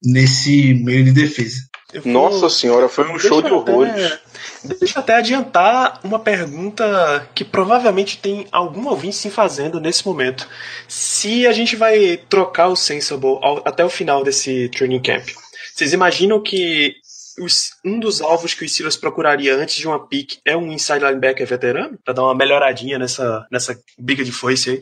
nesse 0.04 0.74
meio 0.74 1.04
de 1.04 1.12
defesa. 1.12 1.58
Nossa 2.06 2.50
senhora, 2.50 2.88
foi 2.88 3.10
um 3.12 3.20
show 3.20 3.42
de 3.42 3.52
horrores. 3.52 3.94
Até 3.94 4.31
Deixa 4.64 5.00
eu 5.00 5.02
até 5.02 5.16
adiantar 5.16 6.00
uma 6.04 6.20
pergunta 6.20 7.28
que 7.34 7.44
provavelmente 7.44 8.18
tem 8.18 8.48
algum 8.52 8.88
ouvinte 8.88 9.16
se 9.16 9.30
fazendo 9.30 9.80
nesse 9.80 10.06
momento. 10.06 10.48
Se 10.88 11.48
a 11.48 11.52
gente 11.52 11.76
vai 11.76 12.18
trocar 12.30 12.68
o 12.68 12.76
Sensible 12.76 13.40
ao, 13.42 13.58
até 13.66 13.84
o 13.84 13.90
final 13.90 14.24
desse 14.24 14.70
training 14.70 15.02
camp, 15.02 15.28
vocês 15.74 15.94
imaginam 15.94 16.42
que 16.42 16.94
os, 17.40 17.72
um 17.84 18.00
dos 18.00 18.22
alvos 18.22 18.54
que 18.54 18.64
o 18.64 18.70
Steelers 18.70 18.98
procuraria 18.98 19.56
antes 19.56 19.76
de 19.76 19.88
uma 19.88 20.08
pick 20.08 20.40
é 20.46 20.56
um 20.56 20.72
inside 20.72 21.04
linebacker 21.04 21.48
veterano? 21.48 21.98
Pra 22.04 22.14
dar 22.14 22.24
uma 22.24 22.36
melhoradinha 22.36 23.00
nessa, 23.00 23.46
nessa 23.52 23.76
briga 23.98 24.24
de 24.24 24.32
foice 24.32 24.70
aí? 24.70 24.82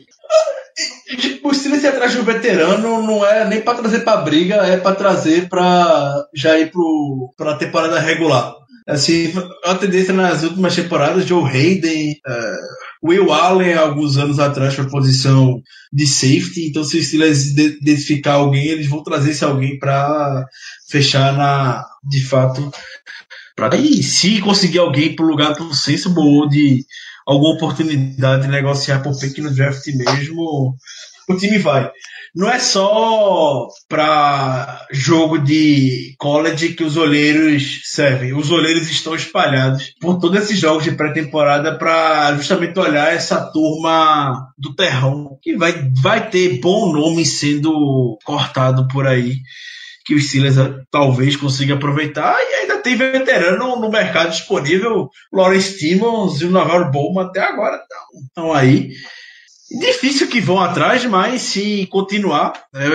O 1.42 1.54
Steelers 1.54 1.84
ir 1.84 1.88
atrás 1.88 2.12
de 2.12 2.18
um 2.18 2.24
veterano 2.24 3.02
não 3.02 3.26
é 3.26 3.44
nem 3.46 3.60
para 3.60 3.78
trazer 3.78 4.00
para 4.00 4.18
briga, 4.18 4.56
é 4.56 4.76
para 4.76 4.94
trazer 4.94 5.48
para 5.48 6.26
já 6.34 6.58
ir 6.58 6.70
para 7.36 7.52
a 7.52 7.56
temporada 7.56 7.98
regular. 7.98 8.54
Assim, 8.90 9.32
a 9.64 9.74
tendência 9.74 10.12
nas 10.12 10.42
últimas 10.42 10.74
temporadas, 10.74 11.26
Joe 11.26 11.48
Hayden, 11.48 12.12
uh, 12.26 13.06
Will 13.08 13.32
Allen, 13.32 13.74
alguns 13.74 14.16
anos 14.16 14.38
atrás, 14.38 14.74
para 14.74 14.88
posição 14.88 15.62
de 15.92 16.06
safety. 16.06 16.68
Então, 16.68 16.84
se 16.84 16.98
o 16.98 17.02
Steelers 17.02 17.56
identificar 17.56 18.34
alguém, 18.34 18.66
eles 18.66 18.88
vão 18.88 19.02
trazer 19.02 19.30
esse 19.30 19.44
alguém 19.44 19.78
para 19.78 20.44
fechar 20.88 21.32
na, 21.36 21.84
de 22.04 22.24
fato. 22.24 22.70
Pra, 23.56 23.74
e 23.76 24.02
se 24.02 24.40
conseguir 24.40 24.78
alguém 24.78 25.14
para 25.14 25.24
o 25.24 25.28
lugar 25.28 25.54
do 25.54 25.74
Sensible 25.74 26.20
ou 26.20 26.48
de 26.48 26.84
alguma 27.26 27.54
oportunidade 27.54 28.42
de 28.42 28.48
negociar 28.48 29.00
por 29.00 29.18
pick 29.18 29.38
no 29.38 29.54
draft 29.54 29.86
mesmo, 29.94 30.76
o 31.32 31.36
time 31.36 31.58
vai. 31.58 31.90
Não 32.34 32.48
é 32.48 32.60
só 32.60 33.66
para 33.88 34.86
jogo 34.92 35.38
de 35.38 36.14
college 36.16 36.74
que 36.74 36.84
os 36.84 36.96
olheiros 36.96 37.80
servem. 37.84 38.34
Os 38.34 38.52
olheiros 38.52 38.88
estão 38.88 39.16
espalhados 39.16 39.92
por 40.00 40.20
todos 40.20 40.42
esses 40.42 40.58
jogos 40.58 40.84
de 40.84 40.92
pré-temporada 40.92 41.76
para 41.76 42.36
justamente 42.36 42.78
olhar 42.78 43.12
essa 43.12 43.50
turma 43.50 44.48
do 44.56 44.74
terrão 44.74 45.38
que 45.42 45.56
vai, 45.56 45.90
vai 46.00 46.30
ter 46.30 46.60
bom 46.60 46.92
nome 46.92 47.26
sendo 47.26 48.16
cortado 48.24 48.86
por 48.86 49.08
aí 49.08 49.34
que 50.06 50.14
o 50.14 50.20
Steelers 50.20 50.56
talvez 50.90 51.36
consiga 51.36 51.74
aproveitar. 51.74 52.36
E 52.38 52.54
ainda 52.60 52.78
tem 52.78 52.96
veterano 52.96 53.76
no 53.76 53.90
mercado 53.90 54.30
disponível, 54.30 55.08
Lawrence 55.32 55.78
Timmons 55.78 56.40
e 56.40 56.44
o 56.44 56.50
Navarro 56.50 56.90
Bowman 56.92 57.26
até 57.26 57.40
agora 57.40 57.80
estão 58.28 58.52
aí 58.52 58.90
Difícil 59.70 60.26
que 60.28 60.40
vão 60.40 60.58
atrás, 60.58 61.04
mas 61.04 61.42
se 61.42 61.86
continuar, 61.86 62.52
né, 62.74 62.86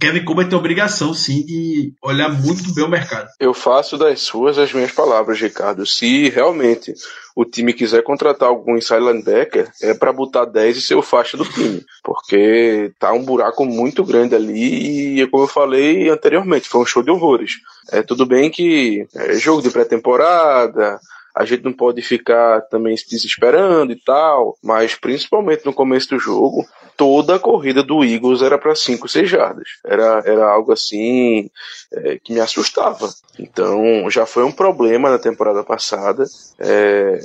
Kevin 0.00 0.24
Colbert 0.24 0.48
tem 0.48 0.56
a 0.56 0.58
obrigação, 0.58 1.14
sim, 1.14 1.44
de 1.44 1.94
olhar 2.02 2.28
muito 2.28 2.74
bem 2.74 2.84
o 2.84 2.88
mercado. 2.88 3.28
Eu 3.38 3.54
faço 3.54 3.96
das 3.96 4.20
suas 4.20 4.58
as 4.58 4.72
minhas 4.72 4.90
palavras, 4.90 5.40
Ricardo. 5.40 5.86
Se 5.86 6.28
realmente 6.28 6.92
o 7.36 7.44
time 7.44 7.72
quiser 7.72 8.02
contratar 8.02 8.48
algum 8.48 8.76
inside 8.76 9.00
linebacker, 9.00 9.70
é 9.82 9.94
para 9.94 10.12
botar 10.12 10.46
10 10.46 10.78
e 10.78 10.82
ser 10.82 10.94
o 10.96 11.02
faixa 11.02 11.36
do 11.36 11.44
time. 11.44 11.84
Porque 12.02 12.92
tá 12.98 13.12
um 13.12 13.24
buraco 13.24 13.64
muito 13.64 14.04
grande 14.04 14.34
ali 14.34 15.20
e, 15.20 15.26
como 15.28 15.44
eu 15.44 15.48
falei 15.48 16.08
anteriormente, 16.08 16.68
foi 16.68 16.80
um 16.80 16.86
show 16.86 17.02
de 17.02 17.10
horrores. 17.10 17.52
É 17.92 18.02
tudo 18.02 18.26
bem 18.26 18.50
que 18.50 19.06
é 19.14 19.34
jogo 19.34 19.62
de 19.62 19.70
pré-temporada, 19.70 20.98
a 21.34 21.44
gente 21.44 21.64
não 21.64 21.72
pode 21.72 22.02
ficar 22.02 22.60
também 22.62 22.96
se 22.96 23.08
desesperando 23.08 23.92
e 23.92 23.96
tal, 23.96 24.56
mas 24.62 24.94
principalmente 24.94 25.64
no 25.64 25.72
começo 25.72 26.10
do 26.10 26.18
jogo, 26.18 26.66
toda 26.96 27.36
a 27.36 27.38
corrida 27.38 27.82
do 27.82 28.04
Eagles 28.04 28.42
era 28.42 28.58
para 28.58 28.74
5, 28.74 29.08
6 29.08 29.30
jardas. 29.30 29.68
Era, 29.84 30.22
era 30.26 30.50
algo 30.50 30.72
assim 30.72 31.48
é, 31.92 32.18
que 32.22 32.32
me 32.32 32.40
assustava. 32.40 33.08
Então 33.38 34.10
já 34.10 34.26
foi 34.26 34.44
um 34.44 34.52
problema 34.52 35.08
na 35.08 35.18
temporada 35.18 35.62
passada. 35.62 36.24
É, 36.58 37.20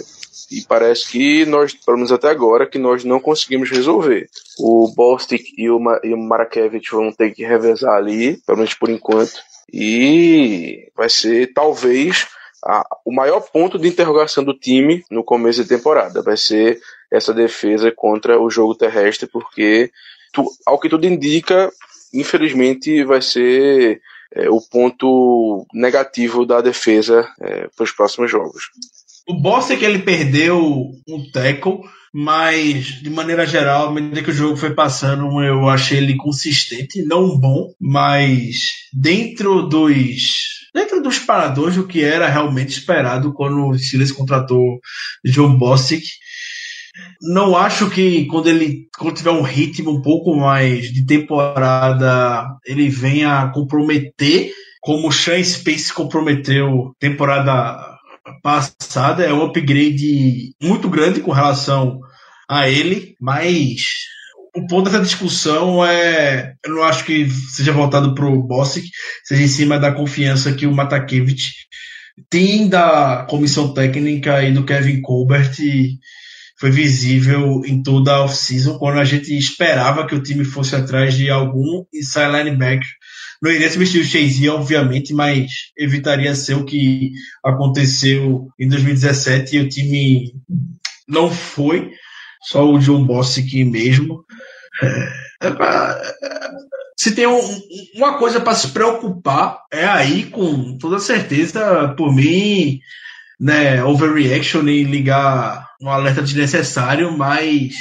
e 0.52 0.62
parece 0.62 1.10
que 1.10 1.46
nós, 1.46 1.74
pelo 1.74 1.98
menos 1.98 2.12
até 2.12 2.30
agora, 2.30 2.68
que 2.68 2.78
nós 2.78 3.04
não 3.04 3.20
conseguimos 3.20 3.70
resolver. 3.70 4.30
O 4.60 4.92
Bostic 4.96 5.44
e 5.58 5.70
o, 5.70 5.80
Ma 5.80 6.00
e 6.04 6.14
o 6.14 6.18
Marakevich 6.18 6.92
vão 6.92 7.12
ter 7.12 7.32
que 7.34 7.44
revezar 7.44 7.96
ali, 7.96 8.38
pelo 8.46 8.60
menos 8.60 8.74
por 8.74 8.90
enquanto. 8.90 9.34
E 9.74 10.90
vai 10.96 11.10
ser 11.10 11.52
talvez 11.54 12.28
a, 12.66 12.84
o 13.06 13.14
maior 13.14 13.42
ponto 13.42 13.78
de 13.78 13.88
interrogação 13.88 14.44
do 14.44 14.54
time 14.54 15.04
no 15.12 15.24
começo 15.24 15.62
da 15.62 15.78
temporada. 15.78 16.22
Vai 16.22 16.36
ser 16.36 16.80
essa 17.12 17.34
defesa 17.34 17.92
contra 17.92 18.42
o 18.42 18.50
jogo 18.50 18.76
terrestre, 18.76 19.28
porque, 19.28 19.92
tu, 20.34 20.50
ao 20.66 20.80
que 20.80 20.90
tudo 20.90 21.06
indica, 21.06 21.72
infelizmente 22.14 23.04
vai 23.04 23.22
ser 23.22 24.02
é, 24.34 24.50
o 24.50 24.60
ponto 24.60 25.66
negativo 25.74 26.46
da 26.46 26.60
defesa 26.60 27.32
é, 27.40 27.68
para 27.76 27.84
os 27.84 27.92
próximos 27.92 28.32
jogos. 28.32 28.72
O 29.28 29.34
boss 29.34 29.72
é 29.72 29.76
que 29.76 29.84
ele 29.84 30.00
perdeu 30.00 30.92
um 31.08 31.32
tackle, 31.32 31.80
mas 32.14 33.02
de 33.02 33.10
maneira 33.10 33.46
geral, 33.46 33.88
à 33.88 33.92
medida 33.92 34.22
que 34.22 34.30
o 34.30 34.34
jogo 34.34 34.56
foi 34.56 34.74
passando, 34.74 35.42
eu 35.44 35.68
achei 35.68 35.98
ele 35.98 36.16
consistente, 36.16 37.04
não 37.04 37.38
bom, 37.38 37.74
mas 37.80 38.70
dentro 38.94 39.64
dos 39.64 40.56
dentro 40.74 41.02
dos 41.02 41.18
paradores 41.18 41.76
do 41.76 41.88
que 41.88 42.04
era 42.04 42.28
realmente 42.28 42.78
esperado 42.78 43.34
quando 43.34 43.70
o 43.70 43.78
Steelers 43.78 44.12
contratou 44.12 44.80
John 45.26 45.58
Bossick. 45.58 46.06
Não 47.22 47.56
acho 47.56 47.90
que 47.90 48.26
quando 48.26 48.48
ele 48.48 48.88
quando 48.98 49.16
tiver 49.16 49.32
um 49.32 49.42
ritmo 49.42 49.92
um 49.92 50.02
pouco 50.02 50.36
mais 50.36 50.94
de 50.94 51.06
temporada, 51.06 52.48
ele 52.66 52.90
venha 52.90 53.52
comprometer 53.54 54.52
como 54.82 55.08
o 55.08 55.12
Sean 55.12 55.44
Space 55.44 55.92
comprometeu 55.92 56.94
temporada 57.00 57.95
passada. 58.42 59.24
É 59.24 59.34
um 59.34 59.44
upgrade 59.44 60.54
muito 60.62 60.90
grande 60.90 61.22
com 61.22 61.32
relação 61.32 62.00
a 62.50 62.70
ele, 62.70 63.16
mas 63.20 63.82
o 64.56 64.66
ponto 64.68 64.90
dessa 64.90 65.04
discussão 65.04 65.86
é. 65.86 66.54
Eu 66.66 66.76
não 66.76 66.84
acho 66.84 67.04
que 67.04 67.30
seja 67.30 67.72
voltado 67.72 68.16
para 68.16 68.26
o 68.26 68.44
Bossic, 68.44 68.88
seja 69.24 69.44
em 69.44 69.48
cima 69.48 69.78
da 69.78 69.92
confiança 69.92 70.54
que 70.54 70.66
o 70.66 70.74
Matakevich 70.74 71.52
tem 72.30 72.70
da 72.70 73.26
comissão 73.30 73.74
técnica 73.74 74.42
e 74.44 74.54
do 74.54 74.66
Kevin 74.66 75.02
Colbert. 75.02 75.56
Foi 76.58 76.72
visível 76.72 77.62
em 77.66 77.84
toda 77.84 78.14
a 78.14 78.24
off-season, 78.24 78.78
quando 78.78 78.98
a 79.00 79.04
gente 79.04 79.38
esperava 79.38 80.08
que 80.08 80.16
o 80.16 80.24
time 80.24 80.46
fosse 80.46 80.74
atrás 80.74 81.14
de 81.14 81.30
algum 81.30 81.84
inside 81.94 82.32
linebacker. 82.32 82.88
Não 83.46 83.52
iria 83.52 83.70
substituir 83.70 84.02
o 84.02 84.06
Chase, 84.06 84.50
obviamente, 84.50 85.14
mas 85.14 85.52
evitaria 85.78 86.34
ser 86.34 86.56
o 86.56 86.66
que 86.66 87.12
aconteceu 87.44 88.48
em 88.60 88.68
2017 88.68 89.56
e 89.56 89.60
o 89.60 89.70
time 89.70 90.34
não 91.08 91.30
foi 91.30 91.92
só 92.42 92.68
o 92.68 92.80
John 92.80 93.06
Bossick 93.06 93.64
mesmo. 93.64 94.26
É, 94.82 95.48
é 95.48 95.52
se 96.98 97.14
tem 97.14 97.28
um, 97.28 97.40
uma 97.94 98.18
coisa 98.18 98.42
para 98.42 98.56
se 98.56 98.70
preocupar, 98.70 99.60
é 99.72 99.86
aí, 99.86 100.24
com 100.24 100.76
toda 100.80 100.98
certeza, 100.98 101.94
por 101.96 102.16
mim, 102.16 102.80
né, 103.40 103.84
overreaction 103.84 104.68
e 104.68 104.84
ligar 104.84 105.70
um 105.80 105.88
alerta 105.92 106.24
desnecessário, 106.24 107.16
mas 107.16 107.76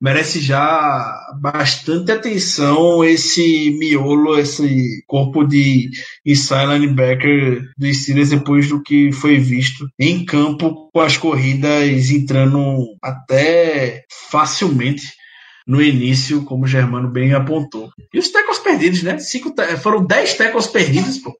merece 0.00 0.40
já 0.40 1.18
bastante 1.40 2.12
atenção 2.12 3.04
esse 3.04 3.76
miolo, 3.78 4.38
esse 4.38 5.02
corpo 5.06 5.44
de 5.44 5.90
inside 6.24 6.66
linebacker 6.66 7.62
do 7.76 7.92
Steelers 7.92 8.30
depois 8.30 8.68
do 8.68 8.82
que 8.82 9.12
foi 9.12 9.38
visto 9.38 9.88
em 9.98 10.24
campo 10.24 10.90
com 10.92 11.00
as 11.00 11.16
corridas 11.16 12.10
entrando 12.10 12.96
até 13.02 14.04
facilmente 14.30 15.02
no 15.66 15.82
início, 15.82 16.44
como 16.44 16.64
o 16.64 16.68
Germano 16.68 17.10
bem 17.10 17.34
apontou. 17.34 17.90
E 18.12 18.18
os 18.18 18.28
tecos 18.30 18.58
perdidos, 18.58 19.02
né? 19.02 19.18
Cinco 19.18 19.54
foram 19.82 20.06
dez 20.06 20.32
tecos 20.32 20.66
perdidos, 20.66 21.18
pô. 21.18 21.36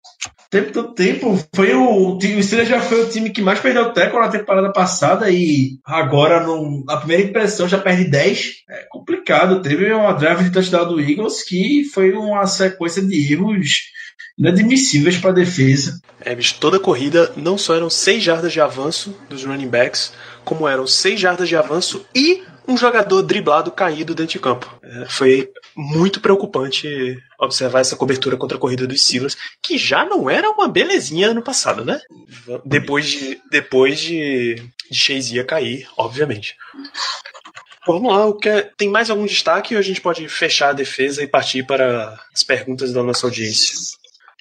Tempo 0.50 0.72
todo 0.72 0.94
tempo. 0.94 1.38
Foi 1.54 1.74
o, 1.74 2.16
o 2.16 2.42
Steelers 2.42 2.68
já 2.68 2.80
foi 2.80 3.02
o 3.02 3.08
time 3.08 3.30
que 3.30 3.42
mais 3.42 3.60
perdeu 3.60 3.92
teco 3.92 4.18
na 4.18 4.28
temporada 4.28 4.72
passada 4.72 5.30
e 5.30 5.78
agora, 5.84 6.42
no, 6.46 6.84
na 6.84 6.96
primeira 6.96 7.24
impressão, 7.24 7.68
já 7.68 7.78
perde 7.78 8.04
10. 8.04 8.64
É 8.68 8.86
complicado. 8.88 9.60
Teve 9.60 9.92
uma 9.92 10.12
drive 10.12 10.44
de 10.44 10.52
touchdown 10.52 10.88
do 10.88 11.00
Eagles 11.00 11.42
que 11.42 11.84
foi 11.92 12.12
uma 12.12 12.46
sequência 12.46 13.02
de 13.02 13.32
erros 13.32 13.90
inadmissíveis 14.38 15.18
para 15.18 15.30
a 15.30 15.34
defesa. 15.34 16.00
É, 16.20 16.34
bicho, 16.34 16.56
toda 16.60 16.80
corrida 16.80 17.32
não 17.36 17.58
só 17.58 17.74
eram 17.74 17.90
6 17.90 18.22
jardas 18.22 18.52
de 18.52 18.60
avanço 18.60 19.14
dos 19.28 19.44
running 19.44 19.68
backs, 19.68 20.12
como 20.44 20.68
eram 20.68 20.86
6 20.86 21.20
jardas 21.20 21.48
de 21.48 21.56
avanço 21.56 22.06
e 22.14 22.42
um 22.66 22.76
jogador 22.76 23.22
driblado 23.22 23.70
caído 23.72 24.14
dentro 24.14 24.32
de 24.32 24.38
campo. 24.38 24.72
É, 24.82 25.06
foi 25.08 25.50
muito 25.80 26.20
preocupante 26.20 27.16
observar 27.38 27.78
essa 27.78 27.94
cobertura 27.94 28.36
contra 28.36 28.56
a 28.56 28.60
corrida 28.60 28.84
dos 28.84 29.00
Steelers, 29.00 29.36
que 29.62 29.78
já 29.78 30.04
não 30.04 30.28
era 30.28 30.50
uma 30.50 30.66
belezinha 30.66 31.28
ano 31.28 31.40
passado, 31.40 31.84
né? 31.84 32.00
Depois 32.64 33.06
de, 33.06 33.40
depois 33.48 34.00
de, 34.00 34.56
de 34.90 35.44
cair, 35.44 35.88
obviamente. 35.96 36.56
Vamos 37.86 38.12
lá, 38.12 38.36
quer, 38.42 38.72
tem 38.76 38.90
mais 38.90 39.08
algum 39.08 39.24
destaque 39.24 39.74
ou 39.74 39.78
a 39.78 39.82
gente 39.82 40.00
pode 40.00 40.28
fechar 40.28 40.70
a 40.70 40.72
defesa 40.72 41.22
e 41.22 41.28
partir 41.28 41.64
para 41.64 42.18
as 42.34 42.42
perguntas 42.42 42.92
da 42.92 43.04
nossa 43.04 43.28
audiência? 43.28 43.76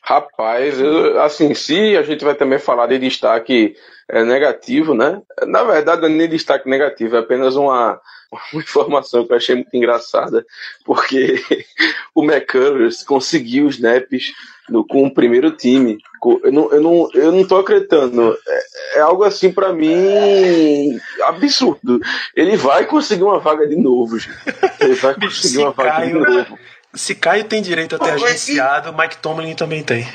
Rapaz, 0.01 0.79
eu, 0.79 1.21
assim, 1.21 1.53
se 1.53 1.95
a 1.95 2.01
gente 2.01 2.25
vai 2.25 2.33
também 2.33 2.57
falar 2.57 2.88
de 2.88 2.97
destaque 2.97 3.75
é, 4.09 4.23
negativo, 4.23 4.95
né? 4.95 5.21
Na 5.45 5.63
verdade, 5.63 6.03
é 6.03 6.09
nem 6.09 6.27
destaque 6.27 6.67
negativo, 6.67 7.15
é 7.15 7.19
apenas 7.19 7.55
uma, 7.55 8.01
uma 8.53 8.61
informação 8.61 9.25
que 9.25 9.32
eu 9.32 9.38
achei 9.38 9.55
muito 9.55 9.75
engraçada, 9.75 10.45
porque 10.86 11.43
o 12.13 12.23
McCullers 12.23 13.03
conseguiu 13.03 13.67
os 13.67 13.75
snaps 13.75 14.34
no, 14.69 14.86
com 14.86 15.05
o 15.05 15.13
primeiro 15.13 15.51
time. 15.51 15.97
Eu 16.43 16.51
não, 16.51 16.71
eu 16.71 16.82
não, 16.82 17.09
eu 17.13 17.32
não 17.32 17.47
tô 17.47 17.57
acreditando. 17.57 18.38
É, 18.47 18.97
é 18.97 18.99
algo 18.99 19.23
assim 19.23 19.51
para 19.51 19.71
mim 19.71 20.99
absurdo. 21.23 21.99
Ele 22.36 22.57
vai 22.57 22.86
conseguir 22.86 23.23
uma 23.23 23.39
vaga 23.39 23.67
de 23.67 23.75
novo, 23.75 24.19
gente. 24.19 24.38
Ele 24.80 24.95
vai 24.95 25.15
conseguir 25.19 25.59
uma 25.59 25.71
vaga 25.71 25.91
Caio, 25.91 26.25
de 26.25 26.32
novo. 26.34 26.59
Se 26.93 27.15
Caio 27.15 27.45
tem 27.45 27.61
direito 27.61 27.95
a 27.95 27.99
ter 27.99 28.11
agenciado, 28.11 28.95
Mike 28.97 29.17
Tomlin 29.17 29.55
também 29.55 29.84
tem. 29.84 30.07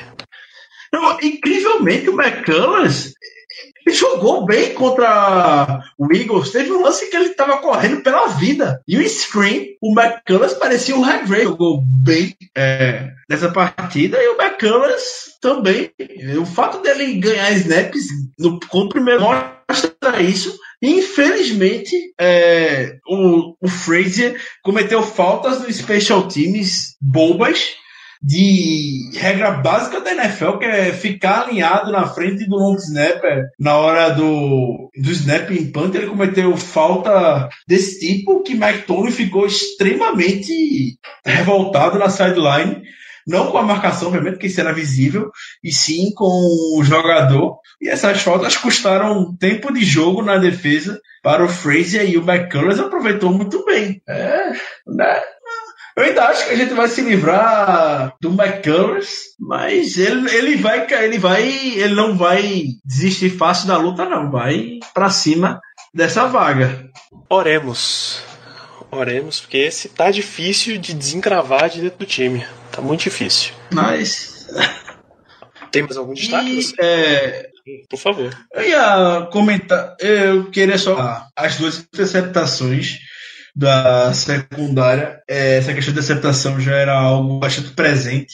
Não, 0.91 1.19
incrivelmente 1.21 2.09
o 2.09 2.21
McCullers 2.21 3.13
ele 3.85 3.95
jogou 3.95 4.45
bem 4.45 4.73
contra 4.73 5.83
o 5.97 6.13
Eagles. 6.13 6.51
Teve 6.51 6.71
um 6.71 6.81
lance 6.81 7.09
que 7.09 7.15
ele 7.15 7.29
estava 7.29 7.57
correndo 7.57 8.01
pela 8.01 8.27
vida. 8.27 8.81
E 8.87 8.97
o 8.97 9.09
screen, 9.09 9.75
o 9.81 9.91
McCullers 9.91 10.53
parecia 10.53 10.95
o 10.95 11.03
Hargrave. 11.03 11.43
Jogou 11.43 11.81
bem 12.03 12.35
é, 12.55 13.09
nessa 13.29 13.51
partida. 13.51 14.17
E 14.21 14.27
o 14.29 14.41
McCullers 14.41 15.37
também. 15.41 15.91
O 16.39 16.45
fato 16.45 16.81
dele 16.81 17.19
ganhar 17.19 17.51
snaps 17.51 18.05
no, 18.39 18.59
com 18.59 18.81
o 18.81 18.89
primeiro 18.89 19.21
mostra 19.21 20.21
isso. 20.21 20.57
Infelizmente, 20.81 21.95
é, 22.19 22.97
o, 23.07 23.55
o 23.61 23.67
Frazier 23.69 24.39
cometeu 24.61 25.01
faltas 25.01 25.61
no 25.61 25.71
Special 25.71 26.27
Teams 26.27 26.95
bobas 27.01 27.75
de 28.23 29.11
regra 29.17 29.51
básica 29.51 29.99
da 29.99 30.11
NFL, 30.11 30.57
que 30.57 30.65
é 30.65 30.93
ficar 30.93 31.41
alinhado 31.41 31.91
na 31.91 32.07
frente 32.07 32.47
do 32.47 32.55
long 32.55 32.75
snapper 32.75 33.43
na 33.59 33.75
hora 33.75 34.09
do, 34.11 34.89
do 34.95 35.11
snap 35.11 35.51
em 35.51 35.69
punt. 35.69 35.93
Ele 35.93 36.07
cometeu 36.07 36.55
falta 36.55 37.49
desse 37.67 37.99
tipo 37.99 38.41
que 38.41 38.55
Mike 38.55 38.87
Tony 38.87 39.11
ficou 39.11 39.45
extremamente 39.45 40.97
revoltado 41.25 41.99
na 41.99 42.09
sideline. 42.09 42.81
Não 43.27 43.51
com 43.51 43.57
a 43.57 43.63
marcação, 43.63 44.09
obviamente, 44.09 44.33
porque 44.33 44.47
isso 44.47 44.59
era 44.59 44.73
visível, 44.73 45.31
e 45.63 45.71
sim 45.71 46.11
com 46.13 46.77
o 46.77 46.83
jogador. 46.83 47.57
E 47.81 47.87
essas 47.87 48.21
faltas 48.21 48.57
custaram 48.57 49.33
tempo 49.37 49.71
de 49.71 49.83
jogo 49.83 50.21
na 50.21 50.37
defesa 50.37 50.99
para 51.21 51.43
o 51.43 51.47
Frazier 51.47 52.09
e 52.09 52.17
o 52.17 52.29
McCullers 52.29 52.79
aproveitou 52.79 53.31
muito 53.31 53.63
bem. 53.63 54.01
É, 54.07 54.51
né? 54.85 55.21
Eu 55.95 56.03
ainda 56.03 56.25
acho 56.25 56.47
que 56.47 56.53
a 56.53 56.55
gente 56.55 56.73
vai 56.73 56.87
se 56.87 57.01
livrar 57.01 58.15
do 58.19 58.29
McCullers, 58.29 59.35
mas 59.39 59.97
ele, 59.97 60.29
ele 60.35 60.57
vai 60.57 60.87
ele 60.91 61.19
vai 61.19 61.47
ele 61.47 61.93
não 61.93 62.17
vai 62.17 62.65
desistir 62.83 63.29
fácil 63.29 63.67
da 63.67 63.77
luta 63.77 64.05
não, 64.05 64.31
vai 64.31 64.79
para 64.93 65.09
cima 65.11 65.61
dessa 65.93 66.25
vaga. 66.27 66.89
Oremos. 67.29 68.23
Oremos, 68.89 69.41
porque 69.41 69.57
esse 69.57 69.89
tá 69.89 70.09
difícil 70.11 70.77
de 70.77 70.93
desencravar 70.93 71.69
de 71.69 71.81
dentro 71.81 71.99
do 71.99 72.05
time. 72.05 72.45
Tá 72.71 72.81
muito 72.81 73.01
difícil. 73.01 73.53
Mas 73.71 74.47
tem 75.71 75.81
mais 75.81 75.97
algum 75.97 76.13
destaque? 76.13 76.59
E, 76.59 76.73
é, 76.79 77.49
Por 77.89 77.97
favor. 77.97 78.29
Eu 78.53 78.63
ia 78.63 79.27
comentar, 79.31 79.95
eu 79.99 80.51
queria 80.51 80.77
só 80.77 81.25
as 81.35 81.57
duas 81.57 81.79
interceptações 81.79 82.99
da 83.55 84.13
secundária, 84.13 85.19
é, 85.29 85.57
essa 85.57 85.73
questão 85.73 85.93
de 85.93 85.99
interceptação 85.99 86.59
já 86.59 86.75
era 86.75 86.93
algo 86.93 87.39
bastante 87.39 87.69
presente 87.71 88.33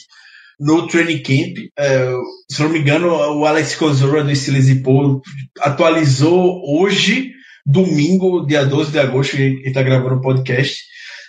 no 0.58 0.86
training 0.86 1.22
camp. 1.22 1.58
É, 1.78 2.12
se 2.50 2.62
não 2.62 2.70
me 2.70 2.78
engano, 2.78 3.08
o 3.08 3.46
Alex 3.46 3.76
Kozora 3.76 4.24
do 4.24 4.34
Steelers 4.34 4.68
e 4.68 4.82
Paul 4.82 5.20
atualizou 5.60 6.62
hoje, 6.66 7.32
domingo, 7.66 8.46
dia 8.46 8.64
12 8.64 8.92
de 8.92 8.98
agosto, 8.98 9.36
que 9.36 9.62
está 9.64 9.82
gravando 9.82 10.16
o 10.16 10.20
podcast. 10.20 10.84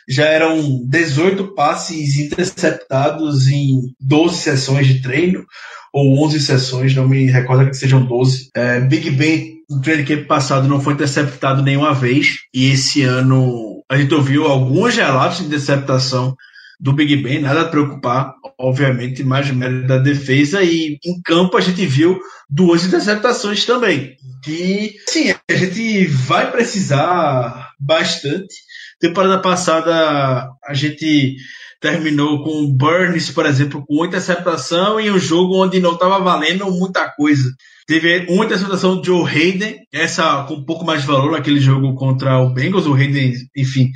Já 0.09 0.25
eram 0.25 0.83
18 0.85 1.53
passes 1.53 2.17
interceptados 2.17 3.47
em 3.47 3.93
12 3.99 4.37
sessões 4.37 4.87
de 4.87 5.01
treino, 5.01 5.45
ou 5.93 6.25
11 6.25 6.39
sessões, 6.39 6.95
não 6.95 7.07
me 7.07 7.25
recordo 7.29 7.69
que 7.69 7.75
sejam 7.75 8.05
12. 8.05 8.49
É, 8.55 8.79
Big 8.79 9.09
Ben, 9.11 9.57
no 9.69 9.81
training 9.81 10.05
camp 10.05 10.27
passado, 10.27 10.67
não 10.67 10.81
foi 10.81 10.93
interceptado 10.93 11.61
nenhuma 11.61 11.93
vez, 11.93 12.39
e 12.53 12.71
esse 12.71 13.03
ano 13.03 13.80
a 13.91 13.97
gente 13.97 14.13
ouviu 14.13 14.45
alguns 14.45 14.95
relatos 14.95 15.39
de 15.39 15.47
interceptação 15.47 16.33
do 16.79 16.93
Big 16.93 17.13
Ben, 17.17 17.41
nada 17.41 17.63
a 17.63 17.67
preocupar, 17.67 18.33
obviamente, 18.57 19.21
mais 19.21 19.51
mérito 19.51 19.85
da 19.85 19.97
defesa, 19.97 20.63
e 20.63 20.97
em 21.03 21.21
campo 21.21 21.57
a 21.57 21.61
gente 21.61 21.85
viu 21.85 22.17
duas 22.49 22.85
interceptações 22.85 23.65
também, 23.65 24.15
que, 24.41 24.95
sim, 25.07 25.31
a 25.31 25.53
gente 25.53 26.05
vai 26.07 26.49
precisar 26.49 27.73
bastante. 27.77 28.55
Temporada 28.97 29.41
passada 29.41 30.49
a 30.63 30.73
gente 30.73 31.35
terminou 31.81 32.43
com 32.43 32.63
o 32.63 32.71
Burns, 32.71 33.31
por 33.31 33.45
exemplo, 33.45 33.83
com 33.85 34.05
interceptação 34.05 34.99
em 34.99 35.11
um 35.11 35.19
jogo 35.19 35.61
onde 35.61 35.79
não 35.79 35.93
estava 35.93 36.19
valendo 36.19 36.71
muita 36.71 37.09
coisa. 37.09 37.51
Teve 37.87 38.27
uma 38.29 38.45
interceptação 38.45 38.97
do 38.97 39.03
Joe 39.03 39.27
Hayden, 39.27 39.79
essa 39.91 40.43
com 40.43 40.53
um 40.53 40.63
pouco 40.63 40.85
mais 40.85 41.01
de 41.01 41.07
valor 41.07 41.31
naquele 41.31 41.59
jogo 41.59 41.95
contra 41.95 42.39
o 42.39 42.53
Bengals. 42.53 42.85
O 42.85 42.93
Hayden, 42.93 43.33
enfim, 43.57 43.89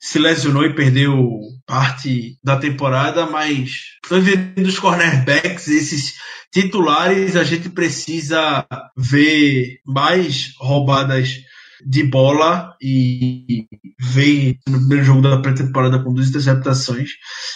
se 0.00 0.18
lesionou 0.18 0.64
e 0.64 0.74
perdeu 0.74 1.38
parte 1.66 2.38
da 2.42 2.56
temporada, 2.56 3.26
mas 3.26 3.72
vendo 4.10 4.66
os 4.66 4.78
cornerbacks, 4.78 5.68
esses 5.68 6.14
titulares, 6.50 7.36
a 7.36 7.44
gente 7.44 7.68
precisa 7.68 8.66
ver 8.96 9.80
mais 9.84 10.54
roubadas 10.58 11.40
de 11.84 12.02
bola 12.04 12.74
e 12.80 13.66
veio 13.98 14.56
no 14.68 14.78
primeiro 14.78 15.04
jogo 15.04 15.22
da 15.22 15.40
pré-temporada 15.40 16.02
com 16.02 16.12
duas 16.12 16.28
interceptações. 16.28 17.10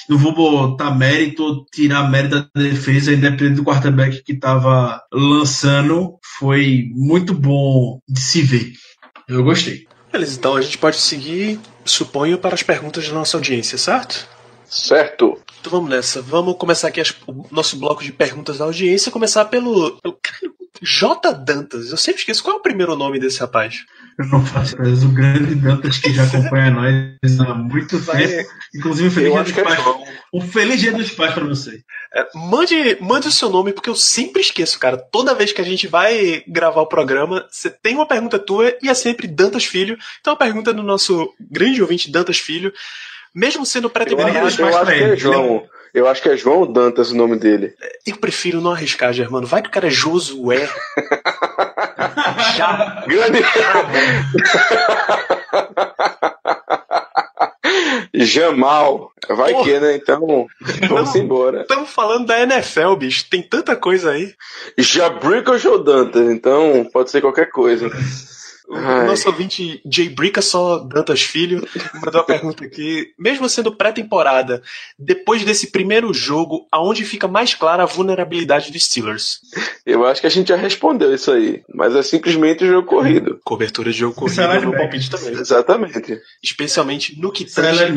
Eu 0.09 0.18
vou 0.18 0.35
botar 0.35 0.91
mérito, 0.93 1.64
tirar 1.73 2.11
mérito 2.11 2.49
da 2.55 2.62
defesa, 2.62 3.12
independente 3.12 3.57
do 3.57 3.64
quarterback 3.64 4.23
que 4.23 4.33
estava 4.33 5.03
lançando, 5.12 6.18
foi 6.39 6.89
muito 6.93 7.35
bom 7.35 8.01
de 8.09 8.20
se 8.20 8.43
ver. 8.43 8.73
Eu 9.29 9.45
gostei. 9.45 9.87
Beleza, 10.12 10.37
então 10.39 10.57
a 10.57 10.61
gente 10.61 10.77
pode 10.77 10.97
seguir, 10.97 11.59
suponho, 11.85 12.39
para 12.39 12.55
as 12.55 12.62
perguntas 12.62 13.09
da 13.09 13.14
nossa 13.14 13.37
audiência, 13.37 13.79
certo? 13.79 14.29
Certo. 14.68 15.39
Então 15.61 15.70
vamos 15.70 15.91
nessa. 15.91 16.20
Vamos 16.20 16.57
começar 16.57 16.89
aqui 16.89 17.01
as, 17.01 17.14
o 17.27 17.47
nosso 17.51 17.77
bloco 17.77 18.03
de 18.03 18.12
perguntas 18.12 18.59
da 18.59 18.64
audiência. 18.64 19.12
Começar 19.12 19.45
pelo, 19.47 19.99
pelo 20.01 20.18
J. 20.81 21.33
Dantas. 21.35 21.91
Eu 21.91 21.97
sempre 21.97 22.20
esqueço 22.20 22.43
qual 22.43 22.57
é 22.57 22.59
o 22.59 22.62
primeiro 22.62 22.97
nome 22.97 23.18
desse 23.18 23.41
rapaz. 23.41 23.85
Eu 24.18 24.27
não 24.27 24.45
faço 24.45 24.75
ideia. 24.75 24.95
O 24.95 25.09
grande 25.09 25.55
Dantas 25.55 25.99
que 25.99 26.12
já 26.12 26.25
acompanha 26.25 26.70
nós 27.23 27.41
há 27.41 27.55
muito 27.55 28.01
tempo. 28.05 28.49
Inclusive, 28.75 29.09
um 29.09 29.11
feliz, 29.11 29.35
Eu 29.35 29.43
dia 29.45 29.53
dos 29.53 29.59
é 29.59 29.62
pais. 29.62 29.83
João. 29.83 30.05
um 30.33 30.41
feliz 30.41 30.81
dia 30.81 30.93
dos 30.93 31.11
pais 31.11 31.35
para 31.35 31.45
você. 31.45 31.83
É, 32.14 32.27
mande, 32.35 32.99
mande 33.01 33.29
o 33.29 33.33
seu 33.33 33.49
nome, 33.51 33.73
porque 33.73 33.91
eu 33.91 33.97
sempre 33.97 34.41
esqueço, 34.41 34.79
cara. 34.79 34.97
Toda 34.97 35.35
vez 35.35 35.53
que 35.53 35.61
a 35.61 35.64
gente 35.64 35.87
vai 35.87 36.43
gravar 36.49 36.81
o 36.83 36.87
programa, 36.87 37.47
você 37.51 37.70
tem 37.70 37.95
uma 37.95 38.07
pergunta 38.07 38.39
tua 38.39 38.77
e 38.83 38.89
é 38.89 38.95
sempre 38.95 39.27
Dantas 39.27 39.64
Filho. 39.64 39.97
Então 40.20 40.33
a 40.33 40.37
pergunta 40.37 40.70
é 40.70 40.75
do 40.75 40.83
nosso 40.83 41.33
grande 41.51 41.83
ouvinte 41.83 42.11
Dantas 42.11 42.39
Filho. 42.39 42.73
Mesmo 43.35 43.64
sendo 43.64 43.87
Eu 43.87 43.91
pré-temporada, 43.91 44.47
acho, 44.47 44.61
eu 44.61 44.68
acho 44.77 44.87
que 44.87 44.93
é 44.93 45.16
João. 45.16 45.66
Eu 45.95 46.09
acho 46.09 46.22
que 46.22 46.28
é 46.28 46.36
João 46.36 46.70
Dantas 46.70 47.11
o 47.11 47.16
nome 47.16 47.36
dele. 47.36 47.74
eu 48.07 48.16
prefiro 48.16 48.61
não 48.61 48.72
arriscar, 48.72 49.12
Germano. 49.12 49.47
Vai 49.47 49.61
que 49.62 49.68
o 49.68 49.72
cara 49.72 49.88
é 49.88 49.90
Josué. 49.90 50.68
Já. 52.57 53.05
Grande. 53.07 53.43
Jamal. 58.14 59.11
Vai 59.28 59.53
Porra. 59.53 59.64
que, 59.64 59.80
né? 59.80 59.97
Então, 59.97 60.47
vamos 60.88 61.14
Não. 61.14 61.20
embora. 61.22 61.62
Estamos 61.62 61.90
falando 61.90 62.26
da 62.26 62.40
NFL, 62.40 62.95
bicho. 62.97 63.26
Tem 63.30 63.43
tanta 63.43 63.76
coisa 63.76 64.11
aí. 64.12 64.34
Jabrick 64.78 65.49
ou 65.51 65.59
Joe 65.59 65.82
Dantas? 65.84 66.28
Então, 66.30 66.88
pode 66.93 67.11
ser 67.11 67.20
qualquer 67.20 67.51
coisa. 67.51 67.90
O 68.68 68.76
Ai. 68.76 69.06
nosso 69.06 69.28
ouvinte 69.28 69.82
Jay 69.84 70.08
Brica, 70.08 70.40
só 70.40 70.78
Dantas 70.78 71.22
Filho, 71.22 71.66
mandou 71.94 72.20
uma 72.20 72.26
pergunta 72.26 72.64
aqui. 72.64 73.12
Mesmo 73.18 73.48
sendo 73.48 73.74
pré-temporada, 73.74 74.62
depois 74.98 75.44
desse 75.44 75.70
primeiro 75.70 76.12
jogo, 76.14 76.66
aonde 76.70 77.04
fica 77.04 77.26
mais 77.28 77.54
clara 77.54 77.82
a 77.82 77.86
vulnerabilidade 77.86 78.70
dos 78.72 78.84
Steelers? 78.84 79.40
Eu 79.84 80.06
acho 80.06 80.20
que 80.20 80.26
a 80.26 80.30
gente 80.30 80.48
já 80.48 80.56
respondeu 80.56 81.12
isso 81.14 81.30
aí. 81.32 81.62
Mas 81.74 81.94
é 81.94 82.02
simplesmente 82.02 82.64
o 82.64 82.68
jogo 82.68 82.86
corrido. 82.88 83.40
Cobertura 83.44 83.90
de 83.90 83.98
jogo 83.98 84.14
corrido 84.14 84.32
Isso 84.32 84.40
é 84.40 84.44
é 84.44 84.48
meu 84.48 84.60
linebacker. 84.60 84.80
palpite 84.90 85.10
também. 85.10 85.32
Exatamente. 85.32 86.20
Especialmente 86.42 87.20
no 87.20 87.32
que 87.32 87.44
é 87.44 87.46
tange. 87.46 87.92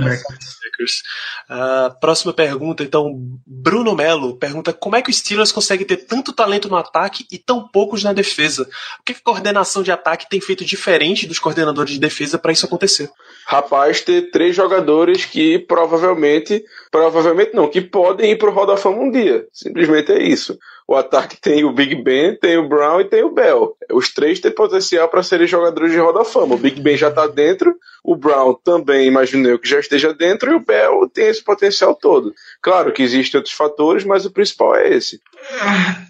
Ah, 1.47 1.95
próxima 2.01 2.33
pergunta, 2.33 2.83
então, 2.83 3.13
Bruno 3.45 3.95
Melo 3.95 4.35
pergunta 4.37 4.73
como 4.73 4.95
é 4.95 5.01
que 5.01 5.09
o 5.09 5.13
Steelers 5.13 5.51
consegue 5.51 5.85
ter 5.85 5.97
tanto 5.97 6.33
talento 6.33 6.67
no 6.67 6.75
ataque 6.75 7.25
e 7.31 7.37
tão 7.37 7.67
poucos 7.67 8.03
na 8.03 8.11
defesa? 8.13 8.67
O 8.99 9.03
que 9.03 9.13
a 9.13 9.15
coordenação 9.23 9.83
de 9.83 9.91
ataque 9.91 10.27
tem 10.29 10.41
feito 10.41 10.64
diferente 10.65 11.27
dos 11.27 11.39
coordenadores 11.39 11.93
de 11.93 11.99
defesa 11.99 12.37
para 12.37 12.51
isso 12.51 12.65
acontecer? 12.65 13.09
Rapaz, 13.45 14.01
ter 14.01 14.31
três 14.31 14.55
jogadores 14.55 15.23
que 15.23 15.59
provavelmente, 15.59 16.63
provavelmente 16.91 17.53
não, 17.53 17.69
que 17.69 17.81
podem 17.81 18.31
ir 18.31 18.37
pro 18.37 18.51
Hall 18.51 18.65
da 18.65 18.77
Fama 18.77 18.97
um 18.97 19.11
dia. 19.11 19.45
Simplesmente 19.53 20.11
é 20.11 20.21
isso. 20.21 20.57
O 20.87 20.95
ataque 20.95 21.41
tem 21.41 21.63
o 21.63 21.73
Big 21.73 21.95
Ben, 21.95 22.37
tem 22.37 22.57
o 22.57 22.69
Brown 22.69 23.01
e 23.01 23.05
tem 23.05 23.23
o 23.23 23.33
Bell. 23.33 23.75
Os 23.91 24.13
três 24.13 24.39
têm 24.39 24.51
potencial 24.51 25.09
para 25.09 25.23
serem 25.23 25.47
jogadores 25.47 25.91
de 25.91 25.97
Hall 25.97 26.13
da 26.13 26.23
Fama. 26.23 26.53
O 26.53 26.59
Big 26.59 26.79
Ben 26.79 26.95
já 26.95 27.09
tá 27.09 27.25
dentro, 27.25 27.75
o 28.03 28.15
Brown 28.15 28.53
também, 28.53 29.07
imagino 29.07 29.49
eu, 29.49 29.57
que 29.57 29.67
já 29.67 29.79
esteja 29.79 30.13
dentro, 30.13 30.51
e 30.51 30.55
o 30.55 30.63
Bell 30.63 31.09
tem 31.11 31.27
esse 31.27 31.43
potencial 31.43 31.95
todo. 31.95 32.33
Claro 32.61 32.93
que 32.93 33.01
existem 33.01 33.39
outros 33.39 33.55
fatores, 33.55 34.03
mas 34.03 34.25
o 34.25 34.31
principal 34.31 34.75
é 34.75 34.95
esse. 34.95 35.19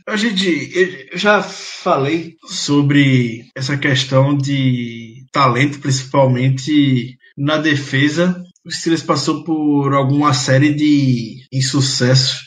A 0.05 0.17
gente, 0.17 1.07
eu 1.11 1.17
já 1.17 1.41
falei 1.41 2.35
sobre 2.45 3.45
essa 3.55 3.77
questão 3.77 4.35
de 4.35 5.23
talento, 5.31 5.79
principalmente 5.79 7.17
na 7.37 7.57
defesa. 7.57 8.43
O 8.65 8.71
Steelers 8.71 9.03
passou 9.03 9.43
por 9.45 9.93
alguma 9.93 10.33
série 10.33 10.73
de 10.73 11.45
insucessos 11.51 12.45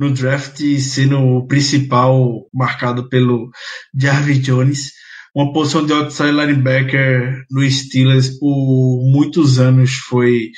no 0.00 0.10
draft, 0.10 0.58
sendo 0.78 1.20
o 1.20 1.46
principal 1.46 2.48
marcado 2.54 3.06
pelo 3.10 3.50
Jarvis 3.94 4.40
Jones. 4.40 4.92
Uma 5.36 5.52
posição 5.52 5.84
de 5.84 5.92
outside 5.92 6.32
linebacker 6.32 7.44
no 7.50 7.70
Steelers 7.70 8.30
por 8.38 9.04
muitos 9.12 9.60
anos 9.60 9.92
foi 9.92 10.48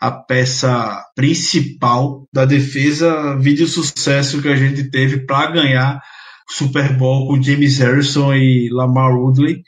a 0.00 0.12
peça 0.12 1.04
principal 1.16 2.28
da 2.32 2.44
defesa. 2.44 3.36
Vídeo 3.38 3.66
sucesso 3.66 4.40
que 4.40 4.48
a 4.48 4.56
gente 4.56 4.88
teve 4.88 5.26
para 5.26 5.50
ganhar 5.50 6.00
Super 6.48 6.96
Bowl 6.96 7.26
com 7.26 7.42
James 7.42 7.78
Harrison 7.78 8.32
e 8.32 8.70
Lamar 8.70 9.12
Woodley. 9.12 9.64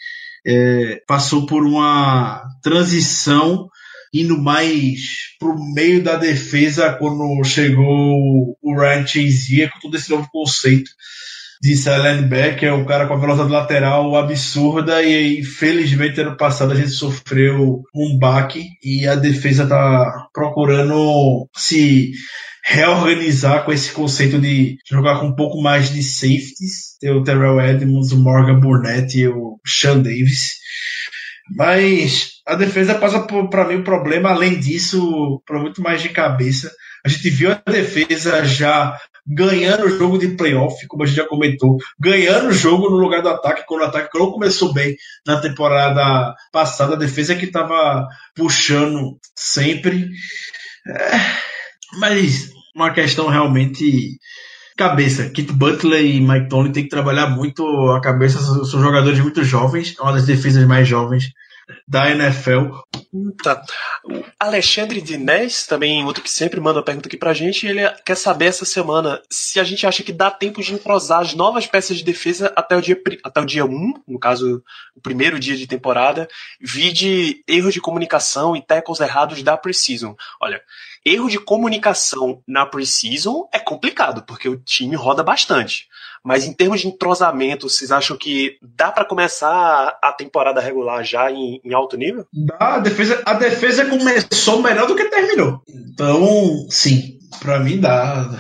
É, 0.47 1.03
passou 1.09 1.45
por 1.45 1.65
uma 1.65 2.41
transição 2.63 3.69
indo 4.15 4.41
mais 4.41 5.01
pro 5.41 5.57
meio 5.75 6.03
da 6.03 6.17
defesa 6.17 6.93
quando 6.93 7.43
chegou 7.45 8.57
o 8.63 8.81
Ryan 8.81 9.05
Chazier 9.05 9.71
com 9.73 9.81
todo 9.81 9.97
esse 9.97 10.09
novo 10.09 10.29
conceito 10.31 10.91
de 11.61 11.73
inside 11.73 12.03
linebacker, 12.03 12.75
o 12.75 12.85
cara 12.85 13.07
com 13.07 13.15
a 13.15 13.19
velocidade 13.19 13.51
lateral 13.51 14.15
absurda 14.17 15.03
e 15.03 15.41
infelizmente 15.41 16.21
ano 16.21 16.37
passado 16.37 16.73
a 16.73 16.77
gente 16.77 16.91
sofreu 16.91 17.83
um 17.95 18.19
baque 18.19 18.69
e 18.83 19.07
a 19.09 19.15
defesa 19.15 19.67
tá 19.67 20.29
procurando 20.33 21.49
se 21.57 22.13
reorganizar 22.65 23.65
com 23.65 23.73
esse 23.73 23.93
conceito 23.93 24.39
de 24.39 24.77
jogar 24.89 25.21
com 25.21 25.29
um 25.29 25.35
pouco 25.35 25.61
mais 25.61 25.91
de 25.91 26.03
safeties, 26.03 26.97
ter 27.01 27.13
o 27.13 27.23
Terrell 27.23 27.61
Edmonds, 27.61 28.13
o 28.13 28.19
Morgan 28.19 28.59
Burnett 28.59 29.19
e 29.19 29.29
o 29.29 29.59
Sean 29.67 29.99
Davis. 29.99 30.55
Mas 31.51 32.41
a 32.47 32.55
defesa 32.55 32.95
passa 32.95 33.21
para 33.21 33.67
mim, 33.67 33.77
o 33.77 33.85
problema, 33.85 34.31
além 34.31 34.59
disso, 34.59 35.43
para 35.47 35.59
muito 35.59 35.83
mais 35.83 36.03
de 36.03 36.09
cabeça. 36.09 36.73
A 37.05 37.09
gente 37.09 37.29
viu 37.31 37.53
a 37.53 37.71
defesa 37.71 38.45
já 38.45 38.99
ganhando 39.27 39.87
o 39.87 39.99
jogo 39.99 40.19
de 40.19 40.29
playoff, 40.29 40.87
como 40.87 41.03
a 41.03 41.07
gente 41.07 41.17
já 41.17 41.27
comentou, 41.27 41.79
ganhando 41.99 42.49
o 42.49 42.53
jogo 42.53 42.91
no 42.91 42.97
lugar 42.97 43.23
do 43.23 43.29
ataque, 43.29 43.65
quando 43.67 43.81
o 43.81 43.85
ataque 43.85 44.19
não 44.19 44.31
começou 44.31 44.73
bem 44.73 44.97
na 45.27 45.41
temporada 45.41 46.35
passada, 46.53 46.95
a 46.95 46.99
defesa 46.99 47.35
que 47.35 47.47
estava 47.47 48.07
puxando 48.35 49.19
sempre. 49.35 50.11
É, 50.87 51.21
mas 51.99 52.51
uma 52.75 52.93
questão 52.93 53.29
realmente 53.29 54.19
cabeça. 54.77 55.29
Kit 55.31 55.53
Butler 55.53 56.05
e 56.05 56.21
Mike 56.21 56.49
Tony 56.49 56.73
tem 56.73 56.85
que 56.85 56.89
trabalhar 56.89 57.29
muito 57.29 57.65
a 57.91 58.01
cabeça, 58.01 58.39
são 58.39 58.83
jogadores 58.83 59.21
muito 59.21 59.45
jovens, 59.45 59.95
é 59.99 60.03
uma 60.03 60.13
das 60.13 60.27
defesas 60.27 60.67
mais 60.67 60.87
jovens 60.87 61.33
da 61.87 62.11
NFL. 62.11 62.71
Tá. 63.43 63.63
O 64.05 64.23
Alexandre 64.39 65.01
Dinés, 65.01 65.67
também 65.67 66.05
outro 66.05 66.23
que 66.23 66.31
sempre 66.31 66.61
manda 66.61 66.83
pergunta 66.83 67.09
aqui 67.09 67.17
pra 67.17 67.33
gente, 67.33 67.67
ele 67.67 67.89
quer 68.05 68.17
saber 68.17 68.47
essa 68.47 68.65
semana 68.65 69.23
se 69.31 69.59
a 69.59 69.65
gente 69.65 69.87
acha 69.87 70.03
que 70.03 70.13
dá 70.13 70.31
tempo 70.31 70.63
de 70.63 70.75
entrosar 70.75 71.21
as 71.21 71.35
novas 71.35 71.67
peças 71.67 71.97
de 71.97 72.05
defesa 72.05 72.53
até 72.57 72.77
o 72.77 72.83
dia, 72.83 73.01
até 73.23 73.41
o 73.41 73.47
dia 73.47 73.65
1, 73.65 73.95
no 74.07 74.19
caso, 74.19 74.63
o 74.95 75.01
primeiro 75.01 75.39
dia 75.39 75.57
de 75.57 75.67
temporada, 75.67 76.29
vide 76.61 77.43
erros 77.49 77.73
de 77.73 77.81
comunicação 77.81 78.55
e 78.57 78.63
tackles 78.63 79.01
errados 79.01 79.43
da 79.43 79.57
preseason. 79.57 80.15
Olha, 80.41 80.61
erro 81.05 81.29
de 81.29 81.39
comunicação 81.39 82.43
na 82.47 82.65
preseason 82.65 83.49
é 83.53 83.59
complicado, 83.59 84.25
porque 84.27 84.49
o 84.49 84.57
time 84.57 84.97
roda 84.97 85.23
bastante. 85.23 85.87
Mas 86.25 86.47
em 86.47 86.55
termos 86.55 86.81
de 86.81 86.89
entrosamento, 86.89 87.69
vocês 87.69 87.93
acham 87.93 88.17
que 88.17 88.57
dá 88.63 88.91
para 88.91 89.05
começar 89.05 89.99
a 90.03 90.11
temporada 90.11 90.61
regular 90.61 91.05
já 91.05 91.31
em, 91.31 91.61
em, 91.63 91.75
alto 91.75 91.99
nível? 91.99 92.27
Dá, 92.33 92.77
a 92.77 92.79
defesa, 92.79 93.23
a 93.27 93.35
defesa 93.35 93.85
começou 93.85 94.63
melhor 94.63 94.87
do 94.87 94.97
que 94.97 95.05
terminou. 95.05 95.61
Então, 95.69 96.67
sim, 96.71 97.19
para 97.41 97.59
mim 97.59 97.79
dá. 97.79 98.31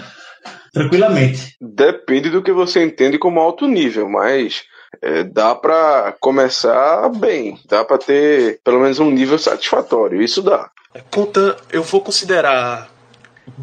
Tranquilamente. 0.73 1.57
Depende 1.61 2.31
do 2.31 2.43
que 2.43 2.53
você 2.53 2.83
entende 2.83 3.19
como 3.19 3.39
alto 3.39 3.69
nível, 3.69 4.09
mas 4.09 4.65
é, 5.01 5.22
dá 5.22 5.55
para 5.55 6.14
começar 6.20 7.09
bem, 7.11 7.59
dá 7.68 7.84
para 7.84 7.99
ter 7.99 8.61
pelo 8.64 8.80
menos 8.80 8.99
um 8.99 9.11
nível 9.11 9.38
satisfatório. 9.38 10.22
Isso 10.22 10.42
dá. 10.42 10.70
Conta, 11.11 11.57
eu 11.70 11.82
vou 11.82 12.01
considerar 12.01 12.90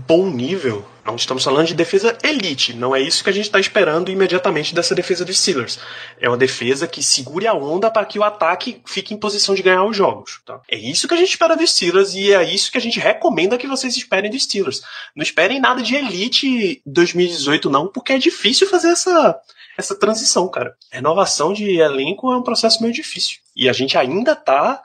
bom 0.07 0.27
nível 0.27 0.86
não 1.05 1.15
estamos 1.15 1.43
falando 1.43 1.67
de 1.67 1.73
defesa 1.73 2.17
elite, 2.23 2.73
não 2.73 2.95
é 2.95 3.01
isso 3.01 3.23
que 3.23 3.29
a 3.29 3.34
gente 3.34 3.45
está 3.45 3.59
esperando 3.59 4.11
imediatamente 4.11 4.75
dessa 4.75 4.93
defesa 4.93 5.25
dos 5.25 5.39
Steelers. 5.39 5.79
É 6.19 6.27
uma 6.27 6.38
defesa 6.38 6.88
que 6.88 7.01
segure 7.01 7.47
a 7.47 7.53
onda 7.53 7.89
para 7.89 8.05
que 8.05 8.19
o 8.19 8.23
ataque 8.23 8.82
fique 8.86 9.13
em 9.13 9.17
posição 9.17 9.55
de 9.55 9.63
ganhar 9.63 9.84
os 9.84 9.97
jogos. 9.97 10.41
Tá? 10.45 10.61
É 10.69 10.77
isso 10.77 11.07
que 11.07 11.13
a 11.13 11.17
gente 11.17 11.29
espera 11.29 11.55
dos 11.55 11.71
Steelers 11.71 12.13
e 12.13 12.32
é 12.32 12.43
isso 12.43 12.71
que 12.71 12.77
a 12.77 12.82
gente 12.82 12.99
recomenda 12.99 13.57
que 13.57 13.67
vocês 13.67 13.97
esperem 13.97 14.29
dos 14.29 14.43
Steelers. 14.43 14.82
Não 15.15 15.23
esperem 15.23 15.59
nada 15.59 15.82
de 15.82 15.95
elite 15.95 16.82
2018 16.86 17.69
não, 17.69 17.88
porque 17.88 18.13
é 18.13 18.17
difícil 18.17 18.67
fazer 18.69 18.89
essa, 18.89 19.39
essa 19.78 19.97
transição, 19.97 20.47
cara. 20.49 20.76
Renovação 20.91 21.53
de 21.53 21.80
elenco 21.80 22.32
é 22.32 22.38
um 22.38 22.43
processo 22.43 22.82
meio 22.82 22.93
difícil. 22.93 23.39
E 23.55 23.69
a 23.69 23.74
gente 23.74 23.97
ainda 23.97 24.34
está 24.34 24.82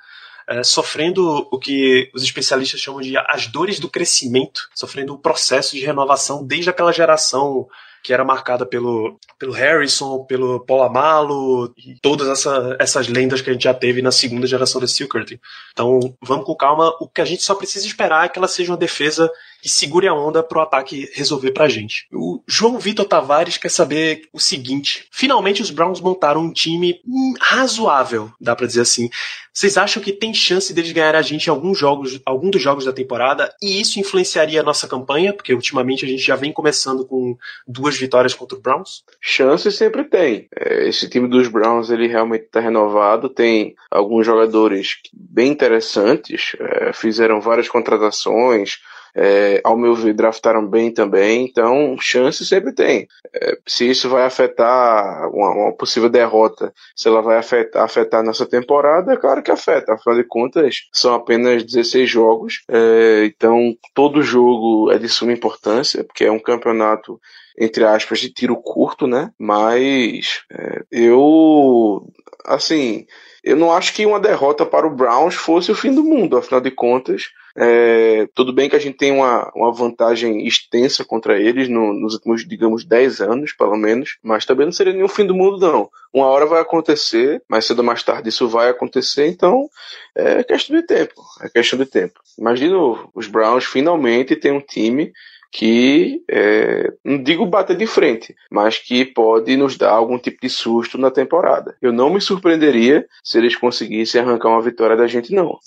é, 0.48 0.62
sofrendo 0.62 1.48
o 1.50 1.58
que 1.58 2.10
os 2.14 2.22
especialistas 2.22 2.80
chamam 2.80 3.00
de 3.00 3.16
as 3.16 3.46
dores 3.46 3.80
do 3.80 3.88
crescimento, 3.88 4.68
sofrendo 4.74 5.14
o 5.14 5.18
processo 5.18 5.74
de 5.74 5.84
renovação 5.84 6.44
desde 6.44 6.70
aquela 6.70 6.92
geração 6.92 7.66
que 8.06 8.12
era 8.12 8.24
marcada 8.24 8.64
pelo, 8.64 9.18
pelo 9.36 9.52
Harrison, 9.52 10.24
pelo 10.26 10.60
Polamalo 10.60 11.74
e 11.76 11.96
todas 12.00 12.28
essa, 12.28 12.76
essas 12.78 13.08
lendas 13.08 13.40
que 13.40 13.50
a 13.50 13.52
gente 13.52 13.64
já 13.64 13.74
teve 13.74 14.00
na 14.00 14.12
segunda 14.12 14.46
geração 14.46 14.80
da 14.80 14.86
Curtain. 15.10 15.40
Então, 15.72 15.98
vamos 16.22 16.46
com 16.46 16.54
calma. 16.54 16.94
O 17.00 17.08
que 17.08 17.20
a 17.20 17.24
gente 17.24 17.42
só 17.42 17.52
precisa 17.56 17.84
esperar 17.84 18.24
é 18.24 18.28
que 18.28 18.38
ela 18.38 18.46
seja 18.46 18.70
uma 18.70 18.78
defesa 18.78 19.28
que 19.62 19.68
segure 19.68 20.06
a 20.06 20.14
onda 20.14 20.42
para 20.42 20.58
o 20.58 20.62
ataque 20.62 21.10
resolver 21.14 21.52
para 21.52 21.64
a 21.64 21.68
gente. 21.68 22.06
O 22.12 22.42
João 22.46 22.78
Vitor 22.78 23.06
Tavares 23.06 23.58
quer 23.58 23.70
saber 23.70 24.28
o 24.32 24.40
seguinte: 24.40 25.06
finalmente 25.10 25.62
os 25.62 25.70
Browns 25.70 26.00
montaram 26.00 26.42
um 26.42 26.52
time 26.52 27.00
razoável, 27.40 28.30
dá 28.40 28.54
para 28.54 28.66
dizer 28.66 28.82
assim. 28.82 29.08
Vocês 29.56 29.78
acham 29.78 30.02
que 30.02 30.12
tem 30.12 30.34
chance 30.34 30.74
deles 30.74 30.92
ganhar 30.92 31.16
a 31.16 31.22
gente 31.22 31.46
em 31.46 31.50
alguns 31.50 31.78
jogos, 31.78 32.20
algum 32.26 32.50
dos 32.50 32.60
jogos 32.60 32.84
da 32.84 32.92
temporada 32.92 33.50
e 33.62 33.80
isso 33.80 33.98
influenciaria 33.98 34.60
a 34.60 34.62
nossa 34.62 34.86
campanha? 34.86 35.32
Porque 35.32 35.54
ultimamente 35.54 36.04
a 36.04 36.08
gente 36.08 36.22
já 36.22 36.36
vem 36.36 36.52
começando 36.52 37.06
com 37.06 37.34
duas 37.66 37.96
vitórias 37.96 38.34
contra 38.34 38.58
o 38.58 38.60
Browns. 38.60 39.02
Chance 39.18 39.72
sempre 39.72 40.04
tem. 40.04 40.46
É, 40.54 40.86
esse 40.86 41.08
time 41.08 41.26
dos 41.26 41.48
Browns 41.48 41.88
ele 41.88 42.06
realmente 42.06 42.44
está 42.44 42.60
renovado, 42.60 43.30
tem 43.30 43.74
alguns 43.90 44.26
jogadores 44.26 44.98
bem 45.10 45.52
interessantes, 45.52 46.54
é, 46.60 46.92
fizeram 46.92 47.40
várias 47.40 47.66
contratações 47.66 48.78
é, 49.16 49.62
ao 49.64 49.78
meu 49.78 49.94
ver, 49.94 50.12
draftaram 50.12 50.66
bem 50.66 50.92
também, 50.92 51.46
então 51.46 51.96
chance 51.98 52.44
sempre 52.44 52.72
tem. 52.72 53.08
É, 53.34 53.56
se 53.66 53.88
isso 53.88 54.10
vai 54.10 54.26
afetar 54.26 55.28
uma, 55.30 55.50
uma, 55.52 55.72
possível 55.72 56.10
derrota, 56.10 56.72
se 56.94 57.08
ela 57.08 57.22
vai 57.22 57.38
afetar, 57.38 57.82
afetar 57.82 58.22
nossa 58.22 58.44
temporada, 58.44 59.14
é 59.14 59.16
claro 59.16 59.42
que 59.42 59.50
afeta. 59.50 59.94
Afinal 59.94 60.18
de 60.18 60.24
contas, 60.24 60.82
são 60.92 61.14
apenas 61.14 61.64
16 61.64 62.08
jogos, 62.10 62.62
é, 62.68 63.24
então 63.24 63.74
todo 63.94 64.22
jogo 64.22 64.92
é 64.92 64.98
de 64.98 65.08
suma 65.08 65.32
importância, 65.32 66.04
porque 66.04 66.24
é 66.24 66.30
um 66.30 66.38
campeonato 66.38 67.18
entre 67.58 67.84
aspas, 67.84 68.18
de 68.18 68.28
tiro 68.28 68.54
curto, 68.54 69.06
né? 69.06 69.30
Mas 69.38 70.42
é, 70.52 70.82
eu, 70.90 72.06
assim, 72.44 73.06
eu 73.42 73.56
não 73.56 73.72
acho 73.72 73.94
que 73.94 74.04
uma 74.04 74.20
derrota 74.20 74.66
para 74.66 74.86
o 74.86 74.94
Browns 74.94 75.34
fosse 75.34 75.72
o 75.72 75.74
fim 75.74 75.94
do 75.94 76.04
mundo, 76.04 76.36
afinal 76.36 76.60
de 76.60 76.70
contas. 76.70 77.30
É, 77.58 78.28
tudo 78.34 78.52
bem 78.52 78.68
que 78.68 78.76
a 78.76 78.78
gente 78.78 78.98
tem 78.98 79.10
uma, 79.10 79.50
uma 79.54 79.72
vantagem 79.72 80.46
extensa 80.46 81.04
contra 81.04 81.40
eles 81.40 81.68
no, 81.68 81.94
nos 81.94 82.14
últimos, 82.14 82.46
digamos, 82.46 82.84
10 82.84 83.20
anos, 83.22 83.52
pelo 83.52 83.76
menos, 83.76 84.18
mas 84.22 84.44
também 84.44 84.66
não 84.66 84.72
seria 84.72 84.92
nenhum 84.92 85.08
fim 85.08 85.26
do 85.26 85.34
mundo, 85.34 85.58
não. 85.58 85.88
Uma 86.12 86.26
hora 86.26 86.44
vai 86.44 86.60
acontecer, 86.60 87.42
mais 87.48 87.64
cedo 87.64 87.78
ou 87.78 87.84
mais 87.84 88.02
tarde 88.02 88.28
isso 88.28 88.46
vai 88.46 88.68
acontecer, 88.68 89.26
então 89.26 89.68
é 90.14 90.44
questão 90.44 90.76
de 90.76 90.82
tempo. 90.86 91.14
É 91.40 91.48
questão 91.48 91.78
de 91.78 91.86
tempo. 91.86 92.20
Mas, 92.38 92.58
de 92.58 92.68
novo, 92.68 93.10
os 93.14 93.26
Browns 93.26 93.64
finalmente 93.64 94.36
têm 94.36 94.52
um 94.52 94.60
time 94.60 95.12
que, 95.56 96.20
é, 96.30 96.92
não 97.02 97.22
digo 97.22 97.46
bater 97.46 97.78
de 97.78 97.86
frente, 97.86 98.34
mas 98.50 98.76
que 98.76 99.06
pode 99.06 99.56
nos 99.56 99.78
dar 99.78 99.88
algum 99.88 100.18
tipo 100.18 100.36
de 100.42 100.50
susto 100.50 100.98
na 100.98 101.10
temporada. 101.10 101.74
Eu 101.80 101.94
não 101.94 102.12
me 102.12 102.20
surpreenderia 102.20 103.06
se 103.24 103.38
eles 103.38 103.56
conseguissem 103.56 104.20
arrancar 104.20 104.50
uma 104.50 104.60
vitória 104.60 104.94
da 104.94 105.06
gente, 105.06 105.34
não. 105.34 105.58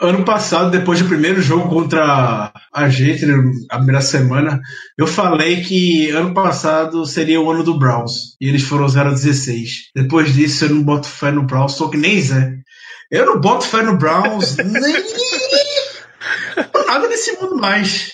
Ano 0.00 0.24
passado, 0.24 0.70
depois 0.70 1.02
do 1.02 1.08
primeiro 1.08 1.42
jogo 1.42 1.68
contra 1.68 2.52
a 2.72 2.88
gente, 2.88 3.26
né, 3.26 3.34
a 3.68 3.78
primeira 3.78 4.00
semana, 4.00 4.60
eu 4.96 5.08
falei 5.08 5.62
que 5.62 6.10
ano 6.10 6.32
passado 6.32 7.04
seria 7.04 7.40
o 7.40 7.50
ano 7.50 7.64
do 7.64 7.76
Browns. 7.76 8.36
E 8.40 8.48
eles 8.48 8.62
foram 8.62 8.88
0 8.88 9.08
a 9.08 9.12
16. 9.12 9.90
Depois 9.96 10.32
disso, 10.32 10.66
eu 10.66 10.70
não 10.70 10.84
boto 10.84 11.08
fé 11.08 11.32
no 11.32 11.42
Browns, 11.42 11.72
sou 11.72 11.90
que 11.90 11.96
nem 11.96 12.20
Zé. 12.20 12.52
Eu 13.10 13.26
não 13.26 13.40
boto 13.40 13.66
fé 13.66 13.82
no 13.82 13.98
Browns 13.98 14.56
nem. 14.58 14.94
nada 16.86 17.08
nesse 17.08 17.32
mundo 17.32 17.56
mais. 17.56 18.12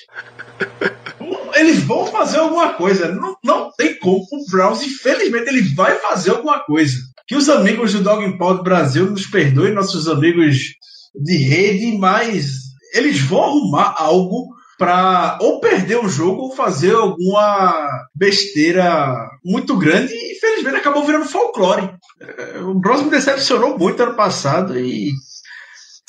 Eles 1.65 1.83
vão 1.83 2.07
fazer 2.07 2.39
alguma 2.39 2.75
coisa. 2.75 3.09
Não, 3.09 3.37
não 3.43 3.71
tem 3.73 3.99
como. 3.99 4.23
O 4.31 4.51
Browns, 4.51 4.83
infelizmente, 4.83 5.49
ele 5.49 5.63
vai 5.75 5.99
fazer 5.99 6.31
alguma 6.31 6.61
coisa. 6.61 6.99
Que 7.27 7.37
os 7.37 7.49
amigos 7.49 7.95
do 7.95 8.03
Dog 8.03 8.37
Paul 8.37 8.59
do 8.59 8.63
Brasil 8.63 9.11
nos 9.11 9.27
perdoem, 9.27 9.73
nossos 9.73 10.07
amigos 10.07 10.75
de 11.15 11.37
rede, 11.39 11.97
mas 11.97 12.65
eles 12.93 13.19
vão 13.21 13.45
arrumar 13.45 13.95
algo 13.97 14.55
para 14.79 15.39
ou 15.41 15.61
perder 15.61 16.05
o 16.05 16.09
jogo 16.09 16.43
ou 16.43 16.57
fazer 16.57 16.95
alguma 16.95 17.89
besteira 18.15 19.31
muito 19.45 19.77
grande 19.79 20.13
e 20.13 20.37
infelizmente 20.37 20.77
acabou 20.77 21.07
virando 21.07 21.25
folclore. 21.25 21.91
É, 22.21 22.59
o 22.59 22.75
Browns 22.75 23.03
me 23.03 23.11
decepcionou 23.11 23.79
muito 23.79 24.03
ano 24.03 24.15
passado 24.15 24.79
e 24.79 25.13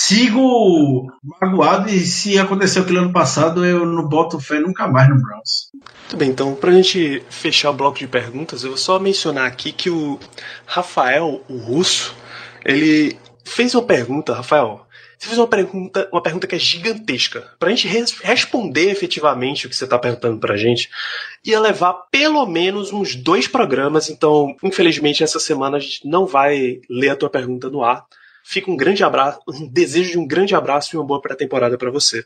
sigo 0.06 1.12
magoado 1.42 1.90
e 1.90 2.00
se 2.00 2.38
aconteceu 2.38 2.84
aquilo 2.84 3.00
ano 3.00 3.12
passado, 3.12 3.66
eu 3.66 3.86
não 3.88 4.08
boto 4.08 4.40
fé 4.40 4.60
nunca 4.60 4.88
mais 4.88 5.10
no 5.10 5.20
Browns. 5.20 5.72
Muito 5.74 6.18
bem, 6.18 6.30
então, 6.30 6.54
pra 6.54 6.72
gente 6.72 7.24
fechar 7.28 7.72
o 7.72 7.74
bloco 7.74 7.98
de 7.98 8.08
perguntas, 8.08 8.64
eu 8.64 8.70
vou 8.70 8.78
só 8.78 9.00
mencionar 9.00 9.48
aqui 9.48 9.72
que 9.72 9.90
o 9.90 10.20
Rafael, 10.68 11.42
o 11.50 11.58
russo, 11.58 12.16
ele 12.64 13.18
fez 13.44 13.74
uma 13.74 13.82
pergunta, 13.82 14.36
Rafael. 14.36 14.86
Você 15.18 15.28
fez 15.28 15.40
uma 15.40 15.48
pergunta, 15.48 16.08
uma 16.12 16.22
pergunta 16.22 16.46
que 16.46 16.56
é 16.56 16.60
gigantesca. 16.60 17.44
Pra 17.58 17.70
gente 17.70 17.88
res 17.88 18.16
responder 18.22 18.92
efetivamente 18.92 19.66
o 19.66 19.70
que 19.70 19.76
você 19.76 19.88
tá 19.88 19.98
perguntando 19.98 20.40
pra 20.40 20.56
gente, 20.56 20.88
ia 21.44 21.60
levar 21.60 21.94
pelo 22.12 22.46
menos 22.46 22.94
uns 22.94 23.16
dois 23.16 23.48
programas, 23.48 24.08
então, 24.08 24.56
infelizmente, 24.62 25.24
essa 25.24 25.40
semana 25.40 25.78
a 25.78 25.80
gente 25.80 26.08
não 26.08 26.28
vai 26.28 26.80
ler 26.88 27.10
a 27.10 27.16
tua 27.16 27.30
pergunta 27.30 27.72
no 27.72 27.84
ar. 27.84 28.06
Fica 28.48 28.70
um 28.70 28.78
grande 28.78 29.04
abraço, 29.04 29.40
um 29.48 29.68
desejo 29.68 30.12
de 30.12 30.20
um 30.20 30.28
grande 30.28 30.54
abraço 30.54 30.96
e 30.96 30.98
uma 30.98 31.06
boa 31.06 31.20
pré-temporada 31.20 31.80
para 31.80 31.90
você. 31.90 32.24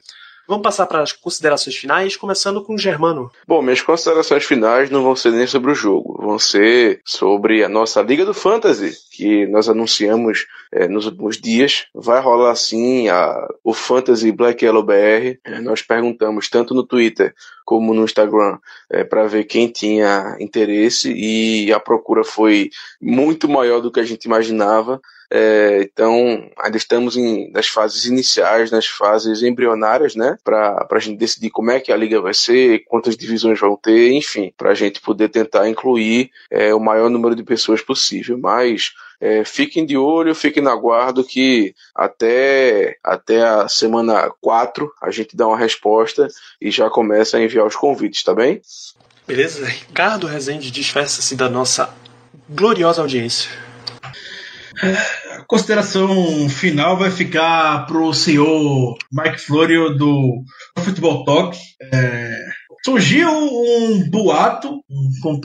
Vamos 0.50 0.64
passar 0.64 0.88
para 0.88 1.04
as 1.04 1.14
considerações 1.14 1.78
finais, 1.78 2.18
começando 2.18 2.64
com 2.64 2.74
o 2.74 2.78
Germano. 2.78 3.32
Bom, 3.48 3.62
minhas 3.62 3.84
considerações 3.84 4.44
finais 4.44 4.90
não 4.90 5.04
vão 5.04 5.16
ser 5.16 5.32
nem 5.32 5.46
sobre 5.46 5.72
o 5.72 5.76
jogo, 5.76 6.20
vão 6.20 6.40
ser 6.40 7.02
sobre 7.06 7.64
a 7.64 7.70
nossa 7.70 8.02
Liga 8.02 8.26
do 8.26 8.34
Fantasy, 8.34 8.98
que 9.12 9.46
nós 9.46 9.70
anunciamos 9.70 10.48
é, 10.74 10.88
nos 10.88 11.06
últimos 11.06 11.40
dias. 11.40 11.86
Vai 11.94 12.20
rolar 12.20 12.56
sim 12.56 13.08
a, 13.10 13.48
o 13.64 13.74
Fantasy 13.74 14.32
Black 14.32 14.66
Yellow 14.66 14.84
BR. 14.84 15.38
É, 15.46 15.62
nós 15.62 15.84
perguntamos 15.84 16.50
tanto 16.50 16.74
no 16.74 16.84
Twitter 16.84 17.34
como 17.64 17.94
no 17.94 18.04
Instagram 18.04 18.58
é, 18.90 19.04
para 19.04 19.28
ver 19.28 19.44
quem 19.44 19.68
tinha 19.68 20.36
interesse 20.40 21.14
e 21.14 21.72
a 21.72 21.80
procura 21.80 22.24
foi 22.24 22.72
muito 23.00 23.48
maior 23.48 23.82
do 23.82 23.92
que 23.92 24.00
a 24.00 24.06
gente 24.06 24.26
imaginava. 24.26 25.00
É, 25.32 25.82
então, 25.84 26.50
ainda 26.58 26.78
estamos 26.78 27.16
em, 27.16 27.52
nas 27.52 27.68
fases 27.68 28.06
iniciais, 28.06 28.72
nas 28.72 28.88
fases 28.88 29.44
embrionárias, 29.44 30.16
né? 30.16 30.38
Para 30.44 30.88
a 30.90 31.00
gente 31.00 31.18
decidir 31.18 31.52
como 31.52 31.70
é 31.70 31.80
que 31.80 31.92
a 31.92 31.98
liga 31.98 32.20
vai 32.20 32.34
ser, 32.34 32.84
quantas 32.86 33.16
divisões 33.16 33.60
vão 33.60 33.76
ter, 33.76 34.12
enfim, 34.12 34.52
para 34.58 34.72
a 34.72 34.76
gente 34.76 35.00
poder 35.00 35.30
tentar 35.30 35.70
incluir 35.70 36.32
é, 36.50 36.74
o 36.74 36.80
maior 36.80 37.10
número 37.10 37.36
de 37.36 37.44
pessoas 37.44 37.82
possível. 37.82 38.40
Mas 38.40 38.94
é, 39.22 39.44
fiquem 39.44 39.86
de 39.86 39.98
olho, 39.98 40.34
fiquem 40.34 40.64
na 40.64 40.76
guarda 40.76 41.24
que 41.24 41.76
até, 41.94 42.98
até 43.04 43.44
a 43.44 43.68
semana 43.68 44.32
4 44.42 44.92
a 45.02 45.12
gente 45.12 45.36
dá 45.36 45.48
uma 45.48 45.58
resposta 45.58 46.28
e 46.60 46.72
já 46.72 46.90
começa 46.90 47.38
a 47.38 47.44
enviar 47.44 47.68
os 47.68 47.76
convites, 47.76 48.24
tá 48.24 48.34
bem? 48.34 48.62
Beleza? 49.28 49.64
Ricardo 49.66 50.26
Rezende 50.26 50.72
desfesta-se 50.72 51.36
da 51.36 51.50
nossa 51.50 51.94
gloriosa 52.50 53.02
audiência. 53.02 53.52
Consideração 55.50 56.47
final 56.47 56.95
vai 56.95 57.10
ficar 57.10 57.88
pro 57.88 58.14
senhor 58.14 58.95
Mike 59.12 59.41
Florio 59.41 59.97
do 59.97 60.43
Futebol 60.78 61.26
Talk. 61.26 61.58
É, 61.91 62.38
surgiu 62.86 63.28
um 63.32 64.08
boato, 64.12 64.84
um 64.88 65.41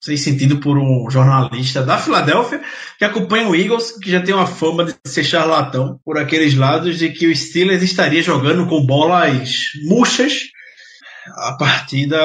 sem 0.00 0.16
sentido 0.16 0.58
por 0.58 0.78
um 0.78 1.10
jornalista 1.10 1.82
da 1.82 1.98
Filadélfia 1.98 2.60
que 2.96 3.04
acompanha 3.04 3.48
o 3.48 3.56
Eagles, 3.56 3.98
que 4.00 4.12
já 4.12 4.22
tem 4.22 4.32
uma 4.32 4.46
fama 4.46 4.84
de 4.84 4.94
ser 5.04 5.24
charlatão 5.24 5.98
por 6.04 6.18
aqueles 6.18 6.54
lados 6.54 6.96
de 6.96 7.10
que 7.10 7.26
o 7.26 7.34
Steelers 7.34 7.82
estaria 7.82 8.22
jogando 8.22 8.68
com 8.68 8.86
bolas 8.86 9.72
murchas 9.86 10.52
a 11.36 11.52
partida 11.52 12.18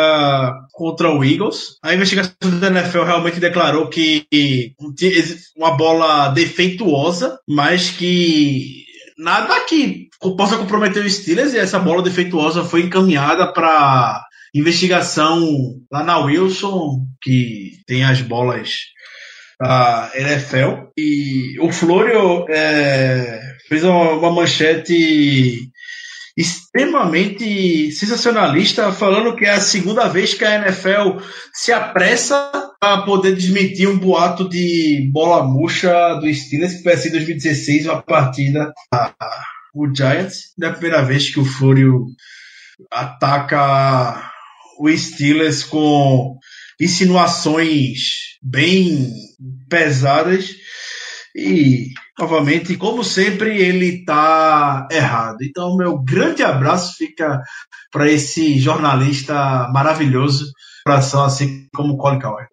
contra 0.74 1.12
o 1.12 1.24
Eagles. 1.24 1.78
A 1.84 1.93
investigação 1.93 2.34
da 2.60 2.68
NFL 2.68 3.04
realmente 3.04 3.39
declarou 3.39 3.88
que 3.89 4.26
uma 5.56 5.72
bola 5.72 6.30
defeituosa, 6.30 7.39
mas 7.48 7.89
que 7.89 8.86
nada 9.18 9.66
que 9.66 10.08
possa 10.38 10.58
comprometer 10.58 11.04
o 11.04 11.10
Steelers 11.10 11.54
e 11.54 11.58
essa 11.58 11.80
bola 11.80 12.02
defeituosa 12.02 12.64
foi 12.64 12.84
encaminhada 12.84 13.52
para 13.52 14.24
investigação 14.54 15.76
lá 15.91 16.04
na 16.04 16.20
Wilson, 16.20 17.06
que 17.22 17.72
tem 17.86 18.04
as 18.04 18.22
bolas 18.22 18.76
da 19.60 20.12
NFL. 20.16 20.88
E 20.98 21.60
o 21.60 21.72
Florio 21.72 22.45
é, 22.50 23.39
fez 23.68 23.84
uma, 23.84 24.14
uma 24.14 24.32
manchete 24.32 25.70
extremamente 26.78 27.91
sensacionalista, 27.91 28.91
falando 28.91 29.36
que 29.36 29.45
é 29.45 29.51
a 29.51 29.59
segunda 29.59 30.07
vez 30.07 30.36
que 30.36 30.45
a 30.45 30.55
NFL 30.55 31.19
se 31.51 31.71
apressa 31.71 32.51
para 32.80 33.01
poder 33.01 33.36
desmentir 33.36 33.89
um 33.89 33.97
boato 33.97 34.47
de 34.47 35.09
bola 35.11 35.43
murcha 35.43 36.13
do 36.15 36.32
Steelers, 36.32 36.75
que 36.75 36.84
foi 36.84 36.93
assim 36.93 37.09
em 37.09 37.13
2016, 37.13 37.86
uma 37.88 38.01
partida 38.03 38.71
a, 38.93 39.11
o 39.73 39.88
Giants. 39.93 40.53
Da 40.55 40.71
primeira 40.71 41.01
vez 41.01 41.32
que 41.32 41.39
o 41.39 41.45
Florio 41.45 42.05
ataca 42.91 44.32
o 44.80 44.95
Steelers 44.95 45.63
com 45.63 46.38
insinuações 46.80 48.38
bem 48.43 49.11
pesadas 49.67 50.47
e 51.38 51.92
novamente, 52.18 52.76
como 52.76 53.04
sempre, 53.04 53.62
ele 53.62 54.00
está 54.00 54.88
errado. 54.92 55.38
Então, 55.44 55.78
meu 55.78 56.00
grande 56.00 56.42
abraço 56.42 56.96
fica 56.98 57.44
para 57.92 58.10
esse 58.10 58.58
jornalista 58.58 59.70
maravilhoso, 59.72 60.52
coração 60.84 61.24
assim 61.24 61.68
como 61.76 61.94
o 61.94 61.98
Colin 61.98 62.20
Cowher. 62.20 62.48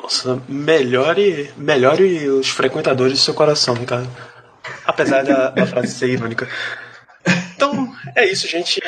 Nossa, 0.00 0.40
melhore, 0.48 1.50
melhore 1.56 2.28
os 2.28 2.48
frequentadores 2.48 3.14
do 3.14 3.18
seu 3.18 3.34
coração, 3.34 3.74
Ricardo. 3.74 4.08
Apesar 4.86 5.24
da, 5.24 5.50
da 5.50 5.66
frase 5.66 5.92
ser 5.92 6.10
irônica. 6.10 6.48
É 8.20 8.26
isso, 8.26 8.46
gente. 8.46 8.82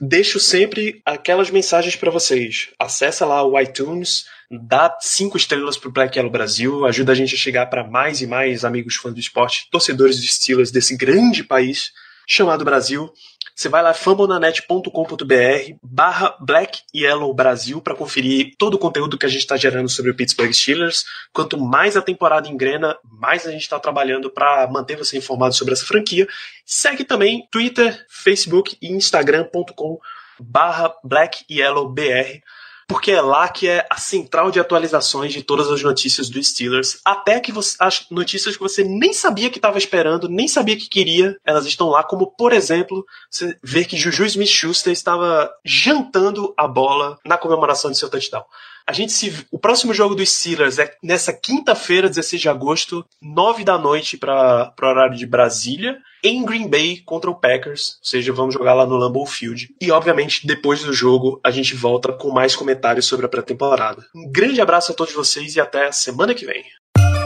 Deixo 0.00 0.38
sempre 0.38 1.02
aquelas 1.04 1.50
mensagens 1.50 1.96
para 1.96 2.12
vocês. 2.12 2.68
Acesse 2.78 3.24
lá 3.24 3.44
o 3.44 3.58
iTunes, 3.58 4.26
dá 4.48 4.96
cinco 5.00 5.36
estrelas 5.36 5.76
pro 5.76 5.90
Black 5.90 6.16
Yellow 6.16 6.30
Brasil, 6.30 6.86
ajuda 6.86 7.10
a 7.10 7.14
gente 7.14 7.34
a 7.34 7.38
chegar 7.38 7.66
para 7.66 7.82
mais 7.82 8.20
e 8.22 8.26
mais 8.28 8.64
amigos 8.64 8.94
fãs 8.94 9.12
do 9.12 9.18
esporte, 9.18 9.68
torcedores 9.68 10.22
de 10.22 10.28
Steelers 10.28 10.70
desse 10.70 10.96
grande 10.96 11.42
país 11.42 11.92
chamado 12.28 12.64
Brasil. 12.64 13.10
Você 13.56 13.68
vai 13.68 13.82
lá 13.82 13.92
fambonanet.com.br 13.92 15.74
barra 15.82 16.36
Black 16.38 16.82
Yellow 16.94 17.34
Brasil 17.34 17.80
para 17.80 17.94
conferir 17.94 18.52
todo 18.56 18.74
o 18.74 18.78
conteúdo 18.78 19.18
que 19.18 19.26
a 19.26 19.28
gente 19.28 19.40
está 19.40 19.56
gerando 19.56 19.88
sobre 19.88 20.12
o 20.12 20.14
Pittsburgh 20.14 20.52
Steelers. 20.52 21.04
Quanto 21.32 21.58
mais 21.58 21.96
a 21.96 22.02
temporada 22.02 22.48
engrena, 22.48 22.96
mais 23.02 23.46
a 23.46 23.50
gente 23.50 23.62
está 23.62 23.80
trabalhando 23.80 24.30
para 24.30 24.68
manter 24.70 24.96
você 24.96 25.18
informado 25.18 25.54
sobre 25.54 25.72
essa 25.72 25.86
franquia. 25.86 26.28
Segue 26.64 27.02
também 27.02 27.48
Twitter, 27.50 28.06
Facebook 28.08 28.76
e 28.80 28.92
Instagram.com 28.92 29.98
barra 30.38 30.94
Black 31.02 31.44
Yellow 31.50 31.88
BR 31.88 32.40
porque 32.88 33.12
é 33.12 33.20
lá 33.20 33.46
que 33.48 33.68
é 33.68 33.86
a 33.90 33.98
central 33.98 34.50
de 34.50 34.58
atualizações 34.58 35.34
de 35.34 35.42
todas 35.42 35.70
as 35.70 35.82
notícias 35.82 36.30
do 36.30 36.42
Steelers, 36.42 36.98
até 37.04 37.38
que 37.38 37.52
você, 37.52 37.76
as 37.78 38.06
notícias 38.10 38.56
que 38.56 38.62
você 38.62 38.82
nem 38.82 39.12
sabia 39.12 39.50
que 39.50 39.58
estava 39.58 39.76
esperando, 39.76 40.26
nem 40.26 40.48
sabia 40.48 40.76
que 40.76 40.88
queria, 40.88 41.36
elas 41.44 41.66
estão 41.66 41.88
lá, 41.90 42.02
como 42.02 42.26
por 42.26 42.50
exemplo, 42.50 43.04
você 43.30 43.56
ver 43.62 43.84
que 43.84 43.96
Juju 43.96 44.24
Smith-Schuster 44.24 44.92
estava 44.92 45.52
jantando 45.62 46.54
a 46.56 46.66
bola 46.66 47.18
na 47.26 47.36
comemoração 47.36 47.90
de 47.90 47.98
seu 47.98 48.08
touchdown. 48.08 48.44
A 48.88 48.92
gente 48.94 49.12
se. 49.12 49.46
O 49.52 49.58
próximo 49.58 49.92
jogo 49.92 50.14
dos 50.14 50.30
Steelers 50.30 50.78
é 50.78 50.90
nessa 51.02 51.30
quinta-feira, 51.30 52.08
16 52.08 52.40
de 52.40 52.48
agosto, 52.48 53.04
9 53.20 53.62
da 53.62 53.76
noite 53.76 54.16
para 54.16 54.72
o 54.80 54.86
horário 54.86 55.14
de 55.14 55.26
Brasília, 55.26 55.98
em 56.24 56.42
Green 56.42 56.66
Bay 56.66 57.02
contra 57.04 57.30
o 57.30 57.34
Packers. 57.34 57.98
Ou 58.00 58.08
seja, 58.08 58.32
vamos 58.32 58.54
jogar 58.54 58.72
lá 58.72 58.86
no 58.86 58.96
Lambeau 58.96 59.26
Field. 59.26 59.68
E, 59.78 59.90
obviamente, 59.90 60.46
depois 60.46 60.82
do 60.82 60.94
jogo, 60.94 61.38
a 61.44 61.50
gente 61.50 61.74
volta 61.74 62.14
com 62.14 62.30
mais 62.30 62.56
comentários 62.56 63.04
sobre 63.04 63.26
a 63.26 63.28
pré-temporada. 63.28 64.02
Um 64.16 64.32
grande 64.32 64.58
abraço 64.58 64.90
a 64.92 64.94
todos 64.94 65.12
vocês 65.12 65.54
e 65.54 65.60
até 65.60 65.92
semana 65.92 66.32
que 66.32 66.46
vem. 66.46 66.64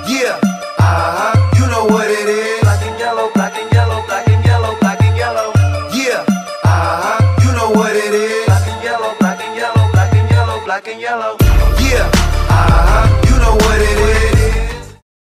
Yeah, 0.09 0.41
uh 0.81 0.83
-huh. 0.83 1.59
you 1.61 1.67
know 1.69 2.03